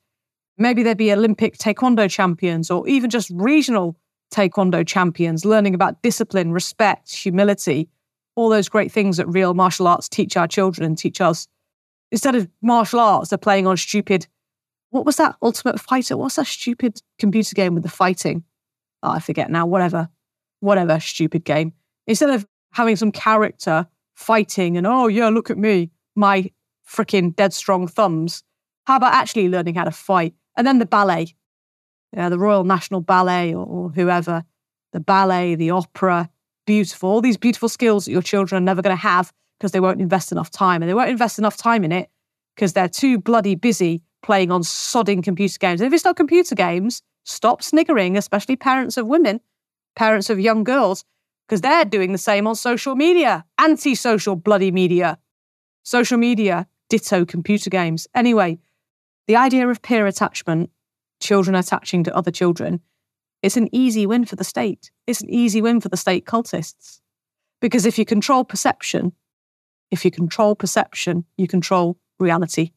Maybe 0.59 0.83
there'd 0.83 0.99
be 0.99 1.13
Olympic 1.13 1.57
taekwondo 1.57 2.11
champions 2.11 2.71
or 2.71 2.87
even 2.87 3.11
just 3.11 3.31
regional 3.35 3.97
taekwondo 4.33 4.87
champions, 4.87 5.45
learning 5.45 5.75
about 5.75 6.01
discipline, 6.03 6.53
respect, 6.53 7.15
humility, 7.15 7.89
all 8.37 8.49
those 8.49 8.69
great 8.69 8.93
things 8.93 9.17
that 9.17 9.27
real 9.27 9.55
martial 9.55 9.87
arts 9.87 10.09
teach 10.09 10.37
our 10.37 10.47
children 10.47 10.87
and 10.87 10.97
teach 10.97 11.21
us. 11.21 11.49
Instead 12.11 12.35
of 12.35 12.49
martial 12.61 13.01
arts, 13.01 13.31
they're 13.31 13.39
playing 13.39 13.67
on 13.67 13.77
stupid. 13.77 14.27
What 14.91 15.07
was 15.07 15.17
that 15.17 15.37
Ultimate 15.43 15.81
Fighter? 15.81 16.17
What's 16.17 16.37
that 16.37 16.47
stupid 16.47 17.01
computer 17.19 17.55
game 17.55 17.75
with 17.75 17.83
the 17.83 17.89
fighting? 17.89 18.45
Oh, 19.03 19.11
I 19.11 19.19
forget 19.19 19.51
now, 19.51 19.67
whatever, 19.67 20.09
whatever 20.61 21.01
stupid 21.01 21.45
game. 21.45 21.73
Instead 22.07 22.31
of 22.31 22.47
having 22.73 22.97
some 22.97 23.13
character 23.13 23.87
fighting 24.15 24.77
and, 24.77 24.87
oh, 24.87 25.09
yeah, 25.09 25.29
look 25.29 25.51
at 25.51 25.59
me, 25.59 25.91
my 26.15 26.51
freaking 26.89 27.35
dead 27.35 27.53
strong 27.53 27.87
thumbs, 27.87 28.43
how 28.87 28.97
about 28.97 29.15
actually 29.15 29.49
learning 29.49 29.75
how 29.75 29.85
to 29.85 29.91
fight? 29.91 30.35
And 30.57 30.67
then 30.67 30.79
the 30.79 30.87
ballet, 30.87 31.35
yeah, 32.13 32.29
the 32.29 32.39
Royal 32.39 32.65
National 32.65 33.01
Ballet 33.01 33.55
or, 33.55 33.65
or 33.65 33.91
whoever, 33.91 34.45
the 34.93 35.01
ballet, 35.01 35.55
the 35.55 35.71
opera, 35.71 36.29
beautiful, 36.67 37.11
all 37.11 37.21
these 37.21 37.37
beautiful 37.37 37.69
skills 37.69 38.05
that 38.05 38.13
your 38.13 38.23
children 38.23 38.63
are 38.63 38.65
never 38.65 38.83
going 38.83 38.97
to 38.97 39.01
have 39.01 39.33
because 39.59 39.73
they 39.73 39.81
won't 39.81 40.01
invest 40.01 40.33
enough 40.33 40.51
time. 40.51 40.83
And 40.83 40.89
they 40.89 40.95
won't 40.95 41.11
invest 41.11 41.39
enough 41.39 41.57
time 41.57 41.85
in 41.85 41.93
it 41.93 42.11
because 42.55 42.73
they're 42.73 42.89
too 42.89 43.19
bloody 43.19 43.55
busy 43.55 44.03
playing 44.23 44.51
on 44.51 44.63
sodding 44.63 45.23
computer 45.23 45.59
games. 45.59 45.81
And 45.81 45.87
if 45.87 45.95
it's 45.95 46.05
not 46.05 46.17
computer 46.17 46.55
games, 46.55 47.03
Stop 47.25 47.63
sniggering, 47.63 48.17
especially 48.17 48.57
parents 48.57 48.97
of 48.97 49.07
women, 49.07 49.41
parents 49.95 50.31
of 50.31 50.41
young 50.41 50.65
girls, 50.65 51.05
because 51.47 51.61
they're 51.61 51.85
doing 51.85 52.13
the 52.13 52.19
same 52.19 52.47
on 52.47 52.55
social 52.55 52.95
media, 52.95 53.45
anti 53.59 53.95
social 53.95 54.37
bloody 54.37 54.71
media. 54.71 55.19
Social 55.85 56.19
media, 56.19 56.67
ditto 56.89 57.25
computer 57.25 57.71
games. 57.71 58.07
Anyway, 58.15 58.59
the 59.27 59.37
idea 59.37 59.69
of 59.69 59.83
peer 59.83 60.07
attachment, 60.07 60.71
children 61.21 61.55
attaching 61.55 62.05
to 62.05 62.17
other 62.17 62.31
children, 62.31 62.81
it's 63.43 63.57
an 63.57 63.69
easy 63.73 64.07
win 64.07 64.25
for 64.25 64.37
the 64.37 64.45
state. 64.45 64.91
It's 65.07 65.21
an 65.21 65.31
easy 65.31 65.61
win 65.61 65.81
for 65.81 65.89
the 65.89 65.97
state 65.97 66.25
cultists. 66.25 67.01
Because 67.61 67.87
if 67.87 67.99
you 67.99 68.05
control 68.05 68.45
perception, 68.45 69.13
if 69.91 70.05
you 70.05 70.11
control 70.11 70.55
perception, 70.55 71.25
you 71.37 71.49
control 71.49 71.99
reality 72.19 72.73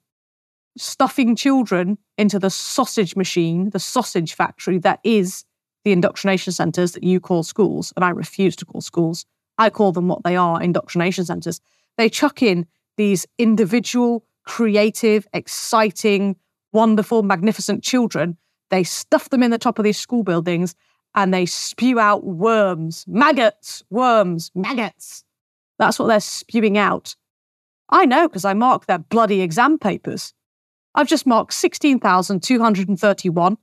stuffing 0.78 1.36
children 1.36 1.97
into 2.17 2.39
the 2.39 2.49
sausage 2.49 3.15
machine, 3.15 3.69
the 3.69 3.80
sausage 3.80 4.34
factory 4.34 4.78
that 4.80 4.99
is 5.03 5.45
the 5.84 5.91
indoctrination 5.91 6.51
centres 6.51 6.93
that 6.93 7.03
you 7.03 7.19
call 7.19 7.43
schools, 7.43 7.93
and 7.95 8.03
I 8.03 8.09
refuse 8.09 8.55
to 8.57 8.65
call 8.65 8.82
schools. 8.82 9.26
I 9.57 9.69
call 9.69 9.91
them 9.91 10.07
what 10.07 10.23
they 10.23 10.36
are 10.36 10.61
indoctrination 10.61 11.26
centres. 11.26 11.61
They 11.97 12.09
chuck 12.09 12.41
in 12.41 12.65
these 12.97 13.26
individual, 13.38 14.26
creative, 14.45 15.28
exciting, 15.34 16.36
wonderful, 16.73 17.23
magnificent 17.23 17.84
children 17.84 18.38
They 18.69 18.84
stuff 18.84 19.30
them 19.30 19.43
in 19.43 19.51
the 19.51 19.57
top 19.57 19.80
of 19.80 19.86
these 19.86 19.99
school 19.99 20.23
buildings 20.23 20.76
and 21.13 21.34
they 21.34 21.45
spew 21.45 21.99
out 21.99 22.26
worms, 22.26 23.05
maggots, 23.07 23.84
worms, 23.89 24.51
maggots. 24.53 25.23
That's 25.80 25.99
what 25.99 26.07
they're 26.07 26.19
spewing 26.19 26.78
out. 26.78 27.15
I 27.89 28.05
know 28.05 28.28
because 28.28 28.45
I 28.45 28.53
mark 28.53 28.86
their 28.86 28.97
bloody 28.97 29.41
exam 29.41 29.78
papers. 29.78 30.34
I've 30.96 31.08
just 31.08 31.28
marked 31.28 31.54
16,231. 31.54 33.58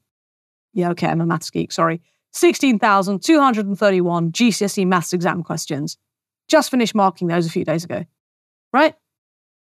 Yeah, 0.74 0.90
okay, 0.90 1.08
I'm 1.08 1.20
a 1.20 1.26
maths 1.26 1.50
geek, 1.50 1.72
sorry. 1.72 2.00
16,231 2.32 4.32
GCSE 4.32 4.86
maths 4.86 5.12
exam 5.12 5.42
questions. 5.42 5.98
Just 6.48 6.70
finished 6.70 6.94
marking 6.94 7.28
those 7.28 7.46
a 7.46 7.50
few 7.50 7.64
days 7.64 7.84
ago. 7.84 8.04
Right? 8.72 8.94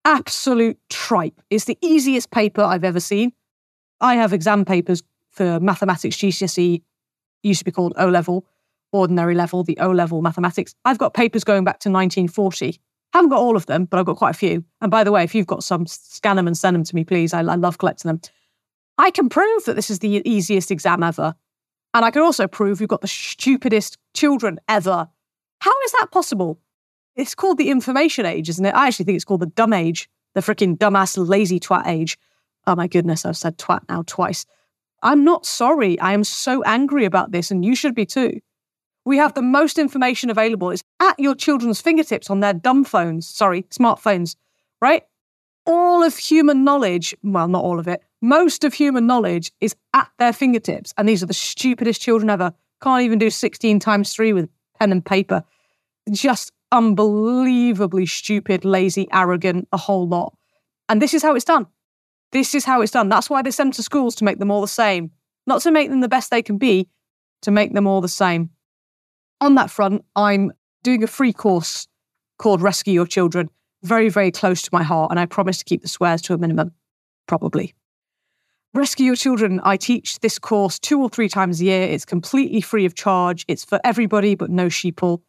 Absolute 0.04 0.78
tripe. 0.88 1.40
It's 1.48 1.64
the 1.64 1.78
easiest 1.80 2.30
paper 2.30 2.62
I've 2.62 2.84
ever 2.84 3.00
seen. 3.00 3.32
I 4.00 4.14
have 4.16 4.32
exam 4.32 4.64
papers 4.64 5.02
for 5.30 5.60
mathematics 5.60 6.16
GCSE, 6.16 6.82
used 7.42 7.60
to 7.60 7.64
be 7.64 7.70
called 7.70 7.92
O 7.96 8.08
level, 8.08 8.46
ordinary 8.92 9.34
level, 9.34 9.62
the 9.62 9.78
O 9.78 9.90
level 9.90 10.22
mathematics. 10.22 10.74
I've 10.84 10.98
got 10.98 11.14
papers 11.14 11.44
going 11.44 11.64
back 11.64 11.78
to 11.80 11.90
1940. 11.90 12.80
Haven't 13.12 13.30
got 13.30 13.40
all 13.40 13.56
of 13.56 13.66
them, 13.66 13.86
but 13.86 13.98
I've 13.98 14.06
got 14.06 14.16
quite 14.16 14.34
a 14.34 14.38
few. 14.38 14.64
And 14.80 14.90
by 14.90 15.04
the 15.04 15.12
way, 15.12 15.24
if 15.24 15.34
you've 15.34 15.46
got 15.46 15.64
some, 15.64 15.86
scan 15.86 16.36
them 16.36 16.46
and 16.46 16.56
send 16.56 16.76
them 16.76 16.84
to 16.84 16.94
me, 16.94 17.04
please. 17.04 17.34
I, 17.34 17.40
I 17.40 17.56
love 17.56 17.78
collecting 17.78 18.08
them. 18.08 18.20
I 18.98 19.10
can 19.10 19.28
prove 19.28 19.64
that 19.64 19.74
this 19.74 19.90
is 19.90 19.98
the 19.98 20.22
easiest 20.24 20.70
exam 20.70 21.02
ever. 21.02 21.34
And 21.92 22.04
I 22.04 22.10
can 22.10 22.22
also 22.22 22.46
prove 22.46 22.78
we've 22.78 22.88
got 22.88 23.00
the 23.00 23.08
stupidest 23.08 23.98
children 24.14 24.60
ever. 24.68 25.08
How 25.60 25.82
is 25.84 25.92
that 25.92 26.08
possible? 26.12 26.60
It's 27.16 27.34
called 27.34 27.58
the 27.58 27.70
information 27.70 28.26
age, 28.26 28.48
isn't 28.48 28.64
it? 28.64 28.74
I 28.74 28.86
actually 28.86 29.06
think 29.06 29.16
it's 29.16 29.24
called 29.24 29.40
the 29.40 29.46
dumb 29.46 29.72
age, 29.72 30.08
the 30.34 30.40
freaking 30.40 30.76
dumbass, 30.76 31.16
lazy 31.18 31.58
twat 31.58 31.86
age. 31.86 32.16
Oh 32.66 32.76
my 32.76 32.86
goodness, 32.86 33.26
I've 33.26 33.36
said 33.36 33.58
twat 33.58 33.80
now 33.88 34.04
twice. 34.06 34.46
I'm 35.02 35.24
not 35.24 35.46
sorry. 35.46 35.98
I 35.98 36.12
am 36.12 36.24
so 36.24 36.62
angry 36.62 37.04
about 37.04 37.32
this, 37.32 37.50
and 37.50 37.64
you 37.64 37.74
should 37.74 37.94
be 37.94 38.06
too. 38.06 38.40
We 39.04 39.16
have 39.16 39.34
the 39.34 39.42
most 39.42 39.78
information 39.78 40.30
available. 40.30 40.70
It's 40.70 40.82
at 41.00 41.18
your 41.18 41.34
children's 41.34 41.80
fingertips 41.80 42.30
on 42.30 42.40
their 42.40 42.52
dumb 42.52 42.84
phones, 42.84 43.26
sorry, 43.26 43.62
smartphones, 43.64 44.36
right? 44.80 45.02
All 45.66 46.02
of 46.02 46.16
human 46.16 46.64
knowledge, 46.64 47.14
well, 47.22 47.48
not 47.48 47.64
all 47.64 47.78
of 47.78 47.88
it, 47.88 48.02
most 48.22 48.64
of 48.64 48.74
human 48.74 49.06
knowledge 49.06 49.52
is 49.60 49.74
at 49.94 50.10
their 50.18 50.32
fingertips. 50.32 50.92
And 50.98 51.08
these 51.08 51.22
are 51.22 51.26
the 51.26 51.34
stupidest 51.34 52.00
children 52.00 52.28
ever. 52.28 52.52
Can't 52.82 53.02
even 53.02 53.18
do 53.18 53.30
16 53.30 53.78
times 53.78 54.12
three 54.12 54.32
with 54.32 54.48
pen 54.78 54.92
and 54.92 55.04
paper. 55.04 55.44
Just 56.10 56.52
unbelievably 56.72 58.06
stupid, 58.06 58.64
lazy, 58.64 59.08
arrogant, 59.12 59.68
a 59.72 59.76
whole 59.76 60.06
lot. 60.06 60.36
And 60.88 61.00
this 61.00 61.14
is 61.14 61.22
how 61.22 61.34
it's 61.34 61.44
done. 61.44 61.66
This 62.32 62.54
is 62.54 62.64
how 62.64 62.80
it's 62.80 62.92
done. 62.92 63.08
That's 63.08 63.30
why 63.30 63.42
they 63.42 63.50
send 63.50 63.68
them 63.68 63.76
to 63.76 63.82
schools 63.82 64.14
to 64.16 64.24
make 64.24 64.38
them 64.38 64.50
all 64.50 64.60
the 64.60 64.68
same, 64.68 65.10
not 65.46 65.62
to 65.62 65.72
make 65.72 65.90
them 65.90 66.00
the 66.00 66.08
best 66.08 66.30
they 66.30 66.42
can 66.42 66.58
be, 66.58 66.88
to 67.42 67.50
make 67.50 67.74
them 67.74 67.86
all 67.86 68.00
the 68.00 68.08
same. 68.08 68.50
On 69.40 69.54
that 69.54 69.70
front, 69.70 70.04
I'm 70.14 70.52
doing 70.82 71.02
a 71.02 71.06
free 71.06 71.32
course 71.32 71.86
called 72.38 72.60
Rescue 72.60 72.92
Your 72.92 73.06
Children, 73.06 73.48
very, 73.82 74.10
very 74.10 74.30
close 74.30 74.60
to 74.62 74.70
my 74.72 74.82
heart, 74.82 75.10
and 75.10 75.18
I 75.18 75.26
promise 75.26 75.58
to 75.58 75.64
keep 75.64 75.80
the 75.80 75.88
swears 75.88 76.20
to 76.22 76.34
a 76.34 76.38
minimum, 76.38 76.72
probably. 77.26 77.74
Rescue 78.74 79.06
Your 79.06 79.16
Children, 79.16 79.60
I 79.64 79.76
teach 79.76 80.20
this 80.20 80.38
course 80.38 80.78
two 80.78 81.00
or 81.00 81.08
three 81.08 81.28
times 81.28 81.60
a 81.60 81.64
year. 81.64 81.82
It's 81.82 82.04
completely 82.04 82.60
free 82.60 82.84
of 82.84 82.94
charge. 82.94 83.44
It's 83.48 83.64
for 83.64 83.80
everybody, 83.82 84.34
but 84.34 84.50
no 84.50 84.66
sheeple. 84.66 85.22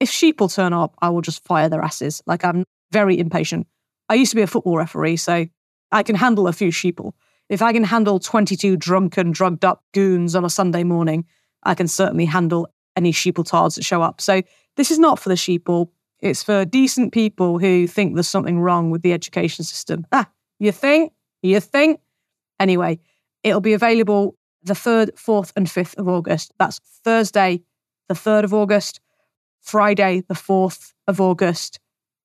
If 0.00 0.10
sheeple 0.10 0.52
turn 0.54 0.72
up, 0.72 0.94
I 1.02 1.08
will 1.10 1.20
just 1.20 1.44
fire 1.44 1.68
their 1.68 1.82
asses. 1.82 2.22
Like 2.26 2.44
I'm 2.44 2.64
very 2.92 3.18
impatient. 3.18 3.66
I 4.08 4.14
used 4.14 4.30
to 4.30 4.36
be 4.36 4.42
a 4.42 4.46
football 4.46 4.78
referee, 4.78 5.16
so 5.16 5.46
I 5.90 6.02
can 6.04 6.14
handle 6.14 6.46
a 6.46 6.52
few 6.52 6.70
sheeple. 6.70 7.12
If 7.48 7.60
I 7.60 7.72
can 7.72 7.84
handle 7.84 8.18
22 8.20 8.76
drunken, 8.76 9.32
drugged 9.32 9.64
up 9.64 9.82
goons 9.92 10.34
on 10.36 10.44
a 10.44 10.50
Sunday 10.50 10.84
morning, 10.84 11.26
I 11.64 11.74
can 11.74 11.88
certainly 11.88 12.26
handle 12.26 12.68
any 12.98 13.12
sheepletards 13.12 13.76
that 13.76 13.84
show 13.84 14.02
up. 14.02 14.20
So 14.20 14.42
this 14.76 14.90
is 14.90 14.98
not 14.98 15.18
for 15.18 15.28
the 15.28 15.36
sheeple. 15.36 15.88
It's 16.20 16.42
for 16.42 16.64
decent 16.64 17.12
people 17.12 17.58
who 17.58 17.86
think 17.86 18.14
there's 18.14 18.28
something 18.28 18.60
wrong 18.60 18.90
with 18.90 19.02
the 19.02 19.12
education 19.12 19.64
system. 19.64 20.04
Ah, 20.12 20.28
you 20.58 20.72
think? 20.72 21.12
You 21.42 21.60
think? 21.60 22.00
Anyway, 22.58 22.98
it'll 23.44 23.60
be 23.60 23.72
available 23.72 24.36
the 24.64 24.74
3rd, 24.74 25.14
4th, 25.14 25.52
and 25.56 25.68
5th 25.68 25.96
of 25.96 26.08
August. 26.08 26.52
That's 26.58 26.80
Thursday, 27.04 27.62
the 28.08 28.14
3rd 28.14 28.44
of 28.44 28.52
August, 28.52 29.00
Friday, 29.60 30.24
the 30.28 30.34
4th 30.34 30.92
of 31.06 31.20
August, 31.20 31.78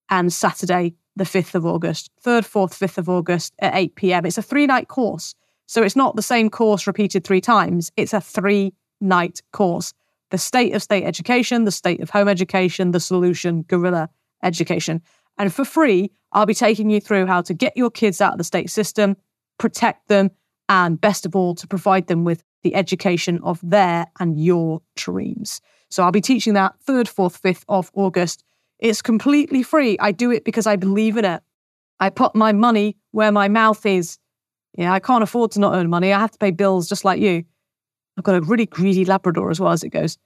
and 0.10 0.34
Saturday, 0.34 0.96
the 1.16 1.24
5th 1.24 1.54
of 1.54 1.66
August. 1.66 2.10
3rd, 2.26 2.44
4th, 2.44 2.74
5th 2.78 2.98
of 2.98 3.10
August 3.10 3.54
at 3.60 3.76
8 3.76 3.96
p.m. 3.96 4.26
It's 4.26 4.40
a 4.40 4.42
three 4.42 4.66
night 4.66 4.88
course. 4.88 5.36
So 5.68 5.84
it's 5.84 5.96
not 5.96 6.16
the 6.16 6.22
same 6.22 6.50
course 6.50 6.88
repeated 6.88 7.24
three 7.24 7.42
times, 7.42 7.92
it's 7.96 8.14
a 8.14 8.22
three 8.22 8.74
night 9.00 9.42
course. 9.52 9.94
The 10.34 10.40
state 10.40 10.74
of 10.74 10.82
state 10.82 11.04
education, 11.04 11.64
the 11.66 11.72
state 11.72 12.00
of 12.00 12.10
home 12.10 12.28
education, 12.28 12.90
the 12.90 13.00
solution, 13.00 13.62
guerrilla 13.62 14.10
education. 14.42 15.00
And 15.38 15.54
for 15.54 15.64
free, 15.64 16.10
I'll 16.32 16.48
be 16.48 16.56
taking 16.56 16.90
you 16.90 17.00
through 17.00 17.28
how 17.28 17.44
to 17.44 17.54
get 17.54 17.78
your 17.78 17.92
kids 17.92 18.20
out 18.20 18.32
of 18.32 18.40
the 18.40 18.44
state 18.44 18.72
system, 18.72 19.16
protect 19.60 20.08
them, 20.08 20.32
and 20.70 21.00
best 21.00 21.28
of 21.28 21.36
all, 21.36 21.54
to 21.54 21.68
provide 21.68 22.08
them 22.08 22.24
with 22.24 22.44
the 22.64 22.74
education 22.74 23.42
of 23.44 23.60
their 23.62 24.08
and 24.20 24.44
your 24.44 24.82
dreams. 24.96 25.62
So 25.92 26.02
I'll 26.02 26.12
be 26.12 26.20
teaching 26.20 26.56
that 26.56 26.74
3rd, 26.84 27.14
4th, 27.14 27.40
5th 27.40 27.64
of 27.70 27.92
August. 27.94 28.44
It's 28.80 29.04
completely 29.04 29.62
free. 29.62 30.00
I 30.00 30.12
do 30.12 30.32
it 30.32 30.46
because 30.46 30.66
I 30.66 30.78
believe 30.78 31.16
in 31.16 31.26
it. 31.26 31.44
I 32.00 32.10
put 32.10 32.34
my 32.34 32.54
money 32.54 32.98
where 33.12 33.32
my 33.32 33.50
mouth 33.50 33.86
is. 33.86 34.18
Yeah, 34.76 34.94
I 34.94 35.00
can't 35.00 35.22
afford 35.22 35.52
to 35.52 35.60
not 35.60 35.76
earn 35.76 35.92
money. 35.92 36.12
I 36.12 36.20
have 36.20 36.32
to 36.32 36.40
pay 36.40 36.50
bills 36.50 36.90
just 36.90 37.06
like 37.06 37.22
you. 37.22 37.44
I've 38.18 38.24
got 38.24 38.36
a 38.36 38.42
really 38.42 38.66
greedy 38.66 39.06
Labrador 39.06 39.50
as 39.50 39.60
well 39.60 39.72
as 39.72 39.84
it 39.84 39.90
goes. 39.90 40.18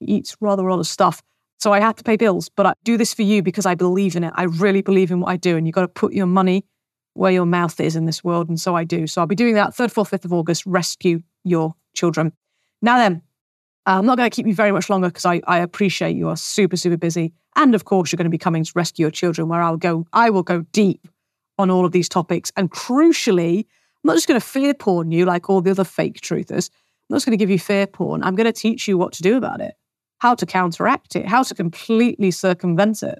He 0.00 0.06
eats 0.16 0.36
rather 0.40 0.66
a 0.66 0.70
lot 0.70 0.80
of 0.80 0.86
stuff. 0.86 1.22
So 1.58 1.72
I 1.72 1.80
have 1.80 1.96
to 1.96 2.04
pay 2.04 2.16
bills, 2.16 2.48
but 2.48 2.66
I 2.66 2.74
do 2.84 2.96
this 2.96 3.14
for 3.14 3.22
you 3.22 3.42
because 3.42 3.66
I 3.66 3.74
believe 3.74 4.16
in 4.16 4.24
it. 4.24 4.32
I 4.36 4.44
really 4.44 4.82
believe 4.82 5.10
in 5.10 5.20
what 5.20 5.30
I 5.30 5.36
do. 5.36 5.56
And 5.56 5.66
you've 5.66 5.74
got 5.74 5.82
to 5.82 5.88
put 5.88 6.12
your 6.12 6.26
money 6.26 6.64
where 7.14 7.32
your 7.32 7.46
mouth 7.46 7.78
is 7.80 7.96
in 7.96 8.06
this 8.06 8.24
world. 8.24 8.48
And 8.48 8.60
so 8.60 8.74
I 8.74 8.84
do. 8.84 9.06
So 9.06 9.20
I'll 9.20 9.26
be 9.26 9.34
doing 9.34 9.54
that 9.54 9.70
3rd, 9.70 9.92
4th, 9.92 10.10
5th 10.10 10.24
of 10.24 10.32
August. 10.32 10.66
Rescue 10.66 11.22
your 11.44 11.74
children. 11.94 12.32
Now 12.82 12.98
then, 12.98 13.22
uh, 13.86 13.98
I'm 13.98 14.06
not 14.06 14.16
going 14.16 14.28
to 14.28 14.34
keep 14.34 14.46
you 14.46 14.54
very 14.54 14.72
much 14.72 14.90
longer 14.90 15.08
because 15.08 15.26
I, 15.26 15.40
I 15.46 15.58
appreciate 15.58 16.16
you 16.16 16.28
are 16.28 16.36
super, 16.36 16.76
super 16.76 16.96
busy. 16.96 17.32
And 17.56 17.74
of 17.74 17.84
course, 17.84 18.10
you're 18.10 18.16
going 18.16 18.24
to 18.24 18.30
be 18.30 18.38
coming 18.38 18.64
to 18.64 18.72
rescue 18.74 19.04
your 19.04 19.10
children, 19.10 19.48
where 19.48 19.62
I'll 19.62 19.76
go, 19.76 20.06
I 20.12 20.30
will 20.30 20.42
go 20.42 20.62
deep 20.72 21.06
on 21.58 21.70
all 21.70 21.84
of 21.84 21.92
these 21.92 22.08
topics. 22.08 22.50
And 22.56 22.70
crucially, 22.70 23.58
I'm 23.58 24.08
not 24.08 24.14
just 24.14 24.26
going 24.26 24.40
to 24.40 24.46
fear 24.46 24.74
porn 24.74 25.12
you 25.12 25.24
like 25.24 25.48
all 25.48 25.60
the 25.60 25.70
other 25.70 25.84
fake 25.84 26.20
truthers. 26.20 26.70
I'm 27.10 27.14
not 27.14 27.24
going 27.24 27.36
to 27.36 27.42
give 27.42 27.50
you 27.50 27.58
fear 27.58 27.86
porn. 27.86 28.22
I'm 28.22 28.34
going 28.34 28.46
to 28.46 28.52
teach 28.52 28.88
you 28.88 28.96
what 28.96 29.12
to 29.14 29.22
do 29.22 29.36
about 29.36 29.60
it, 29.60 29.74
how 30.18 30.34
to 30.34 30.46
counteract 30.46 31.16
it, 31.16 31.26
how 31.26 31.42
to 31.42 31.54
completely 31.54 32.30
circumvent 32.30 33.02
it. 33.02 33.18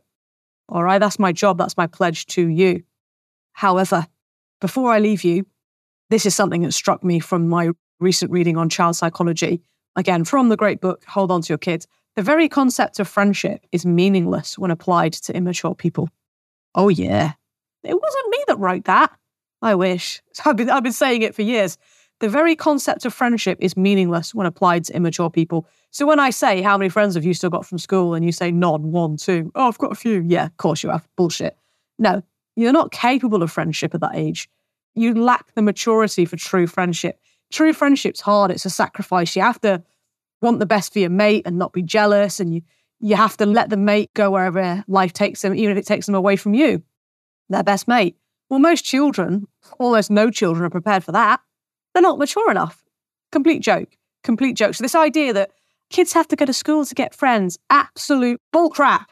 All 0.69 0.83
right, 0.83 0.99
that's 0.99 1.19
my 1.19 1.33
job. 1.33 1.59
That's 1.59 1.77
my 1.77 1.87
pledge 1.87 2.27
to 2.27 2.47
you. 2.49 2.83
However, 3.53 4.07
before 4.61 4.91
I 4.91 4.99
leave 4.99 5.25
you, 5.25 5.47
this 6.11 6.25
is 6.25 6.35
something 6.35 6.63
that 6.63 6.73
struck 6.73 7.05
me 7.05 7.21
from 7.21 7.49
my 7.49 7.71
recent 8.01 8.31
reading 8.31 8.57
on 8.57 8.69
child 8.69 8.97
psychology. 8.97 9.61
Again, 9.97 10.25
from 10.25 10.49
the 10.49 10.57
great 10.57 10.81
book, 10.81 11.05
Hold 11.07 11.31
On 11.31 11.43
to 11.43 11.49
Your 11.51 11.59
Kids. 11.59 11.87
The 12.17 12.23
very 12.23 12.49
concept 12.49 13.01
of 13.01 13.09
friendship 13.09 13.67
is 13.73 13.85
meaningless 13.85 14.57
when 14.57 14.71
applied 14.71 15.13
to 15.15 15.37
immature 15.37 15.75
people. 15.75 16.09
Oh, 16.75 16.89
yeah. 16.89 17.33
It 17.83 18.01
wasn't 18.01 18.31
me 18.31 18.45
that 18.47 18.59
wrote 18.59 18.85
that. 18.85 19.13
I 19.63 19.75
wish. 19.75 20.23
I've 20.45 20.57
been, 20.57 20.71
I've 20.71 20.83
been 20.83 20.93
saying 20.93 21.23
it 21.23 21.35
for 21.35 21.43
years. 21.43 21.77
The 22.25 22.31
very 22.31 22.57
concept 22.57 23.05
of 23.05 23.13
friendship 23.13 23.59
is 23.61 23.77
meaningless 23.77 24.35
when 24.35 24.47
applied 24.47 24.85
to 24.85 24.97
immature 24.97 25.29
people. 25.29 25.69
So 25.91 26.07
when 26.07 26.19
I 26.19 26.31
say, 26.31 26.63
How 26.63 26.79
many 26.79 26.89
friends 26.89 27.17
have 27.17 27.25
you 27.27 27.35
still 27.35 27.51
got 27.51 27.67
from 27.67 27.77
school? 27.77 28.15
and 28.15 28.25
you 28.25 28.33
say, 28.33 28.51
None, 28.51 28.93
one, 28.93 29.19
two. 29.19 29.53
Oh, 29.55 29.69
I've 29.69 29.77
got 29.77 29.93
a 29.93 29.95
few. 29.95 30.25
Yeah, 30.27 30.47
of 30.47 30.57
course 30.57 30.83
you 30.83 30.89
have. 30.89 31.07
Bullshit. 31.19 31.55
No, 31.99 32.23
you're 32.57 32.73
not 32.73 32.93
capable 32.93 33.43
of 33.43 33.53
friendship 33.53 33.95
at 33.95 34.01
that 34.01 34.15
age. 34.15 34.49
You 34.95 35.15
lack 35.15 35.53
the 35.53 35.61
maturity 35.61 36.25
for 36.25 36.37
true 36.37 36.67
friendship. 36.67 37.21
True 37.53 37.75
friendship's 37.75 38.23
hard. 38.23 38.51
It's 38.51 38.65
a 38.65 38.71
sacrifice. 38.71 39.37
You 39.37 39.43
have 39.43 39.61
to 39.61 39.83
want 40.41 40.61
the 40.61 40.67
best 40.67 40.95
for 40.95 41.01
your 41.01 41.11
mate 41.11 41.43
and 41.45 41.59
not 41.59 41.75
be 41.75 41.83
jealous. 41.83 42.41
And 42.41 42.55
you, 42.55 42.63
you 43.01 43.17
have 43.17 43.37
to 43.37 43.45
let 43.45 43.69
the 43.69 43.77
mate 43.77 44.15
go 44.15 44.31
wherever 44.31 44.83
life 44.89 45.13
takes 45.13 45.43
them, 45.43 45.55
even 45.55 45.77
if 45.77 45.83
it 45.83 45.87
takes 45.87 46.07
them 46.07 46.15
away 46.15 46.37
from 46.37 46.55
you, 46.55 46.85
their 47.51 47.63
best 47.63 47.87
mate. 47.87 48.17
Well, 48.49 48.61
most 48.61 48.83
children, 48.87 49.47
almost 49.79 50.11
no 50.11 50.31
children, 50.31 50.65
are 50.65 50.71
prepared 50.71 51.05
for 51.05 51.13
that. 51.13 51.41
They're 51.95 52.03
not 52.03 52.19
mature 52.19 52.51
enough. 52.51 52.85
Complete 53.33 53.63
joke. 53.63 53.97
Complete 54.23 54.57
joke. 54.57 54.75
So, 54.75 54.83
this 54.85 54.95
idea 54.95 55.33
that 55.33 55.53
kids 55.91 56.13
have 56.13 56.29
to 56.29 56.37
go 56.37 56.45
to 56.45 56.53
school 56.53 56.85
to 56.85 56.95
get 56.95 57.15
friends, 57.15 57.59
absolute 57.71 58.41
bullcrap. 58.55 59.07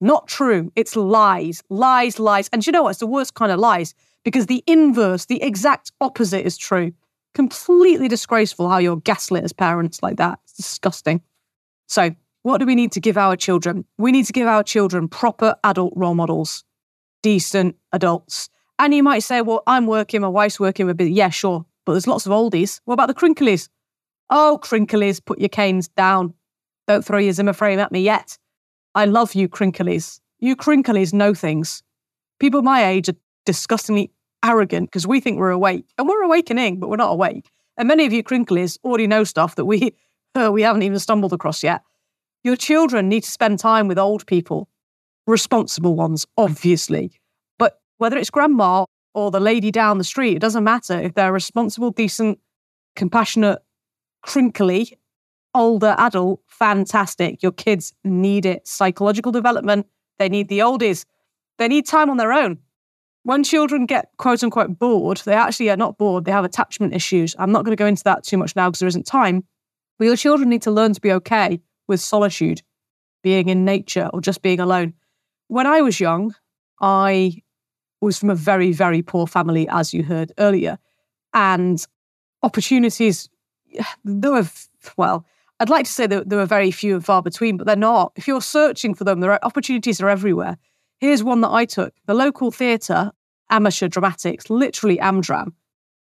Not 0.00 0.28
true. 0.28 0.70
It's 0.76 0.96
lies, 0.96 1.62
lies, 1.70 2.18
lies. 2.18 2.48
And 2.52 2.66
you 2.66 2.72
know 2.72 2.82
what? 2.82 2.90
It's 2.90 3.00
the 3.00 3.06
worst 3.06 3.34
kind 3.34 3.50
of 3.50 3.58
lies 3.58 3.94
because 4.24 4.46
the 4.46 4.62
inverse, 4.66 5.26
the 5.26 5.42
exact 5.42 5.92
opposite 6.00 6.44
is 6.44 6.56
true. 6.56 6.92
Completely 7.34 8.08
disgraceful 8.08 8.68
how 8.68 8.78
you're 8.78 8.96
gaslit 8.96 9.44
as 9.44 9.52
parents 9.52 10.02
like 10.02 10.16
that. 10.16 10.38
It's 10.44 10.54
disgusting. 10.54 11.22
So, 11.88 12.10
what 12.42 12.58
do 12.58 12.66
we 12.66 12.74
need 12.74 12.92
to 12.92 13.00
give 13.00 13.16
our 13.16 13.36
children? 13.36 13.84
We 13.96 14.12
need 14.12 14.26
to 14.26 14.32
give 14.32 14.46
our 14.46 14.62
children 14.62 15.08
proper 15.08 15.56
adult 15.64 15.94
role 15.96 16.14
models, 16.14 16.64
decent 17.22 17.76
adults. 17.92 18.50
And 18.78 18.92
you 18.92 19.02
might 19.02 19.20
say, 19.20 19.40
well, 19.40 19.62
I'm 19.66 19.86
working, 19.86 20.20
my 20.20 20.28
wife's 20.28 20.60
working, 20.60 20.86
we're 20.86 20.94
busy. 20.94 21.12
Yeah, 21.12 21.30
sure. 21.30 21.64
But 21.84 21.92
there's 21.92 22.06
lots 22.06 22.26
of 22.26 22.32
oldies. 22.32 22.80
What 22.84 22.94
about 22.94 23.08
the 23.08 23.14
crinklies? 23.14 23.68
Oh, 24.30 24.58
crinklies, 24.62 25.24
put 25.24 25.38
your 25.38 25.48
canes 25.48 25.88
down. 25.88 26.34
Don't 26.86 27.04
throw 27.04 27.18
your 27.18 27.32
Zimmer 27.32 27.52
frame 27.52 27.78
at 27.78 27.92
me 27.92 28.00
yet. 28.00 28.38
I 28.94 29.06
love 29.06 29.34
you, 29.34 29.48
crinklies. 29.48 30.20
You 30.38 30.56
crinklies 30.56 31.12
know 31.12 31.34
things. 31.34 31.82
People 32.40 32.62
my 32.62 32.86
age 32.86 33.08
are 33.08 33.16
disgustingly 33.46 34.10
arrogant 34.44 34.90
because 34.90 35.06
we 35.06 35.20
think 35.20 35.38
we're 35.38 35.50
awake, 35.50 35.86
and 35.98 36.08
we're 36.08 36.22
awakening, 36.22 36.78
but 36.78 36.88
we're 36.88 36.96
not 36.96 37.12
awake. 37.12 37.50
And 37.76 37.88
many 37.88 38.06
of 38.06 38.12
you 38.12 38.22
crinklies 38.22 38.78
already 38.84 39.06
know 39.06 39.24
stuff 39.24 39.56
that 39.56 39.64
we 39.64 39.92
uh, 40.34 40.50
we 40.52 40.62
haven't 40.62 40.82
even 40.82 40.98
stumbled 40.98 41.32
across 41.32 41.62
yet. 41.62 41.82
Your 42.42 42.56
children 42.56 43.08
need 43.08 43.24
to 43.24 43.30
spend 43.30 43.58
time 43.58 43.88
with 43.88 43.98
old 43.98 44.26
people, 44.26 44.68
responsible 45.26 45.96
ones, 45.96 46.26
obviously. 46.36 47.12
But 47.58 47.80
whether 47.96 48.18
it's 48.18 48.30
grandma 48.30 48.84
or 49.14 49.30
the 49.30 49.40
lady 49.40 49.70
down 49.70 49.98
the 49.98 50.04
street, 50.04 50.36
it 50.36 50.40
doesn't 50.40 50.64
matter. 50.64 51.00
If 51.00 51.14
they're 51.14 51.32
responsible, 51.32 51.90
decent, 51.90 52.38
compassionate, 52.96 53.60
crinkly, 54.22 54.98
older 55.54 55.94
adult, 55.98 56.40
fantastic. 56.48 57.42
Your 57.42 57.52
kids 57.52 57.94
need 58.02 58.44
it. 58.44 58.66
Psychological 58.66 59.32
development, 59.32 59.86
they 60.18 60.28
need 60.28 60.48
the 60.48 60.58
oldies. 60.58 61.04
They 61.58 61.68
need 61.68 61.86
time 61.86 62.10
on 62.10 62.16
their 62.16 62.32
own. 62.32 62.58
When 63.22 63.42
children 63.42 63.86
get 63.86 64.10
quote 64.18 64.42
unquote 64.42 64.78
bored, 64.78 65.18
they 65.24 65.32
actually 65.32 65.70
are 65.70 65.76
not 65.76 65.96
bored, 65.96 66.24
they 66.24 66.32
have 66.32 66.44
attachment 66.44 66.94
issues. 66.94 67.34
I'm 67.38 67.52
not 67.52 67.64
going 67.64 67.74
to 67.74 67.80
go 67.80 67.86
into 67.86 68.04
that 68.04 68.24
too 68.24 68.36
much 68.36 68.54
now 68.54 68.68
because 68.68 68.80
there 68.80 68.88
isn't 68.88 69.06
time. 69.06 69.44
But 69.98 70.06
your 70.06 70.16
children 70.16 70.50
need 70.50 70.62
to 70.62 70.70
learn 70.70 70.92
to 70.92 71.00
be 71.00 71.12
okay 71.12 71.60
with 71.86 72.00
solitude, 72.00 72.62
being 73.22 73.48
in 73.48 73.64
nature, 73.64 74.10
or 74.12 74.20
just 74.20 74.42
being 74.42 74.60
alone. 74.60 74.94
When 75.48 75.66
I 75.66 75.80
was 75.80 76.00
young, 76.00 76.34
I 76.80 77.42
was 78.04 78.18
from 78.18 78.30
a 78.30 78.34
very, 78.34 78.72
very 78.72 79.02
poor 79.02 79.26
family, 79.26 79.68
as 79.68 79.92
you 79.92 80.02
heard 80.02 80.32
earlier. 80.38 80.78
And 81.32 81.84
opportunities, 82.42 83.28
there 84.04 84.32
were, 84.32 84.48
well, 84.96 85.26
I'd 85.60 85.70
like 85.70 85.86
to 85.86 85.92
say 85.92 86.06
that 86.06 86.28
there 86.28 86.38
were 86.38 86.46
very 86.46 86.70
few 86.70 86.94
and 86.94 87.04
far 87.04 87.22
between, 87.22 87.56
but 87.56 87.66
they're 87.66 87.76
not. 87.76 88.12
If 88.16 88.28
you're 88.28 88.40
searching 88.40 88.94
for 88.94 89.04
them, 89.04 89.20
there 89.20 89.32
are 89.32 89.40
opportunities 89.42 90.00
are 90.00 90.08
everywhere. 90.08 90.56
Here's 90.98 91.24
one 91.24 91.40
that 91.42 91.50
I 91.50 91.64
took 91.64 91.94
the 92.06 92.14
local 92.14 92.50
theatre, 92.50 93.12
amateur 93.50 93.88
dramatics, 93.88 94.50
literally 94.50 94.98
Amdram. 94.98 95.52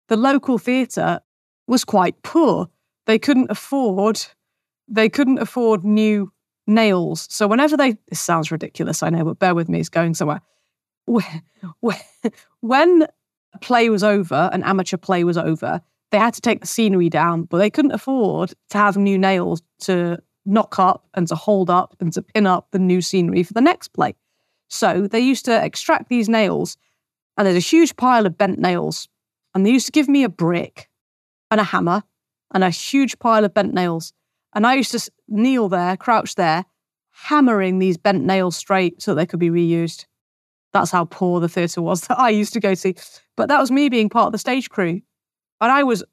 The 0.08 0.16
local 0.16 0.58
theatre 0.58 1.20
was 1.66 1.84
quite 1.84 2.20
poor. 2.22 2.68
They 3.06 3.18
couldn't 3.18 3.50
afford, 3.50 4.24
they 4.88 5.08
couldn't 5.08 5.38
afford 5.38 5.84
new 5.84 6.32
nails. 6.66 7.26
So 7.30 7.46
whenever 7.46 7.76
they, 7.76 7.96
this 8.08 8.20
sounds 8.20 8.50
ridiculous, 8.50 9.02
I 9.02 9.10
know, 9.10 9.24
but 9.24 9.38
bear 9.38 9.54
with 9.54 9.68
me, 9.68 9.80
it's 9.80 9.88
going 9.88 10.14
somewhere. 10.14 10.40
When 12.60 13.06
a 13.54 13.58
play 13.60 13.90
was 13.90 14.04
over, 14.04 14.50
an 14.52 14.62
amateur 14.62 14.96
play 14.96 15.24
was 15.24 15.36
over, 15.36 15.80
they 16.10 16.18
had 16.18 16.34
to 16.34 16.40
take 16.40 16.60
the 16.60 16.66
scenery 16.66 17.08
down, 17.08 17.44
but 17.44 17.58
they 17.58 17.70
couldn't 17.70 17.92
afford 17.92 18.52
to 18.70 18.78
have 18.78 18.96
new 18.96 19.18
nails 19.18 19.62
to 19.80 20.18
knock 20.44 20.78
up 20.78 21.06
and 21.14 21.28
to 21.28 21.34
hold 21.34 21.70
up 21.70 21.96
and 22.00 22.12
to 22.12 22.22
pin 22.22 22.46
up 22.46 22.68
the 22.70 22.78
new 22.78 23.00
scenery 23.00 23.42
for 23.42 23.52
the 23.52 23.60
next 23.60 23.88
play. 23.88 24.14
So 24.68 25.06
they 25.06 25.20
used 25.20 25.44
to 25.46 25.64
extract 25.64 26.08
these 26.08 26.28
nails, 26.28 26.76
and 27.36 27.46
there's 27.46 27.56
a 27.56 27.60
huge 27.60 27.96
pile 27.96 28.26
of 28.26 28.38
bent 28.38 28.58
nails. 28.58 29.08
And 29.54 29.66
they 29.66 29.70
used 29.70 29.86
to 29.86 29.92
give 29.92 30.08
me 30.08 30.22
a 30.22 30.28
brick 30.28 30.88
and 31.50 31.60
a 31.60 31.64
hammer 31.64 32.04
and 32.52 32.62
a 32.62 32.70
huge 32.70 33.18
pile 33.18 33.44
of 33.44 33.54
bent 33.54 33.74
nails. 33.74 34.12
And 34.54 34.66
I 34.66 34.74
used 34.74 34.92
to 34.92 35.10
kneel 35.28 35.68
there, 35.68 35.96
crouch 35.96 36.36
there, 36.36 36.64
hammering 37.10 37.78
these 37.78 37.96
bent 37.96 38.24
nails 38.24 38.56
straight 38.56 39.02
so 39.02 39.14
they 39.14 39.26
could 39.26 39.40
be 39.40 39.50
reused. 39.50 40.06
That's 40.72 40.90
how 40.90 41.04
poor 41.04 41.40
the 41.40 41.48
theatre 41.48 41.82
was 41.82 42.00
that 42.08 42.18
I 42.18 42.30
used 42.30 42.52
to 42.54 42.60
go 42.60 42.74
to. 42.74 42.94
But 43.36 43.48
that 43.48 43.60
was 43.60 43.70
me 43.70 43.88
being 43.88 44.08
part 44.08 44.26
of 44.26 44.32
the 44.32 44.38
stage 44.38 44.70
crew. 44.70 45.00
And 45.60 45.72
I 45.72 45.82
was 45.82 46.04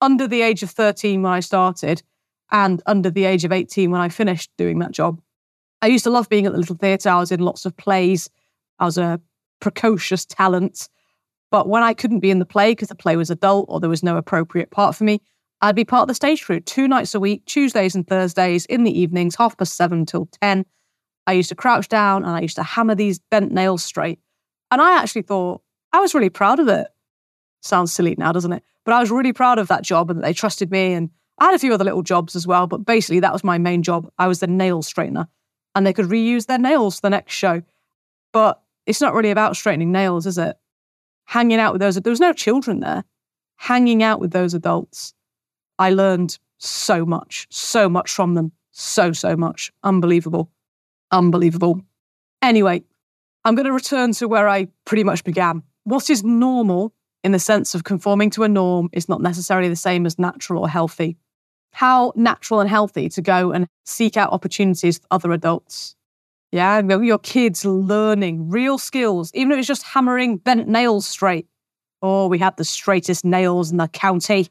under 0.00 0.26
the 0.26 0.42
age 0.42 0.62
of 0.62 0.70
13 0.70 1.22
when 1.22 1.32
I 1.32 1.40
started 1.40 2.02
and 2.50 2.82
under 2.86 3.10
the 3.10 3.24
age 3.24 3.44
of 3.44 3.52
18 3.52 3.90
when 3.90 4.00
I 4.00 4.08
finished 4.08 4.50
doing 4.56 4.78
that 4.80 4.92
job. 4.92 5.20
I 5.82 5.86
used 5.86 6.04
to 6.04 6.10
love 6.10 6.28
being 6.28 6.46
at 6.46 6.52
the 6.52 6.58
little 6.58 6.76
theatre. 6.76 7.08
I 7.08 7.20
was 7.20 7.32
in 7.32 7.40
lots 7.40 7.64
of 7.64 7.76
plays. 7.76 8.28
I 8.78 8.84
was 8.84 8.98
a 8.98 9.20
precocious 9.60 10.24
talent. 10.24 10.88
But 11.50 11.68
when 11.68 11.82
I 11.82 11.94
couldn't 11.94 12.20
be 12.20 12.30
in 12.30 12.38
the 12.38 12.46
play 12.46 12.72
because 12.72 12.88
the 12.88 12.94
play 12.94 13.16
was 13.16 13.30
adult 13.30 13.66
or 13.68 13.80
there 13.80 13.90
was 13.90 14.02
no 14.02 14.16
appropriate 14.16 14.70
part 14.70 14.94
for 14.94 15.04
me, 15.04 15.20
I'd 15.62 15.76
be 15.76 15.84
part 15.84 16.02
of 16.02 16.08
the 16.08 16.14
stage 16.14 16.44
crew 16.44 16.60
two 16.60 16.88
nights 16.88 17.14
a 17.14 17.20
week, 17.20 17.44
Tuesdays 17.44 17.94
and 17.94 18.06
Thursdays 18.06 18.66
in 18.66 18.84
the 18.84 18.98
evenings, 18.98 19.36
half 19.36 19.56
past 19.56 19.76
seven 19.76 20.06
till 20.06 20.26
10. 20.40 20.64
I 21.30 21.34
used 21.34 21.48
to 21.50 21.54
crouch 21.54 21.88
down 21.88 22.24
and 22.24 22.32
I 22.32 22.40
used 22.40 22.56
to 22.56 22.64
hammer 22.64 22.96
these 22.96 23.20
bent 23.20 23.52
nails 23.52 23.84
straight. 23.84 24.18
And 24.72 24.82
I 24.82 25.00
actually 25.00 25.22
thought 25.22 25.62
I 25.92 26.00
was 26.00 26.12
really 26.12 26.28
proud 26.28 26.58
of 26.58 26.66
it. 26.66 26.88
Sounds 27.62 27.92
silly 27.92 28.16
now, 28.18 28.32
doesn't 28.32 28.52
it? 28.52 28.64
But 28.84 28.94
I 28.94 29.00
was 29.00 29.12
really 29.12 29.32
proud 29.32 29.60
of 29.60 29.68
that 29.68 29.82
job 29.82 30.10
and 30.10 30.18
that 30.18 30.24
they 30.24 30.32
trusted 30.32 30.72
me. 30.72 30.92
And 30.92 31.08
I 31.38 31.44
had 31.44 31.54
a 31.54 31.58
few 31.60 31.72
other 31.72 31.84
little 31.84 32.02
jobs 32.02 32.34
as 32.34 32.48
well, 32.48 32.66
but 32.66 32.84
basically 32.84 33.20
that 33.20 33.32
was 33.32 33.44
my 33.44 33.58
main 33.58 33.84
job. 33.84 34.10
I 34.18 34.26
was 34.26 34.40
the 34.40 34.48
nail 34.48 34.82
straightener 34.82 35.28
and 35.76 35.86
they 35.86 35.92
could 35.92 36.06
reuse 36.06 36.46
their 36.46 36.58
nails 36.58 36.96
for 36.96 37.02
the 37.02 37.10
next 37.10 37.34
show. 37.34 37.62
But 38.32 38.60
it's 38.86 39.00
not 39.00 39.14
really 39.14 39.30
about 39.30 39.56
straightening 39.56 39.92
nails, 39.92 40.26
is 40.26 40.36
it? 40.36 40.56
Hanging 41.26 41.60
out 41.60 41.72
with 41.72 41.80
those, 41.80 41.94
there 41.94 42.10
was 42.10 42.18
no 42.18 42.32
children 42.32 42.80
there. 42.80 43.04
Hanging 43.54 44.02
out 44.02 44.18
with 44.18 44.32
those 44.32 44.52
adults, 44.52 45.14
I 45.78 45.90
learned 45.90 46.40
so 46.58 47.06
much, 47.06 47.46
so 47.50 47.88
much 47.88 48.10
from 48.10 48.34
them. 48.34 48.50
So, 48.72 49.12
so 49.12 49.36
much. 49.36 49.70
Unbelievable. 49.84 50.50
Unbelievable. 51.12 51.82
Anyway, 52.42 52.84
I'm 53.44 53.54
going 53.54 53.66
to 53.66 53.72
return 53.72 54.12
to 54.14 54.28
where 54.28 54.48
I 54.48 54.68
pretty 54.84 55.04
much 55.04 55.24
began. 55.24 55.62
What 55.84 56.10
is 56.10 56.22
normal 56.22 56.92
in 57.22 57.32
the 57.32 57.38
sense 57.38 57.74
of 57.74 57.84
conforming 57.84 58.30
to 58.30 58.44
a 58.44 58.48
norm 58.48 58.88
is 58.92 59.08
not 59.08 59.20
necessarily 59.20 59.68
the 59.68 59.76
same 59.76 60.06
as 60.06 60.18
natural 60.18 60.62
or 60.62 60.68
healthy 60.68 61.16
how 61.72 62.12
natural 62.16 62.60
and 62.60 62.68
healthy 62.68 63.08
to 63.10 63.22
go 63.22 63.52
and 63.52 63.66
seek 63.84 64.16
out 64.16 64.32
opportunities 64.32 64.98
with 64.98 65.06
other 65.10 65.32
adults. 65.32 65.94
Yeah, 66.52 66.80
your 66.80 67.18
kids 67.18 67.64
learning 67.64 68.50
real 68.50 68.76
skills, 68.76 69.30
even 69.34 69.52
if 69.52 69.58
it's 69.58 69.68
just 69.68 69.84
hammering 69.84 70.38
bent 70.38 70.66
nails 70.66 71.06
straight. 71.06 71.46
Oh, 72.02 72.26
we 72.26 72.38
had 72.38 72.56
the 72.56 72.64
straightest 72.64 73.24
nails 73.24 73.70
in 73.70 73.76
the 73.76 73.86
county. 73.86 74.48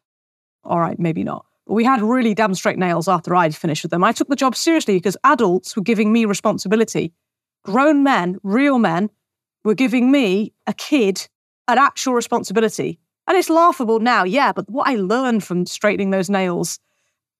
All 0.63 0.79
right, 0.79 0.97
maybe 0.97 1.23
not. 1.23 1.45
But 1.69 1.75
we 1.75 1.83
had 1.83 2.01
really 2.01 2.33
damn 2.33 2.55
straight 2.55 2.79
nails 2.79 3.07
after 3.07 3.35
I'd 3.35 3.55
finished 3.55 3.83
with 3.83 3.91
them. 3.91 4.03
I 4.03 4.11
took 4.11 4.27
the 4.27 4.35
job 4.35 4.55
seriously 4.55 4.95
because 4.95 5.15
adults 5.23 5.75
were 5.75 5.83
giving 5.83 6.11
me 6.11 6.25
responsibility. 6.25 7.13
Grown 7.63 8.01
men, 8.01 8.39
real 8.41 8.79
men, 8.79 9.11
were 9.63 9.75
giving 9.75 10.11
me, 10.11 10.51
a 10.65 10.73
kid, 10.73 11.29
an 11.67 11.77
actual 11.77 12.15
responsibility. 12.15 12.99
And 13.27 13.37
it's 13.37 13.51
laughable 13.51 13.99
now, 13.99 14.23
yeah, 14.23 14.51
but 14.51 14.67
what 14.67 14.87
I 14.87 14.95
learned 14.95 15.43
from 15.43 15.67
straightening 15.67 16.09
those 16.09 16.27
nails 16.27 16.79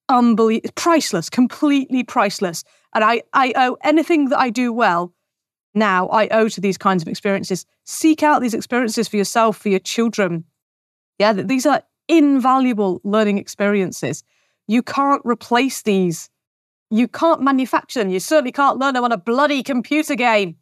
unbelievable, 0.08 0.70
priceless, 0.76 1.28
completely 1.28 2.04
priceless. 2.04 2.62
And 2.94 3.02
I, 3.02 3.22
I 3.32 3.52
owe 3.56 3.78
anything 3.82 4.28
that 4.28 4.38
I 4.38 4.50
do 4.50 4.72
well 4.72 5.12
now, 5.74 6.06
I 6.06 6.28
owe 6.28 6.48
to 6.48 6.60
these 6.60 6.78
kinds 6.78 7.02
of 7.02 7.08
experiences. 7.08 7.66
Seek 7.84 8.22
out 8.22 8.42
these 8.42 8.54
experiences 8.54 9.08
for 9.08 9.16
yourself, 9.16 9.56
for 9.56 9.70
your 9.70 9.80
children. 9.80 10.44
Yeah, 11.18 11.32
these 11.32 11.66
are 11.66 11.82
invaluable 12.18 13.00
learning 13.04 13.38
experiences. 13.38 14.24
You 14.66 14.82
can't 14.82 15.22
replace 15.24 15.82
these. 15.82 16.28
You 16.90 17.08
can't 17.08 17.40
manufacture 17.42 18.00
them. 18.00 18.10
You 18.10 18.20
certainly 18.20 18.52
can't 18.52 18.78
learn 18.78 18.94
them 18.94 19.04
on 19.04 19.12
a 19.12 19.16
bloody 19.16 19.62
computer 19.62 20.14
game. 20.14 20.56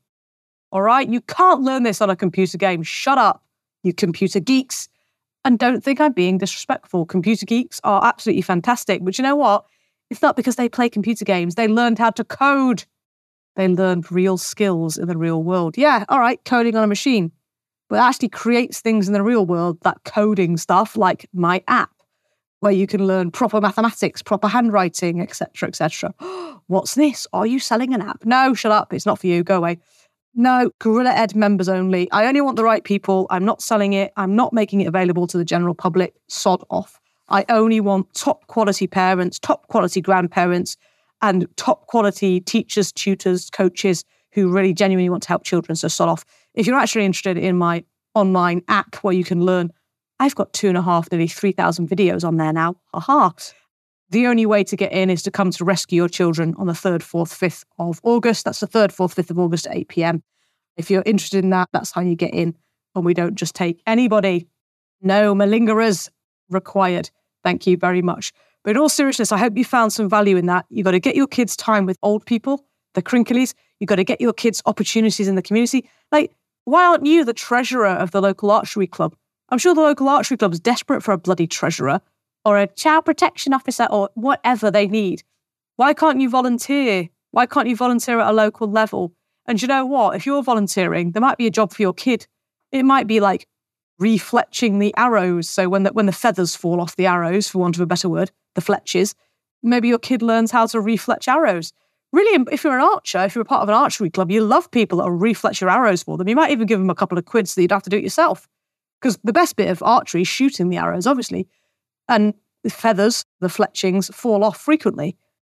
All 0.73 0.83
right? 0.83 1.09
You 1.09 1.21
can't 1.23 1.63
learn 1.63 1.83
this 1.83 2.01
on 2.01 2.11
a 2.11 2.17
computer 2.17 2.59
game. 2.59 2.83
Shut 2.83 3.19
up, 3.19 3.43
you 3.83 3.95
computer 3.95 4.41
geeks. 4.41 4.89
And 5.45 5.59
don't 5.59 5.83
think 5.83 6.01
I'm 6.01 6.13
being 6.13 6.37
disrespectful. 6.39 7.07
Computer 7.07 7.47
geeks 7.47 7.81
are 7.85 8.05
absolutely 8.05 8.43
fantastic. 8.43 9.03
But 9.03 9.17
you 9.17 9.23
know 9.23 9.37
what? 9.37 9.65
It's 10.11 10.23
not 10.23 10.37
because 10.37 10.57
they 10.57 10.69
play 10.69 10.89
computer 10.89 11.25
games. 11.25 11.55
They 11.55 11.69
learned 11.69 11.99
how 11.99 12.11
to 12.11 12.25
code. 12.25 12.85
They 13.57 13.69
learned 13.69 14.13
real 14.13 14.37
skills 14.37 14.97
in 14.97 15.09
the 15.09 15.17
real 15.17 15.43
world. 15.43 15.77
Yeah, 15.77 16.05
all 16.09 16.21
right, 16.21 16.43
coding 16.45 16.77
on 16.77 16.85
a 16.85 16.87
machine. 16.87 17.33
But 17.89 18.01
actually 18.01 18.29
creates 18.29 18.81
things 18.81 19.07
in 19.09 19.15
the 19.15 19.23
real 19.23 19.47
world, 19.47 19.79
that 19.83 20.05
coding 20.05 20.57
stuff, 20.57 20.97
like 20.97 21.29
my 21.33 21.63
app, 21.69 21.91
where 22.61 22.73
you 22.73 22.87
can 22.87 23.07
learn 23.07 23.31
proper 23.31 23.61
mathematics, 23.61 24.23
proper 24.23 24.49
handwriting, 24.49 25.21
etc., 25.21 25.69
etc. 25.69 26.15
What's 26.67 26.95
this? 26.95 27.27
Are 27.33 27.47
you 27.47 27.59
selling 27.59 27.95
an 27.95 28.03
app? 28.03 28.25
No, 28.25 28.53
shut 28.53 28.73
up. 28.73 28.93
It's 28.93 29.07
not 29.07 29.19
for 29.19 29.27
you. 29.27 29.43
Go 29.43 29.57
away. 29.57 29.79
No, 30.35 30.71
Gorilla 30.79 31.11
Ed 31.11 31.35
members 31.35 31.69
only. 31.69 32.11
I 32.13 32.27
only 32.27 32.41
want 32.41 32.57
the 32.57 32.65
right 32.65 32.85
people. 32.85 33.27
I'm 33.31 33.45
not 33.45 33.63
selling 33.63 33.95
it. 33.95 34.13
I'm 34.17 34.37
not 34.37 34.53
making 34.53 34.83
it 34.83 34.87
available 34.87 35.27
to 35.27 35.39
the 35.39 35.45
general 35.45 35.75
public. 35.75 36.15
Sod 36.29 36.63
off. 36.71 37.01
I 37.29 37.45
only 37.49 37.81
want 37.81 38.13
top 38.15 38.47
quality 38.47 38.87
parents, 38.87 39.39
top 39.39 39.67
quality 39.69 40.01
grandparents, 40.01 40.77
and 41.23 41.47
top 41.57 41.87
quality 41.87 42.41
teachers, 42.41 42.93
tutors, 42.93 43.51
coaches 43.51 44.05
who 44.33 44.51
really 44.53 44.73
genuinely 44.73 45.11
want 45.11 45.23
to 45.25 45.29
help 45.29 45.45
children. 45.45 45.75
So 45.75 45.89
sod 45.89 46.09
off. 46.09 46.25
If 46.59 46.67
you're 46.67 46.77
actually 46.77 47.05
interested 47.05 47.39
in 47.39 47.57
my 47.57 47.85
online 48.17 48.63
app 48.67 48.97
where 48.97 49.15
you 49.15 49.23
can 49.23 49.45
learn, 49.45 49.71
I've 50.19 50.35
got 50.35 50.53
two 50.53 50.67
and 50.67 50.77
a 50.77 50.83
half, 50.83 51.07
nearly 51.13 51.29
3,000 51.29 51.89
videos 51.89 52.27
on 52.27 52.37
there 52.37 52.53
now. 52.53 52.75
Haha. 52.93 53.31
The 54.11 54.27
only 54.27 54.45
way 54.45 54.65
to 54.65 54.77
get 54.77 54.91
in 54.91 55.09
is 55.09 55.23
to 55.23 55.31
come 55.31 55.53
to 55.53 55.65
rescue 55.65 55.95
your 55.95 56.09
children 56.09 56.57
on 56.59 56.67
the 56.67 56.73
3rd, 56.73 57.03
4th, 57.03 57.39
5th 57.39 57.65
of 57.79 58.01
August. 58.03 58.45
That's 58.45 58.59
the 58.59 58.67
3rd, 58.67 58.89
4th, 58.89 59.15
5th 59.15 59.31
of 59.31 59.39
August 59.39 59.69
at 59.69 59.77
8 59.77 59.89
pm. 59.89 60.23
If 60.77 60.91
you're 60.91 61.05
interested 61.07 61.45
in 61.45 61.51
that, 61.51 61.69
that's 61.73 61.93
how 61.93 62.01
you 62.01 62.17
get 62.17 62.35
in. 62.35 62.57
And 62.97 63.05
we 63.05 63.15
don't 63.15 63.37
just 63.37 63.55
take 63.55 63.81
anybody. 63.87 64.49
No 65.01 65.37
malingerers. 65.37 66.11
required. 66.51 67.09
Thank 67.45 67.69
you 67.69 67.77
very 67.77 68.03
much. 68.03 68.33
But 68.65 68.73
in 68.73 68.79
all 68.79 68.89
seriousness, 68.89 69.31
I 69.31 69.39
hope 69.39 69.57
you 69.57 69.65
found 69.65 69.93
some 69.93 70.09
value 70.09 70.37
in 70.37 70.47
that. 70.47 70.67
You've 70.71 70.87
got 70.87 70.91
to 70.91 70.99
get 70.99 71.15
your 71.15 71.29
kids 71.29 71.55
time 71.57 71.87
with 71.87 71.99
old 72.03 72.27
people, 72.27 72.65
the 72.95 73.03
crinklies. 73.03 73.55
You've 73.79 73.87
got 73.87 73.97
to 73.97 74.05
get 74.05 74.21
your 74.21 74.33
kids 74.33 74.61
opportunities 74.67 75.29
in 75.29 75.37
the 75.37 75.43
community. 75.43 75.89
Like, 76.11 76.33
why 76.69 76.85
aren't 76.85 77.07
you 77.07 77.25
the 77.25 77.33
treasurer 77.33 77.87
of 77.87 78.11
the 78.11 78.21
local 78.21 78.51
archery 78.51 78.87
club? 78.87 79.17
I'm 79.49 79.57
sure 79.57 79.75
the 79.75 79.81
local 79.81 80.07
archery 80.07 80.37
club 80.37 80.53
is 80.53 80.61
desperate 80.61 81.03
for 81.03 81.13
a 81.13 81.19
bloody 81.19 81.47
treasurer 81.47 82.03
or 82.45 82.59
a 82.59 82.67
child 82.67 83.07
protection 83.07 83.55
officer 83.55 83.87
or 83.91 84.11
whatever 84.15 84.71
they 84.71 84.87
need. 84.87 85.23
Why 85.77 85.95
can't 85.95 86.21
you 86.21 86.29
volunteer? 86.29 87.09
Why 87.31 87.47
can't 87.47 87.69
you 87.69 87.77
volunteer 87.77 88.21
at 88.21 88.29
a 88.29 88.33
local 88.33 88.71
level? 88.71 89.15
And 89.47 89.63
you 89.63 89.67
know 89.67 89.87
what? 89.87 90.15
If 90.15 90.27
you're 90.27 90.43
volunteering, 90.43 91.13
there 91.13 91.23
might 91.23 91.39
be 91.39 91.47
a 91.47 91.51
job 91.51 91.73
for 91.73 91.81
your 91.81 91.95
kid. 91.95 92.27
It 92.71 92.83
might 92.83 93.07
be 93.07 93.21
like 93.21 93.49
refletching 93.99 94.79
the 94.79 94.95
arrows. 94.99 95.49
So 95.49 95.71
when 95.71 95.85
the, 95.85 95.93
when 95.95 96.05
the 96.05 96.13
feathers 96.13 96.55
fall 96.55 96.83
off 96.83 96.97
the 96.97 97.07
arrows, 97.07 97.49
for 97.49 97.61
want 97.61 97.77
of 97.77 97.81
a 97.81 97.87
better 97.87 98.11
word, 98.11 98.31
the 98.55 98.61
fletches, 98.61 99.15
maybe 99.63 99.89
your 99.89 99.99
kid 99.99 100.21
learns 100.21 100.51
how 100.51 100.67
to 100.67 100.79
refletch 100.83 101.29
arrows. 101.29 101.73
Really, 102.13 102.37
um, 102.37 102.47
if 102.51 102.65
you're 102.65 102.79
an 102.79 102.85
archer, 102.85 103.23
if 103.25 103.35
you're 103.35 103.43
a 103.43 103.47
part 103.47 103.63
of 103.63 103.69
an 103.69 103.75
archery 103.75 104.09
club, 104.09 104.31
you 104.31 104.43
love 104.43 104.71
people 104.71 104.99
that 104.99 105.11
will 105.11 105.19
refletch 105.19 105.61
your 105.61 105.69
arrows 105.69 106.03
for 106.03 106.17
them. 106.17 106.29
You 106.29 106.37
might 106.37 106.51
even 106.51 106.67
give 106.67 106.79
them 106.79 106.91
a 106.91 106.95
couple 106.95 107.19
of 107.19 107.27
quid 107.27 107.49
so 107.49 107.61
you'd 107.61 107.71
have 107.71 107.83
to 107.83 107.91
do 107.91 107.99
it 107.99 108.03
yourself. 108.03 108.49
Because 109.01 109.19
the 109.23 109.33
best 109.33 109.57
bit 109.57 109.69
of 109.69 109.83
archery 109.83 110.23
is 110.23 110.29
shooting 110.29 110.71
the 110.71 110.79
arrows, 110.79 111.07
obviously. 111.07 111.47
And 112.09 112.35
the 112.65 112.71
feathers, 112.71 113.25
the 113.41 113.49
fletchings, 113.49 114.09
fall 114.15 114.43
off 114.43 114.59
frequently. 114.59 115.17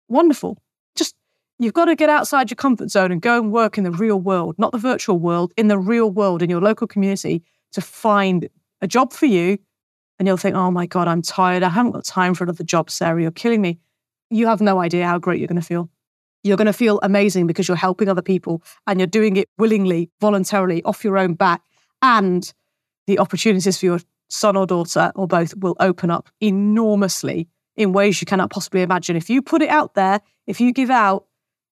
Wonderful. 0.08 0.60
Just, 0.96 1.14
you've 1.58 1.72
got 1.72 1.84
to 1.86 1.94
get 1.94 2.10
outside 2.10 2.50
your 2.50 2.56
comfort 2.56 2.90
zone 2.90 3.12
and 3.12 3.22
go 3.22 3.38
and 3.38 3.52
work 3.52 3.78
in 3.78 3.84
the 3.84 3.92
real 3.92 4.20
world, 4.20 4.56
not 4.58 4.72
the 4.72 4.78
virtual 4.78 5.18
world, 5.18 5.52
in 5.56 5.68
the 5.68 5.78
real 5.78 6.10
world, 6.10 6.42
in 6.42 6.50
your 6.50 6.60
local 6.60 6.86
community 6.86 7.42
to 7.72 7.80
find 7.80 8.48
a 8.82 8.88
job 8.88 9.12
for 9.12 9.26
you. 9.26 9.56
And 10.18 10.26
you'll 10.26 10.36
think, 10.36 10.56
oh 10.56 10.70
my 10.70 10.86
God, 10.86 11.08
I'm 11.08 11.22
tired. 11.22 11.62
I 11.62 11.70
haven't 11.70 11.92
got 11.92 12.04
time 12.04 12.34
for 12.34 12.44
another 12.44 12.64
job, 12.64 12.90
Sarah. 12.90 13.22
You're 13.22 13.30
killing 13.30 13.62
me. 13.62 13.78
You 14.28 14.48
have 14.48 14.60
no 14.60 14.80
idea 14.80 15.06
how 15.06 15.18
great 15.18 15.38
you're 15.38 15.48
going 15.48 15.60
to 15.60 15.66
feel. 15.66 15.88
You're 16.42 16.56
going 16.56 16.66
to 16.66 16.72
feel 16.72 16.98
amazing 17.02 17.46
because 17.46 17.68
you're 17.68 17.76
helping 17.76 18.08
other 18.08 18.22
people 18.22 18.62
and 18.86 18.98
you're 18.98 19.06
doing 19.06 19.36
it 19.36 19.48
willingly, 19.58 20.10
voluntarily, 20.20 20.82
off 20.84 21.04
your 21.04 21.18
own 21.18 21.34
back. 21.34 21.62
And 22.02 22.50
the 23.06 23.18
opportunities 23.18 23.78
for 23.78 23.86
your 23.86 24.00
son 24.28 24.56
or 24.56 24.66
daughter 24.66 25.12
or 25.14 25.26
both 25.26 25.54
will 25.56 25.76
open 25.80 26.10
up 26.10 26.30
enormously 26.40 27.48
in 27.76 27.92
ways 27.92 28.20
you 28.20 28.26
cannot 28.26 28.50
possibly 28.50 28.82
imagine. 28.82 29.16
If 29.16 29.28
you 29.28 29.42
put 29.42 29.62
it 29.62 29.68
out 29.68 29.94
there, 29.94 30.20
if 30.46 30.60
you 30.60 30.72
give 30.72 30.90
out, 30.90 31.26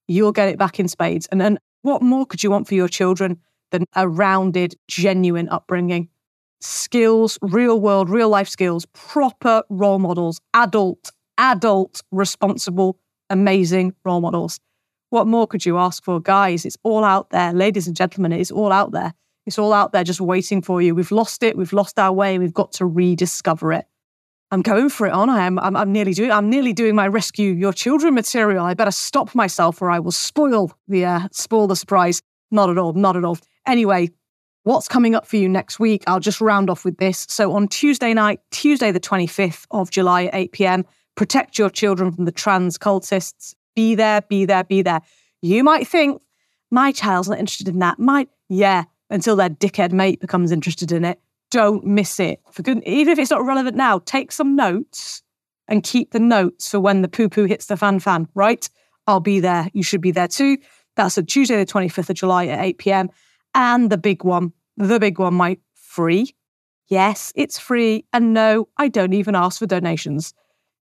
you'll 0.07 0.33
get 0.33 0.49
it 0.49 0.59
back 0.59 0.81
in 0.81 0.89
spades. 0.89 1.27
And 1.27 1.41
then 1.41 1.59
what 1.83 2.03
more 2.03 2.27
could 2.27 2.43
you 2.43 2.51
want 2.51 2.67
for 2.67 2.75
your 2.75 2.89
children 2.89 3.39
than 3.71 3.85
a 3.95 4.09
rounded, 4.09 4.75
genuine 4.89 5.49
upbringing? 5.49 6.09
Skills, 6.61 7.39
real 7.41 7.81
world, 7.81 8.11
real 8.11 8.29
life 8.29 8.49
skills, 8.49 8.87
proper 8.87 9.63
role 9.69 9.99
models, 9.99 10.41
adult, 10.55 11.13
adult, 11.37 12.03
responsible, 12.11 12.99
amazing 13.31 13.95
role 14.05 14.21
models. 14.21 14.61
What 15.11 15.27
more 15.27 15.47
could 15.47 15.65
you 15.65 15.79
ask 15.79 16.05
for? 16.05 16.21
Guys, 16.21 16.65
it's 16.65 16.77
all 16.83 17.05
out 17.05 17.31
there. 17.31 17.53
Ladies 17.53 17.87
and 17.87 17.97
gentlemen, 17.97 18.33
it's 18.33 18.51
all 18.51 18.73
out 18.73 18.93
there. 18.93 19.15
It's 19.47 19.59
all 19.59 19.73
out 19.73 19.93
there 19.93 20.05
just 20.05 20.21
waiting 20.21 20.61
for 20.61 20.83
you. 20.83 20.95
We've 20.95 21.11
lost 21.11 21.43
it. 21.43 21.57
We've 21.57 21.73
lost 21.73 21.99
our 21.99 22.13
way. 22.13 22.39
We've 22.39 22.53
got 22.53 22.73
to 22.73 22.87
rediscover 22.87 23.73
it. 23.73 23.87
I'm 24.51 24.63
going 24.63 24.89
for 24.89 25.07
it, 25.07 25.11
aren't 25.11 25.31
I? 25.31 25.47
I'm, 25.47 25.59
I'm, 25.59 25.77
I'm 25.77 25.93
nearly 25.93 26.13
doing. 26.13 26.31
I'm 26.31 26.49
nearly 26.49 26.73
doing 26.73 26.95
my 26.95 27.07
rescue 27.07 27.53
your 27.53 27.73
children 27.73 28.15
material. 28.15 28.65
I 28.65 28.75
better 28.75 28.91
stop 28.91 29.35
myself, 29.35 29.81
or 29.83 29.91
I 29.91 29.99
will 29.99 30.13
spoil 30.13 30.73
the 30.87 31.05
uh, 31.05 31.21
spoil 31.33 31.67
the 31.67 31.77
surprise. 31.77 32.23
Not 32.51 32.71
at 32.71 32.79
all. 32.79 32.95
Not 32.95 33.17
at 33.17 33.25
all. 33.25 33.39
Anyway, 33.67 34.11
what's 34.65 34.89
coming 34.89 35.15
up 35.15 35.27
for 35.27 35.37
you 35.37 35.49
next 35.49 35.79
week? 35.79 36.05
I'll 36.07 36.21
just 36.21 36.41
round 36.41 36.71
off 36.71 36.85
with 36.85 36.97
this. 36.97 37.27
So 37.29 37.53
on 37.53 37.69
Tuesday 37.69 38.15
night, 38.15 38.41
Tuesday 38.51 38.91
the 38.91 39.01
25th 39.01 39.67
of 39.71 39.91
July 39.91 40.25
at 40.25 40.35
8 40.35 40.53
p.m. 40.53 40.85
Protect 41.19 41.59
your 41.59 41.69
children 41.69 42.13
from 42.13 42.27
the 42.27 42.31
trans 42.31 42.79
cultists. 42.79 43.57
Be 43.75 43.97
there. 43.97 44.23
Be 44.23 44.45
there. 44.45 44.63
Be 44.63 44.83
there. 44.83 45.01
You 45.43 45.65
might 45.65 45.89
think 45.89 46.23
my 46.71 46.93
child's 46.93 47.29
not 47.29 47.41
interested 47.41 47.67
in 47.67 47.81
that. 47.81 47.99
Might 47.99 48.29
yeah 48.49 48.85
until 49.11 49.35
their 49.35 49.51
dickhead 49.51 49.91
mate 49.91 50.21
becomes 50.21 50.53
interested 50.53 50.93
in 50.93 51.05
it. 51.05 51.21
Don't 51.51 51.85
miss 51.85 52.21
it. 52.21 52.41
For 52.53 52.63
good, 52.63 52.85
even 52.87 53.13
if 53.13 53.19
it's 53.19 53.33
not 53.33 53.45
relevant 53.45 53.77
now, 53.77 53.99
take 53.99 54.31
some 54.31 54.55
notes 54.55 55.25
and 55.67 55.83
keep 55.83 56.13
the 56.13 56.21
notes 56.21 56.71
for 56.71 56.79
when 56.79 57.03
the 57.03 57.09
poo 57.09 57.29
poo 57.29 57.47
hits 57.47 57.67
the 57.67 57.77
fan 57.77 57.99
fan, 57.99 58.29
right? 58.37 58.71
I'll 59.09 59.19
be 59.19 59.41
there. 59.41 59.69
You 59.73 59.83
should 59.83 60.01
be 60.01 60.13
there 60.13 60.29
too. 60.29 60.57
That's 60.95 61.19
a 61.19 61.25
Tuesday, 61.25 61.57
the 61.57 61.67
25th 61.67 62.11
of 62.11 62.15
July 62.15 62.47
at 62.47 62.65
8 62.65 62.79
p.m. 62.79 63.11
And 63.57 63.91
the 63.91 63.99
big 63.99 64.23
one, 64.23 64.53
the 64.77 65.01
big 65.01 65.19
one, 65.19 65.35
my 65.35 65.59
free. 65.75 66.33
Yes, 66.87 67.33
it's 67.35 67.59
free. 67.59 68.05
And 68.13 68.33
no, 68.33 68.69
I 68.77 68.87
don't 68.87 69.15
even 69.15 69.35
ask 69.35 69.59
for 69.59 69.67
donations. 69.67 70.33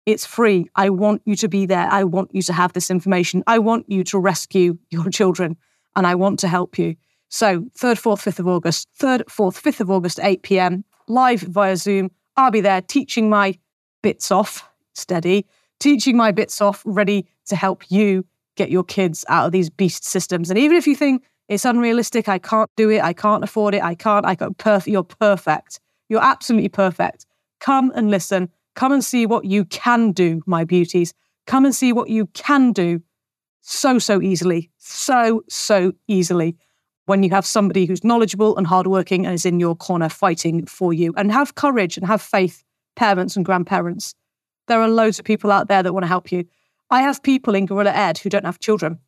It's 0.07 0.27
free. 0.27 0.67
I 0.75 0.91
want 0.91 1.23
you 1.25 1.37
to 1.37 1.49
be 1.49 1.67
there. 1.67 1.89
I 1.91 2.05
want 2.05 2.35
you 2.35 2.43
to 2.43 2.53
have 2.53 2.73
this 2.73 2.91
information. 2.91 3.43
I 3.47 3.59
want 3.59 3.89
you 3.89 4.03
to 4.05 4.19
rescue 4.19 4.79
your 4.91 5.09
children 5.11 5.57
and 5.95 6.07
I 6.07 6.15
want 6.15 6.39
to 6.41 6.49
help 6.49 6.79
you. 6.79 6.97
So, 7.29 7.61
3rd, 7.79 8.01
4th, 8.01 8.23
5th 8.25 8.39
of 8.41 8.49
August, 8.49 8.89
3rd, 8.99 9.25
4th, 9.25 9.63
5th 9.63 9.81
of 9.81 9.91
August, 9.91 10.21
8 10.23 10.43
pm, 10.43 10.85
live 11.09 11.41
via 11.41 11.77
Zoom. 11.77 12.11
I'll 12.37 12.51
be 12.51 12.61
there 12.61 12.83
teaching 12.83 13.31
my 13.31 13.59
bits 14.03 14.31
off, 14.31 14.69
steady, 14.95 15.47
teaching 15.81 16.17
my 16.17 16.33
bits 16.33 16.61
off, 16.61 16.83
ready 16.85 17.27
to 17.47 17.57
help 17.57 17.91
you 17.91 18.27
get 18.57 18.71
your 18.71 18.85
kids 18.85 19.25
out 19.29 19.47
of 19.47 19.53
these 19.53 19.71
beast 19.71 20.05
systems. 20.05 20.51
And 20.51 20.59
even 20.59 20.77
if 20.77 20.87
you 20.87 20.95
think 20.95 21.25
it's 21.49 21.65
unrealistic, 21.65 22.29
I 22.29 22.39
can't 22.39 22.71
do 22.77 22.91
it, 22.91 23.03
I 23.03 23.13
can't 23.13 23.43
afford 23.45 23.75
it, 23.75 23.83
I 23.83 23.95
can't, 23.95 24.27
I 24.27 24.35
got 24.35 24.59
perfect, 24.59 24.89
you're 24.89 25.03
perfect. 25.03 25.81
You're 26.09 26.23
absolutely 26.23 26.69
perfect. 26.69 27.25
Come 27.61 27.91
and 27.95 28.11
listen. 28.11 28.51
Come 28.75 28.93
and 28.93 29.05
see 29.05 29.27
what 29.27 29.45
you 29.45 29.65
can 29.67 30.13
do, 30.13 30.43
my 30.47 30.65
beauties. 30.65 31.13
Come 31.47 31.65
and 31.65 31.75
see 31.75 31.93
what 31.93 32.09
you 32.09 32.27
can 32.27 32.73
do 32.73 33.03
so, 33.61 33.99
so 33.99 34.21
easily. 34.21 34.71
So, 34.79 35.45
so 35.49 35.93
easily 36.09 36.57
when 37.07 37.23
you 37.23 37.31
have 37.31 37.47
somebody 37.47 37.87
who's 37.87 38.05
knowledgeable 38.05 38.57
and 38.57 38.67
hardworking 38.67 39.27
and 39.27 39.35
is 39.35 39.45
in 39.45 39.61
your 39.61 39.75
corner 39.75 40.09
fighting 40.09 40.67
for 40.67 40.93
you. 40.93 41.13
And 41.17 41.33
have 41.33 41.55
courage 41.55 41.97
and 41.97 42.07
have 42.07 42.23
faith, 42.23 42.65
parents 42.97 43.37
and 43.37 43.45
grandparents. 43.45 44.15
There 44.69 44.81
are 44.81 44.89
loads 44.89 45.19
of 45.19 45.25
people 45.25 45.51
out 45.51 45.69
there 45.69 45.83
that 45.83 45.93
want 45.93 46.05
to 46.05 46.09
help 46.09 46.31
you. 46.31 46.45
I 46.91 47.03
have 47.03 47.23
people 47.23 47.55
in 47.55 47.67
Gorilla 47.67 47.93
Ed 47.93 48.19
who 48.19 48.29
don't 48.29 48.45
have 48.45 48.61
children 48.61 48.99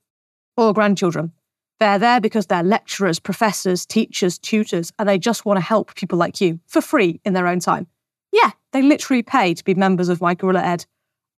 or 0.56 0.72
grandchildren. 0.72 1.32
They're 1.80 1.98
there 1.98 2.20
because 2.20 2.46
they're 2.46 2.62
lecturers, 2.62 3.18
professors, 3.18 3.84
teachers, 3.84 4.38
tutors, 4.38 4.92
and 4.98 5.08
they 5.08 5.18
just 5.18 5.44
want 5.44 5.58
to 5.58 5.64
help 5.64 5.94
people 5.94 6.18
like 6.18 6.40
you 6.40 6.60
for 6.66 6.80
free 6.80 7.20
in 7.24 7.34
their 7.34 7.46
own 7.46 7.60
time. 7.60 7.86
Yeah, 8.34 8.50
they 8.72 8.82
literally 8.82 9.22
pay 9.22 9.54
to 9.54 9.62
be 9.62 9.74
members 9.74 10.08
of 10.08 10.20
my 10.20 10.34
Gorilla 10.34 10.60
Ed 10.60 10.84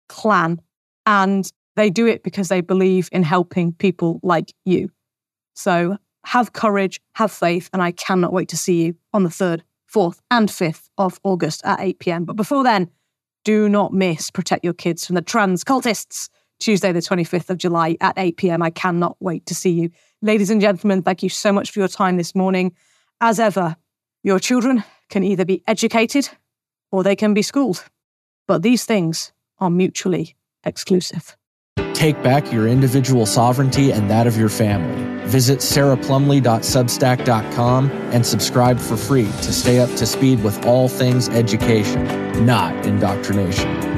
clan. 0.07 0.61
And 1.05 1.51
they 1.75 1.89
do 1.89 2.07
it 2.07 2.23
because 2.23 2.47
they 2.47 2.61
believe 2.61 3.09
in 3.11 3.21
helping 3.21 3.73
people 3.73 4.21
like 4.23 4.53
you. 4.63 4.89
So 5.55 5.97
have 6.23 6.53
courage, 6.53 7.01
have 7.15 7.33
faith, 7.33 7.69
and 7.73 7.83
I 7.83 7.91
cannot 7.91 8.31
wait 8.31 8.47
to 8.49 8.57
see 8.57 8.85
you 8.85 8.95
on 9.13 9.23
the 9.23 9.29
3rd, 9.29 9.61
4th, 9.93 10.19
and 10.31 10.47
5th 10.47 10.89
of 10.97 11.19
August 11.23 11.61
at 11.65 11.81
8 11.81 11.99
pm. 11.99 12.23
But 12.23 12.37
before 12.37 12.63
then, 12.63 12.89
do 13.43 13.67
not 13.67 13.93
miss 13.93 14.31
Protect 14.31 14.63
Your 14.63 14.73
Kids 14.73 15.05
from 15.05 15.15
the 15.15 15.21
Trans 15.21 15.65
Cultists, 15.65 16.29
Tuesday, 16.59 16.93
the 16.93 17.01
25th 17.01 17.49
of 17.49 17.57
July 17.57 17.97
at 17.99 18.17
8 18.17 18.37
pm. 18.37 18.61
I 18.61 18.69
cannot 18.69 19.17
wait 19.19 19.45
to 19.47 19.53
see 19.53 19.71
you. 19.71 19.91
Ladies 20.21 20.49
and 20.49 20.61
gentlemen, 20.61 21.03
thank 21.03 21.21
you 21.21 21.29
so 21.29 21.51
much 21.51 21.71
for 21.71 21.79
your 21.79 21.89
time 21.89 22.15
this 22.15 22.33
morning. 22.33 22.73
As 23.19 23.37
ever, 23.37 23.75
your 24.23 24.39
children 24.39 24.83
can 25.09 25.25
either 25.25 25.43
be 25.43 25.61
educated 25.67 26.29
or 26.95 27.03
they 27.03 27.15
can 27.15 27.33
be 27.33 27.41
schooled. 27.41 27.83
But 28.47 28.61
these 28.61 28.85
things 28.85 29.33
are 29.59 29.69
mutually 29.69 30.37
exclusive. 30.63 31.35
Take 31.93 32.23
back 32.23 32.53
your 32.53 32.67
individual 32.67 33.25
sovereignty 33.25 33.91
and 33.91 34.09
that 34.09 34.27
of 34.27 34.37
your 34.37 34.47
family. 34.49 35.27
Visit 35.27 35.59
sarahplumley.substack.com 35.59 37.91
and 37.91 38.25
subscribe 38.25 38.79
for 38.79 38.95
free 38.95 39.25
to 39.25 39.51
stay 39.51 39.79
up 39.79 39.89
to 39.95 40.05
speed 40.05 40.41
with 40.43 40.65
all 40.65 40.87
things 40.87 41.27
education, 41.29 42.45
not 42.45 42.85
indoctrination. 42.85 43.94